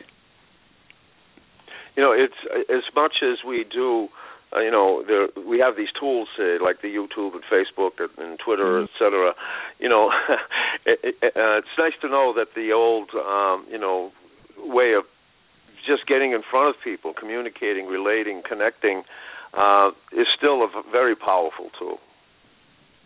You 1.96 2.02
know, 2.02 2.12
it's 2.12 2.68
as 2.70 2.84
much 2.94 3.14
as 3.22 3.38
we 3.46 3.64
do. 3.64 4.08
Uh, 4.54 4.60
you 4.60 4.70
know, 4.70 5.02
there 5.06 5.28
we 5.44 5.58
have 5.58 5.76
these 5.76 5.92
tools 6.00 6.28
uh, 6.38 6.62
like 6.64 6.80
the 6.80 6.88
YouTube 6.88 7.32
and 7.34 7.42
Facebook 7.52 7.98
and, 7.98 8.08
and 8.18 8.38
Twitter, 8.38 8.64
mm-hmm. 8.64 8.84
et 8.84 8.90
cetera. 8.98 9.34
You 9.78 9.88
know, 9.88 10.10
it, 10.86 11.00
it, 11.02 11.16
uh, 11.36 11.58
it's 11.58 11.76
nice 11.76 11.92
to 12.02 12.08
know 12.08 12.32
that 12.36 12.54
the 12.54 12.72
old, 12.72 13.10
um, 13.14 13.66
you 13.70 13.78
know, 13.78 14.12
way 14.56 14.94
of 14.96 15.04
just 15.86 16.06
getting 16.06 16.32
in 16.32 16.42
front 16.50 16.74
of 16.74 16.82
people, 16.82 17.12
communicating, 17.18 17.86
relating, 17.86 18.42
connecting, 18.48 19.02
uh, 19.52 19.90
is 20.12 20.26
still 20.36 20.62
a 20.62 20.68
very 20.90 21.16
powerful 21.16 21.70
tool. 21.78 21.98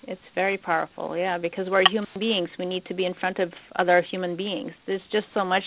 It's 0.04 0.20
very 0.34 0.58
powerful, 0.58 1.16
yeah, 1.16 1.38
because 1.38 1.66
we're 1.68 1.84
human 1.88 2.08
beings. 2.18 2.48
We 2.58 2.66
need 2.66 2.84
to 2.86 2.94
be 2.94 3.06
in 3.06 3.14
front 3.14 3.38
of 3.38 3.52
other 3.76 4.02
human 4.10 4.36
beings. 4.36 4.72
There's 4.86 5.02
just 5.12 5.26
so 5.32 5.44
much 5.44 5.62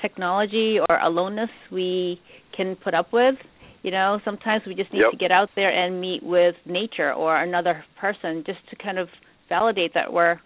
technology 0.00 0.78
or 0.78 0.98
aloneness 0.98 1.50
we 1.70 2.20
can 2.54 2.76
put 2.76 2.92
up 2.92 3.12
with. 3.12 3.36
You 3.82 3.90
know, 3.90 4.20
sometimes 4.24 4.62
we 4.66 4.74
just 4.74 4.92
need 4.92 5.00
yep. 5.00 5.12
to 5.12 5.16
get 5.16 5.32
out 5.32 5.48
there 5.56 5.70
and 5.70 6.00
meet 6.00 6.22
with 6.22 6.54
nature 6.66 7.12
or 7.12 7.40
another 7.40 7.84
person 8.00 8.44
just 8.46 8.58
to 8.70 8.76
kind 8.76 8.98
of 8.98 9.08
validate 9.48 9.94
that 9.94 10.12
we're 10.12 10.38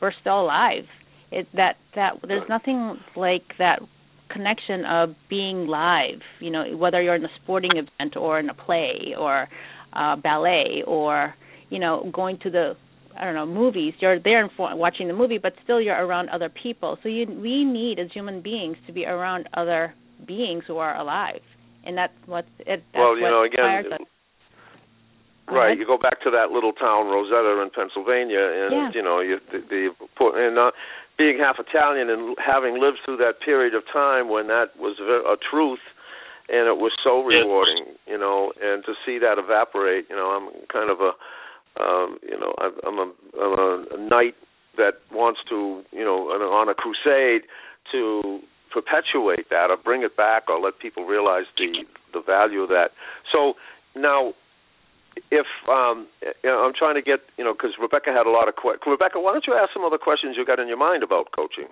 we're 0.00 0.12
still 0.20 0.40
alive. 0.42 0.84
It 1.30 1.46
that 1.54 1.76
that 1.94 2.14
there's 2.26 2.48
nothing 2.48 2.96
like 3.14 3.44
that 3.58 3.80
connection 4.30 4.84
of 4.84 5.14
being 5.30 5.66
live, 5.66 6.20
you 6.40 6.50
know, 6.50 6.76
whether 6.76 7.00
you're 7.00 7.14
in 7.14 7.24
a 7.24 7.28
sporting 7.42 7.72
event 7.72 8.16
or 8.16 8.40
in 8.40 8.48
a 8.48 8.54
play 8.54 9.14
or 9.18 9.48
uh 9.92 10.16
ballet 10.16 10.82
or 10.86 11.34
you 11.74 11.80
know 11.80 12.08
going 12.14 12.38
to 12.44 12.50
the 12.50 12.76
I 13.18 13.24
don't 13.24 13.34
know 13.34 13.46
movies. 13.46 13.94
You're 14.00 14.18
there 14.20 14.42
and 14.42 14.50
watching 14.58 15.08
the 15.08 15.14
movie, 15.14 15.38
but 15.38 15.52
still 15.62 15.80
you're 15.80 15.94
around 15.94 16.30
other 16.30 16.48
people. 16.48 16.98
So 17.02 17.08
you 17.08 17.26
we 17.26 17.64
need 17.64 17.98
as 17.98 18.08
human 18.14 18.42
beings 18.42 18.76
to 18.86 18.92
be 18.92 19.04
around 19.04 19.48
other 19.54 19.94
beings 20.26 20.64
who 20.66 20.78
are 20.78 20.96
alive, 20.96 21.42
and 21.84 21.98
that's 21.98 22.14
what 22.26 22.44
it. 22.60 22.66
That's 22.66 22.82
well, 22.94 23.16
you 23.16 23.22
what 23.22 23.30
know, 23.30 23.42
again, 23.44 23.92
us. 23.92 24.00
right. 25.48 25.78
You 25.78 25.86
go 25.86 25.98
back 25.98 26.22
to 26.22 26.30
that 26.30 26.50
little 26.50 26.72
town 26.72 27.06
Roseto 27.06 27.62
in 27.62 27.70
Pennsylvania, 27.70 28.42
and 28.42 28.72
yeah. 28.72 28.90
you 28.94 29.02
know, 29.02 29.20
you 29.20 29.38
the, 29.50 29.58
the 29.68 29.90
and 30.34 30.58
uh, 30.58 30.70
being 31.18 31.38
half 31.38 31.56
Italian 31.58 32.10
and 32.10 32.36
having 32.38 32.80
lived 32.80 32.98
through 33.04 33.18
that 33.18 33.34
period 33.44 33.74
of 33.74 33.82
time 33.92 34.28
when 34.28 34.46
that 34.48 34.74
was 34.78 34.98
a, 34.98 35.34
a 35.34 35.36
truth 35.50 35.82
and 36.48 36.68
it 36.68 36.76
was 36.76 36.92
so 37.02 37.24
rewarding, 37.24 37.96
you 38.06 38.18
know, 38.18 38.52
and 38.60 38.84
to 38.84 38.92
see 39.06 39.18
that 39.18 39.38
evaporate, 39.38 40.04
you 40.10 40.16
know, 40.16 40.36
I'm 40.36 40.52
kind 40.68 40.90
of 40.90 41.00
a 41.00 41.12
um, 41.80 42.18
you 42.22 42.38
know, 42.38 42.54
I'm, 42.58 42.72
I'm, 42.86 42.98
a, 42.98 43.12
I'm 43.40 43.86
a 43.94 44.08
knight 44.08 44.34
that 44.76 44.94
wants 45.12 45.40
to, 45.48 45.82
you 45.92 46.04
know, 46.04 46.28
on 46.30 46.68
a 46.68 46.74
crusade 46.74 47.42
to 47.92 48.40
perpetuate 48.72 49.48
that 49.50 49.70
or 49.70 49.76
bring 49.76 50.02
it 50.02 50.16
back 50.16 50.48
or 50.48 50.60
let 50.60 50.78
people 50.80 51.04
realize 51.04 51.44
the 51.56 51.84
the 52.12 52.20
value 52.20 52.60
of 52.60 52.68
that. 52.68 52.90
So 53.32 53.54
now, 53.94 54.34
if 55.30 55.46
um, 55.68 56.06
you 56.22 56.50
know, 56.50 56.64
I'm 56.66 56.74
trying 56.76 56.94
to 56.94 57.02
get, 57.02 57.20
you 57.36 57.44
know, 57.44 57.52
because 57.52 57.72
Rebecca 57.80 58.10
had 58.10 58.26
a 58.26 58.30
lot 58.30 58.48
of 58.48 58.56
questions. 58.56 58.82
Rebecca, 58.86 59.20
why 59.20 59.32
don't 59.32 59.46
you 59.46 59.54
ask 59.54 59.72
some 59.72 59.84
other 59.84 59.98
questions 59.98 60.36
you 60.36 60.44
got 60.44 60.58
in 60.58 60.68
your 60.68 60.76
mind 60.76 61.02
about 61.02 61.30
coaching? 61.34 61.70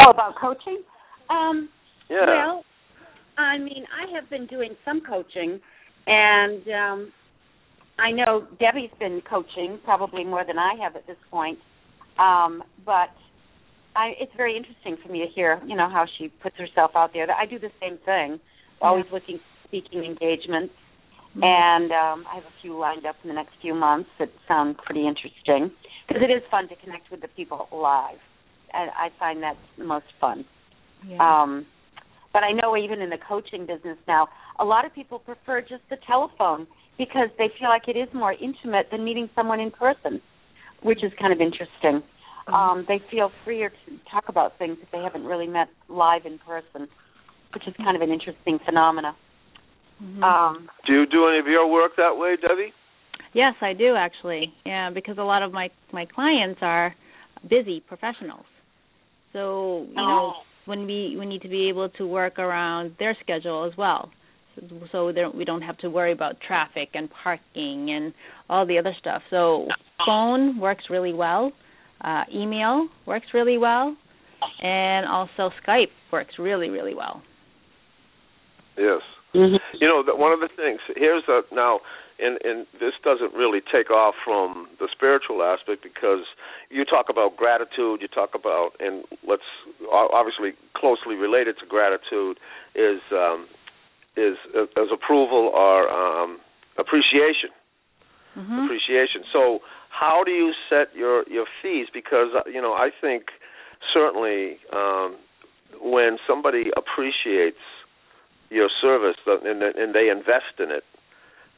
Oh, 0.00 0.10
about 0.10 0.36
coaching? 0.40 0.82
Um, 1.28 1.68
yeah. 2.08 2.24
Well, 2.26 2.64
I 3.36 3.58
mean, 3.58 3.84
I 3.92 4.10
have 4.14 4.28
been 4.30 4.46
doing 4.46 4.74
some 4.84 5.00
coaching, 5.00 5.60
and 6.06 6.62
um, 6.68 7.12
I 7.98 8.12
know 8.12 8.46
Debbie's 8.60 8.90
been 8.98 9.22
coaching 9.28 9.78
probably 9.84 10.24
more 10.24 10.44
than 10.44 10.58
I 10.58 10.74
have 10.82 10.94
at 10.94 11.06
this 11.06 11.16
point, 11.30 11.58
um, 12.18 12.62
but 12.86 13.10
I, 13.96 14.12
it's 14.20 14.32
very 14.36 14.56
interesting 14.56 14.96
for 15.04 15.12
me 15.12 15.20
to 15.20 15.26
hear, 15.26 15.60
you 15.66 15.76
know, 15.76 15.88
how 15.88 16.06
she 16.18 16.28
puts 16.42 16.56
herself 16.56 16.92
out 16.94 17.12
there. 17.12 17.26
I 17.30 17.46
do 17.46 17.58
the 17.58 17.70
same 17.80 17.98
thing, 18.04 18.38
always 18.80 19.06
looking 19.12 19.40
speaking 19.66 20.04
engagements, 20.04 20.74
mm-hmm. 21.36 21.42
and 21.42 21.90
um, 21.90 22.24
I 22.30 22.36
have 22.36 22.44
a 22.44 22.54
few 22.62 22.78
lined 22.78 23.04
up 23.04 23.16
in 23.24 23.28
the 23.28 23.34
next 23.34 23.52
few 23.60 23.74
months 23.74 24.08
that 24.18 24.28
sound 24.46 24.78
pretty 24.78 25.06
interesting 25.06 25.74
because 26.06 26.22
it 26.22 26.32
is 26.32 26.42
fun 26.50 26.68
to 26.68 26.76
connect 26.76 27.10
with 27.10 27.20
the 27.20 27.28
people 27.28 27.68
live, 27.72 28.18
and 28.72 28.90
I 28.90 29.08
find 29.18 29.42
that's 29.42 29.58
the 29.76 29.84
most 29.84 30.06
fun. 30.20 30.44
Yeah. 31.06 31.18
Um, 31.20 31.66
but 32.32 32.44
I 32.44 32.52
know 32.52 32.76
even 32.76 33.00
in 33.00 33.10
the 33.10 33.18
coaching 33.28 33.66
business 33.66 33.98
now, 34.06 34.28
a 34.60 34.64
lot 34.64 34.84
of 34.84 34.94
people 34.94 35.18
prefer 35.18 35.60
just 35.60 35.82
the 35.90 35.96
telephone 36.06 36.66
because 36.98 37.28
they 37.38 37.48
feel 37.58 37.68
like 37.68 37.88
it 37.88 37.96
is 37.96 38.08
more 38.12 38.32
intimate 38.32 38.88
than 38.90 39.04
meeting 39.04 39.30
someone 39.34 39.60
in 39.60 39.70
person, 39.70 40.20
which 40.82 41.02
is 41.02 41.12
kind 41.18 41.32
of 41.32 41.40
interesting. 41.40 42.02
Mm-hmm. 42.02 42.54
Um, 42.54 42.84
they 42.88 43.00
feel 43.10 43.30
freer 43.44 43.70
to 43.70 43.92
talk 44.10 44.24
about 44.28 44.58
things 44.58 44.76
if 44.82 44.90
they 44.90 44.98
haven't 44.98 45.24
really 45.24 45.46
met 45.46 45.68
live 45.88 46.26
in 46.26 46.38
person, 46.38 46.88
which 47.54 47.66
is 47.66 47.74
kind 47.78 47.96
of 47.96 48.02
an 48.02 48.10
interesting 48.10 48.58
phenomena. 48.64 49.16
Mm-hmm. 50.02 50.22
Um, 50.22 50.68
do 50.86 50.92
you 50.92 51.06
do 51.06 51.28
any 51.28 51.38
of 51.38 51.46
your 51.46 51.70
work 51.70 51.92
that 51.96 52.16
way, 52.16 52.36
Debbie? 52.36 52.72
Yes, 53.34 53.54
I 53.60 53.72
do 53.72 53.94
actually. 53.96 54.52
Yeah, 54.64 54.90
because 54.90 55.18
a 55.18 55.22
lot 55.22 55.42
of 55.42 55.52
my 55.52 55.70
my 55.92 56.06
clients 56.06 56.60
are 56.62 56.94
busy 57.48 57.80
professionals. 57.80 58.46
So, 59.32 59.86
you 59.90 59.96
know, 59.96 60.32
oh. 60.34 60.42
when 60.64 60.86
we 60.86 61.16
we 61.18 61.26
need 61.26 61.42
to 61.42 61.48
be 61.48 61.68
able 61.68 61.88
to 61.90 62.06
work 62.06 62.38
around 62.38 62.94
their 62.98 63.16
schedule 63.22 63.68
as 63.70 63.76
well. 63.76 64.10
So, 64.60 64.80
so 64.92 65.12
don't, 65.12 65.34
we 65.34 65.44
don't 65.44 65.62
have 65.62 65.78
to 65.78 65.90
worry 65.90 66.12
about 66.12 66.36
traffic 66.46 66.90
and 66.94 67.08
parking 67.22 67.90
and 67.90 68.12
all 68.48 68.66
the 68.66 68.78
other 68.78 68.94
stuff. 68.98 69.22
So, 69.30 69.68
phone 70.06 70.60
works 70.60 70.84
really 70.90 71.12
well. 71.12 71.52
Uh, 72.00 72.24
email 72.34 72.88
works 73.06 73.26
really 73.34 73.58
well, 73.58 73.96
and 74.62 75.06
also 75.06 75.50
Skype 75.66 75.90
works 76.12 76.34
really, 76.38 76.68
really 76.68 76.94
well. 76.94 77.22
Yes. 78.76 79.00
Mm-hmm. 79.34 79.56
You 79.80 79.88
know, 79.88 80.02
that 80.06 80.16
one 80.16 80.32
of 80.32 80.40
the 80.40 80.48
things 80.56 80.80
here's 80.96 81.24
a 81.28 81.42
now, 81.52 81.80
and 82.18 82.38
and 82.44 82.66
this 82.80 82.94
doesn't 83.04 83.34
really 83.34 83.60
take 83.60 83.90
off 83.90 84.14
from 84.24 84.68
the 84.80 84.88
spiritual 84.90 85.42
aspect 85.42 85.82
because 85.82 86.24
you 86.70 86.84
talk 86.84 87.06
about 87.10 87.36
gratitude, 87.36 88.00
you 88.00 88.08
talk 88.08 88.30
about, 88.34 88.70
and 88.80 89.04
let's 89.26 89.44
obviously 89.92 90.52
closely 90.74 91.14
related 91.14 91.56
to 91.60 91.66
gratitude 91.66 92.38
is 92.74 93.00
um, 93.12 93.46
is 94.18 94.36
uh, 94.54 94.82
as 94.82 94.88
approval 94.92 95.50
or 95.54 95.88
um, 95.88 96.38
appreciation. 96.78 97.50
Mm-hmm. 98.36 98.64
Appreciation. 98.64 99.22
So 99.32 99.60
how 99.90 100.22
do 100.24 100.32
you 100.32 100.52
set 100.68 100.94
your 100.94 101.22
your 101.28 101.46
fees? 101.62 101.86
Because 101.92 102.28
uh, 102.34 102.48
you 102.50 102.60
know, 102.60 102.72
I 102.72 102.90
think 103.00 103.24
certainly 103.94 104.58
um, 104.72 105.16
when 105.80 106.18
somebody 106.26 106.64
appreciates 106.76 107.62
your 108.50 108.68
service 108.80 109.16
and, 109.26 109.62
and 109.62 109.94
they 109.94 110.08
invest 110.08 110.58
in 110.58 110.70
it, 110.70 110.84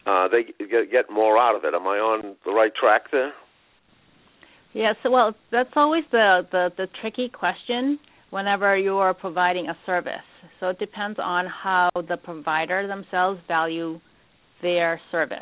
uh, 0.06 0.28
they 0.28 0.42
get, 0.64 0.90
get 0.90 1.10
more 1.10 1.38
out 1.38 1.54
of 1.54 1.64
it. 1.64 1.74
Am 1.74 1.86
I 1.86 1.98
on 1.98 2.36
the 2.44 2.52
right 2.52 2.72
track 2.74 3.10
there? 3.12 3.32
Yes. 4.72 4.74
Yeah, 4.74 4.92
so, 5.02 5.10
well, 5.10 5.34
that's 5.50 5.72
always 5.76 6.04
the, 6.10 6.46
the 6.52 6.70
the 6.76 6.88
tricky 7.00 7.28
question 7.28 7.98
whenever 8.30 8.76
you 8.76 8.96
are 8.96 9.14
providing 9.14 9.68
a 9.68 9.76
service. 9.86 10.12
So 10.60 10.68
it 10.68 10.78
depends 10.78 11.18
on 11.22 11.46
how 11.46 11.90
the 11.94 12.16
provider 12.16 12.86
themselves 12.86 13.40
value 13.48 14.00
their 14.62 15.00
service 15.10 15.38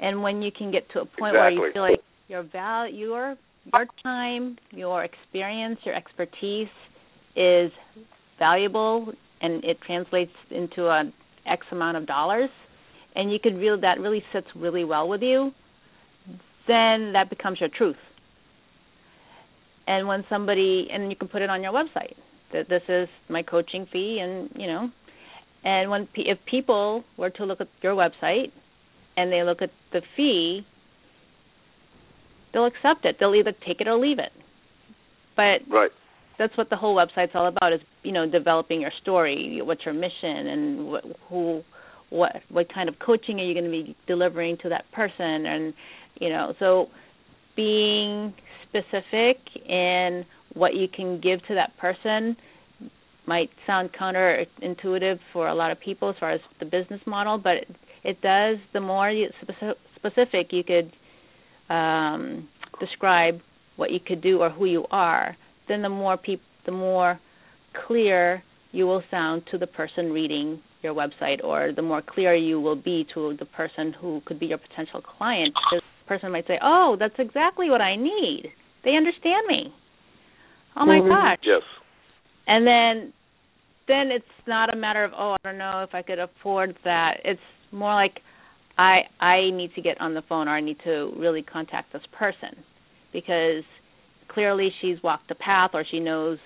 and 0.00 0.22
when 0.22 0.42
you 0.42 0.50
can 0.50 0.72
get 0.72 0.90
to 0.90 1.00
a 1.00 1.04
point 1.04 1.34
exactly. 1.36 1.58
where 1.58 1.66
you 1.68 1.72
feel 1.72 1.82
like 1.82 2.00
your 2.28 2.42
value 2.42 2.96
your 2.96 3.36
your 3.72 3.86
time 4.02 4.56
your 4.70 5.04
experience 5.04 5.78
your 5.84 5.94
expertise 5.94 6.68
is 7.36 7.70
valuable 8.38 9.12
and 9.42 9.62
it 9.64 9.78
translates 9.86 10.32
into 10.50 10.88
an 10.88 11.12
X 11.46 11.66
amount 11.70 11.96
of 11.96 12.06
dollars 12.06 12.50
and 13.14 13.30
you 13.30 13.38
could 13.40 13.56
really 13.56 13.80
that 13.80 14.00
really 14.00 14.24
sits 14.32 14.46
really 14.56 14.84
well 14.84 15.08
with 15.08 15.22
you 15.22 15.52
then 16.66 17.12
that 17.12 17.26
becomes 17.28 17.60
your 17.60 17.70
truth 17.76 17.96
and 19.90 20.06
when 20.06 20.24
somebody 20.30 20.88
and 20.90 21.10
you 21.10 21.16
can 21.16 21.28
put 21.28 21.42
it 21.42 21.50
on 21.50 21.62
your 21.62 21.72
website 21.72 22.14
that 22.52 22.68
this 22.68 22.82
is 22.88 23.08
my 23.28 23.42
coaching 23.42 23.86
fee 23.92 24.18
and 24.22 24.48
you 24.54 24.66
know 24.66 24.90
and 25.64 25.90
when 25.90 26.08
if 26.14 26.38
people 26.50 27.04
were 27.16 27.30
to 27.30 27.44
look 27.44 27.60
at 27.60 27.68
your 27.82 27.94
website 27.94 28.52
and 29.16 29.30
they 29.30 29.42
look 29.42 29.60
at 29.60 29.70
the 29.92 30.00
fee, 30.16 30.66
they'll 32.52 32.66
accept 32.66 33.04
it. 33.04 33.16
They'll 33.20 33.34
either 33.34 33.52
take 33.66 33.80
it 33.80 33.88
or 33.88 33.98
leave 33.98 34.18
it. 34.18 34.32
But 35.36 35.70
right. 35.70 35.90
that's 36.38 36.56
what 36.56 36.70
the 36.70 36.76
whole 36.76 36.96
website's 36.96 37.32
all 37.34 37.46
about 37.46 37.72
is, 37.72 37.80
you 38.02 38.12
know, 38.12 38.28
developing 38.28 38.80
your 38.80 38.92
story, 39.02 39.60
what's 39.62 39.84
your 39.84 39.94
mission 39.94 40.46
and 40.46 40.86
what, 40.86 41.04
who 41.28 41.62
what 42.08 42.32
what 42.48 42.72
kind 42.72 42.88
of 42.88 42.98
coaching 42.98 43.38
are 43.38 43.44
you 43.44 43.54
going 43.54 43.64
to 43.64 43.70
be 43.70 43.94
delivering 44.08 44.56
to 44.62 44.68
that 44.70 44.84
person 44.92 45.46
and 45.46 45.74
you 46.20 46.28
know, 46.28 46.54
so 46.58 46.88
being 47.54 48.34
specific 48.70 49.38
in 49.68 50.24
what 50.54 50.74
you 50.74 50.88
can 50.88 51.20
give 51.20 51.40
to 51.46 51.54
that 51.54 51.76
person 51.78 52.36
might 53.26 53.50
sound 53.66 53.90
counterintuitive 53.92 55.18
for 55.32 55.48
a 55.48 55.54
lot 55.54 55.70
of 55.70 55.78
people 55.80 56.10
as 56.10 56.16
far 56.18 56.32
as 56.32 56.40
the 56.58 56.64
business 56.64 57.00
model, 57.06 57.38
but 57.38 57.58
it 58.02 58.20
does. 58.22 58.56
The 58.72 58.80
more 58.80 59.10
you, 59.10 59.28
specific 59.96 60.48
you 60.50 60.64
could 60.64 60.90
um, 61.72 62.48
describe 62.80 63.40
what 63.76 63.92
you 63.92 64.00
could 64.04 64.20
do 64.20 64.38
or 64.40 64.50
who 64.50 64.64
you 64.66 64.84
are, 64.90 65.36
then 65.68 65.82
the 65.82 65.88
more 65.88 66.16
peop- 66.16 66.42
the 66.66 66.72
more 66.72 67.20
clear 67.86 68.42
you 68.72 68.86
will 68.86 69.02
sound 69.10 69.42
to 69.50 69.58
the 69.58 69.66
person 69.66 70.12
reading 70.12 70.60
your 70.82 70.94
website, 70.94 71.44
or 71.44 71.72
the 71.74 71.82
more 71.82 72.02
clear 72.02 72.34
you 72.34 72.60
will 72.60 72.76
be 72.76 73.06
to 73.14 73.36
the 73.38 73.44
person 73.44 73.92
who 74.00 74.22
could 74.24 74.40
be 74.40 74.46
your 74.46 74.58
potential 74.58 75.00
client. 75.02 75.54
The 75.72 75.80
person 76.06 76.32
might 76.32 76.46
say, 76.46 76.58
"Oh, 76.62 76.96
that's 76.98 77.18
exactly 77.18 77.70
what 77.70 77.80
I 77.80 77.96
need. 77.96 78.52
They 78.84 78.96
understand 78.96 79.46
me. 79.46 79.72
Oh 80.76 80.86
my 80.86 80.98
mm-hmm. 80.98 81.08
gosh." 81.08 81.38
Yes. 81.42 81.62
And 82.46 82.66
then 82.66 83.12
then 83.88 84.10
it's 84.10 84.24
not 84.46 84.72
a 84.72 84.76
matter 84.76 85.04
of, 85.04 85.12
"Oh, 85.16 85.36
I 85.42 85.48
don't 85.48 85.58
know 85.58 85.82
if 85.82 85.94
I 85.94 86.02
could 86.02 86.18
afford 86.18 86.76
that." 86.84 87.20
It's 87.24 87.40
more 87.72 87.94
like 87.94 88.20
I 88.78 89.02
I 89.20 89.50
need 89.50 89.74
to 89.74 89.82
get 89.82 90.00
on 90.00 90.14
the 90.14 90.22
phone 90.22 90.48
or 90.48 90.52
I 90.52 90.60
need 90.60 90.78
to 90.84 91.12
really 91.16 91.42
contact 91.42 91.92
this 91.92 92.02
person 92.16 92.64
because 93.12 93.64
clearly 94.28 94.70
she's 94.80 95.02
walked 95.02 95.28
the 95.28 95.34
path 95.34 95.70
or 95.74 95.84
she 95.88 96.00
knows 96.00 96.38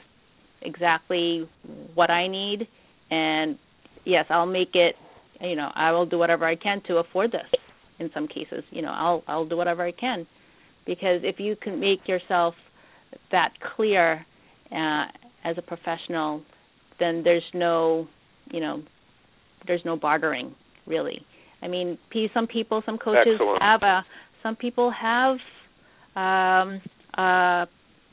exactly 0.63 1.49
what 1.95 2.11
I 2.11 2.27
need 2.27 2.67
and 3.11 3.59
yes, 4.05 4.25
I'll 4.31 4.47
make 4.47 4.75
it 4.75 4.97
you 5.41 5.57
know, 5.57 5.71
I 5.75 5.93
will 5.93 6.07
do 6.07 6.17
whatever 6.17 6.47
I 6.47 6.57
can 6.57 6.81
to 6.87 6.97
afford 6.97 7.33
this 7.33 7.61
in 7.99 8.11
some 8.15 8.27
cases. 8.29 8.65
You 8.71 8.83
know, 8.83 8.93
I'll 8.93 9.23
I'll 9.29 9.47
do 9.47 9.57
whatever 9.57 9.85
I 9.85 9.93
can 9.93 10.27
because 10.87 11.21
if 11.23 11.39
you 11.39 11.57
can 11.57 11.81
make 11.81 12.07
yourself 12.07 12.55
that 13.31 13.51
clear 13.77 14.25
uh, 14.73 15.05
as 15.45 15.57
a 15.59 15.63
professional, 15.63 16.43
then 16.99 17.23
there's 17.25 17.45
no, 17.53 18.09
you 18.51 18.61
know, 18.61 18.83
there's 19.67 19.83
no 19.85 19.97
bartering 19.97 20.55
really. 20.87 21.25
I 21.63 21.69
mean, 21.69 21.99
some 22.35 22.47
people, 22.47 22.83
some 22.85 22.99
coaches 22.99 23.35
Excellent. 23.35 23.63
have 23.63 23.83
a, 23.83 24.05
some 24.43 24.57
people 24.57 24.93
have, 24.93 25.37
um, 26.15 26.81
uh, 27.17 27.67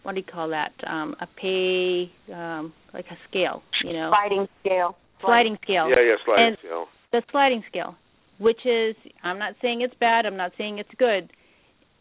what 0.03 0.15
do 0.15 0.21
you 0.21 0.25
call 0.25 0.49
that? 0.49 0.71
Um, 0.87 1.15
a 1.19 1.27
pay, 1.27 2.11
um, 2.33 2.73
like 2.93 3.05
a 3.11 3.17
scale, 3.29 3.61
you 3.83 3.93
know, 3.93 4.09
sliding 4.11 4.47
scale. 4.61 4.97
Sliding 5.21 5.57
scale. 5.61 5.89
Yeah, 5.89 6.01
yeah, 6.01 6.15
sliding 6.25 6.45
and 6.47 6.57
scale. 6.59 6.85
The 7.11 7.21
sliding 7.31 7.63
scale, 7.69 7.95
which 8.39 8.65
is, 8.65 8.95
I'm 9.23 9.37
not 9.37 9.53
saying 9.61 9.81
it's 9.81 9.93
bad. 9.99 10.25
I'm 10.25 10.37
not 10.37 10.53
saying 10.57 10.79
it's 10.79 10.89
good. 10.97 11.31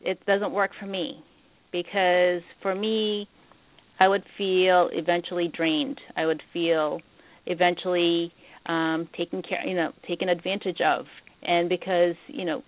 It 0.01 0.25
doesn't 0.27 0.53
work 0.53 0.71
for 0.79 0.87
me. 0.87 1.23
Because 1.73 2.43
for 2.63 2.75
me, 2.75 3.29
I 4.01 4.09
would 4.09 4.25
feel 4.37 4.89
eventually 4.93 5.49
drained. 5.55 6.01
I 6.17 6.27
would 6.27 6.43
feel 6.53 7.01
eventually 7.47 8.33
um 8.67 9.09
taken 9.17 9.41
care 9.43 9.67
you 9.67 9.75
know 9.75 9.93
taken 10.09 10.29
advantage 10.29 10.81
of. 10.85 11.07
And 11.43 11.69
because 11.69 12.17
you 12.29 12.45
know 12.45 12.63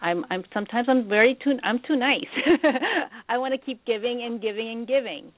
i'm 0.00 0.24
i'm 0.30 0.44
sometimes 0.54 0.86
i'm 0.88 1.08
very 1.08 1.36
too 1.42 1.52
i'm 1.64 1.80
too 1.86 1.96
nice. 1.96 2.32
I 3.28 3.38
want 3.38 3.52
to 3.58 3.58
keep 3.58 3.84
giving 3.86 4.22
and 4.24 4.40
giving 4.40 4.68
and 4.68 4.86
giving. 4.86 5.32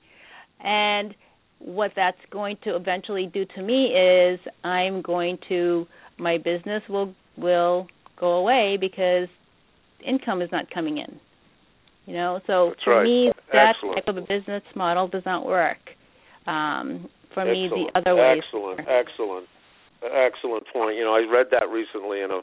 And 0.61 1.15
what 1.61 1.93
that's 1.97 2.19
going 2.31 2.57
to 2.65 2.77
eventually 2.77 3.31
do 3.33 3.45
to 3.57 3.63
me 3.63 3.87
is 3.87 4.41
i'm 4.65 5.03
going 5.03 5.39
to 5.49 5.87
my 6.19 6.37
business 6.39 6.83
will 6.89 7.15
will 7.37 7.87
go 8.19 8.33
away 8.33 8.77
because 8.81 9.29
income 10.07 10.43
is 10.43 10.51
not 10.53 10.71
coming 10.71 10.99
in 10.99 11.19
you 12.07 12.15
know 12.15 12.41
so 12.47 12.71
That's 12.71 12.85
for 12.85 12.97
right. 12.97 13.05
me 13.05 13.33
that 13.53 13.75
Excellent. 13.77 13.97
type 13.97 14.09
of 14.09 14.17
a 14.17 14.21
business 14.27 14.63
model 14.75 15.09
does 15.09 15.25
not 15.27 15.47
work 15.47 15.79
um 16.47 17.09
for 17.35 17.43
excellent. 17.43 17.53
me 17.53 17.69
the 17.95 17.99
other 17.99 18.17
way 18.17 18.37
excellent 18.39 18.81
excellent 18.89 19.47
excellent 20.03 20.65
point 20.73 20.97
you 20.97 21.05
know 21.05 21.15
i 21.15 21.25
read 21.31 21.47
that 21.51 21.69
recently 21.69 22.21
in 22.23 22.31
a 22.31 22.41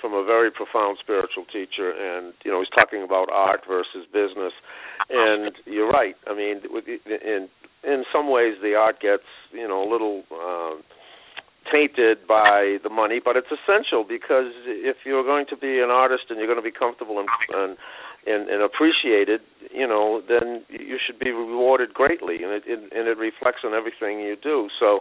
from 0.00 0.14
a 0.14 0.24
very 0.24 0.50
profound 0.50 0.98
spiritual 1.00 1.44
teacher, 1.52 1.92
and 1.92 2.32
you 2.44 2.50
know 2.50 2.60
he's 2.60 2.72
talking 2.78 3.02
about 3.02 3.28
art 3.30 3.60
versus 3.68 4.06
business, 4.12 4.52
and 5.10 5.52
you're 5.66 5.88
right. 5.90 6.16
I 6.26 6.34
mean, 6.34 6.62
in 7.06 7.48
in 7.84 8.04
some 8.12 8.30
ways 8.30 8.54
the 8.62 8.74
art 8.74 9.00
gets 9.00 9.28
you 9.52 9.68
know 9.68 9.86
a 9.86 9.88
little. 9.90 10.22
Um, 10.32 10.82
tainted 11.70 12.26
by 12.26 12.78
the 12.82 12.90
money, 12.90 13.20
but 13.22 13.36
it's 13.36 13.48
essential 13.48 14.04
because 14.04 14.52
if 14.66 14.96
you're 15.04 15.24
going 15.24 15.46
to 15.50 15.56
be 15.56 15.80
an 15.80 15.90
artist 15.90 16.24
and 16.28 16.38
you're 16.38 16.46
going 16.46 16.60
to 16.60 16.64
be 16.64 16.74
comfortable 16.74 17.18
and 17.18 17.28
and 17.54 17.76
and, 18.26 18.50
and 18.50 18.62
appreciated, 18.62 19.40
you 19.72 19.86
know, 19.86 20.20
then 20.28 20.62
you 20.68 20.98
should 21.00 21.18
be 21.18 21.30
rewarded 21.30 21.94
greatly, 21.94 22.42
and 22.42 22.52
it, 22.52 22.64
it 22.66 22.80
and 22.92 23.08
it 23.08 23.16
reflects 23.16 23.60
on 23.64 23.72
everything 23.72 24.20
you 24.20 24.36
do. 24.36 24.68
So, 24.78 25.00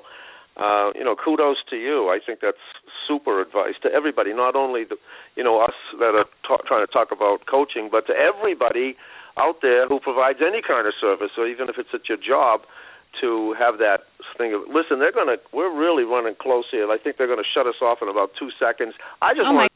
uh, 0.56 0.92
you 0.96 1.04
know, 1.04 1.16
kudos 1.16 1.58
to 1.70 1.76
you. 1.76 2.08
I 2.08 2.20
think 2.24 2.40
that's 2.42 2.64
super 3.08 3.42
advice 3.42 3.76
to 3.84 3.90
everybody, 3.92 4.34
not 4.34 4.56
only 4.56 4.84
the, 4.86 4.96
you 5.36 5.44
know, 5.44 5.60
us 5.60 5.76
that 6.00 6.16
are 6.16 6.26
ta- 6.48 6.64
trying 6.68 6.86
to 6.86 6.92
talk 6.92 7.10
about 7.12 7.46
coaching, 7.50 7.90
but 7.92 8.08
to 8.08 8.14
everybody 8.14 8.96
out 9.38 9.58
there 9.62 9.88
who 9.88 10.00
provides 10.00 10.40
any 10.42 10.62
kind 10.62 10.88
of 10.88 10.94
service, 11.00 11.32
or 11.38 11.48
even 11.48 11.70
if 11.70 11.76
it's 11.78 11.90
at 11.94 12.08
your 12.08 12.18
job, 12.18 12.62
to 13.22 13.55
have 13.57 13.78
that 13.80 14.05
thing 14.38 14.53
of 14.53 14.62
listen. 14.68 14.99
They're 14.99 15.12
gonna. 15.12 15.38
We're 15.53 15.74
really 15.74 16.03
running 16.03 16.36
close 16.39 16.66
here. 16.72 16.89
I 16.89 16.97
think 16.97 17.18
they're 17.18 17.28
going 17.28 17.41
to 17.41 17.51
shut 17.53 17.68
us 17.68 17.82
off 17.82 17.99
in 18.01 18.07
about 18.07 18.32
two 18.38 18.49
seconds. 18.60 18.93
I 19.22 19.34
just 19.34 19.47
oh 19.47 19.53
want 19.53 19.69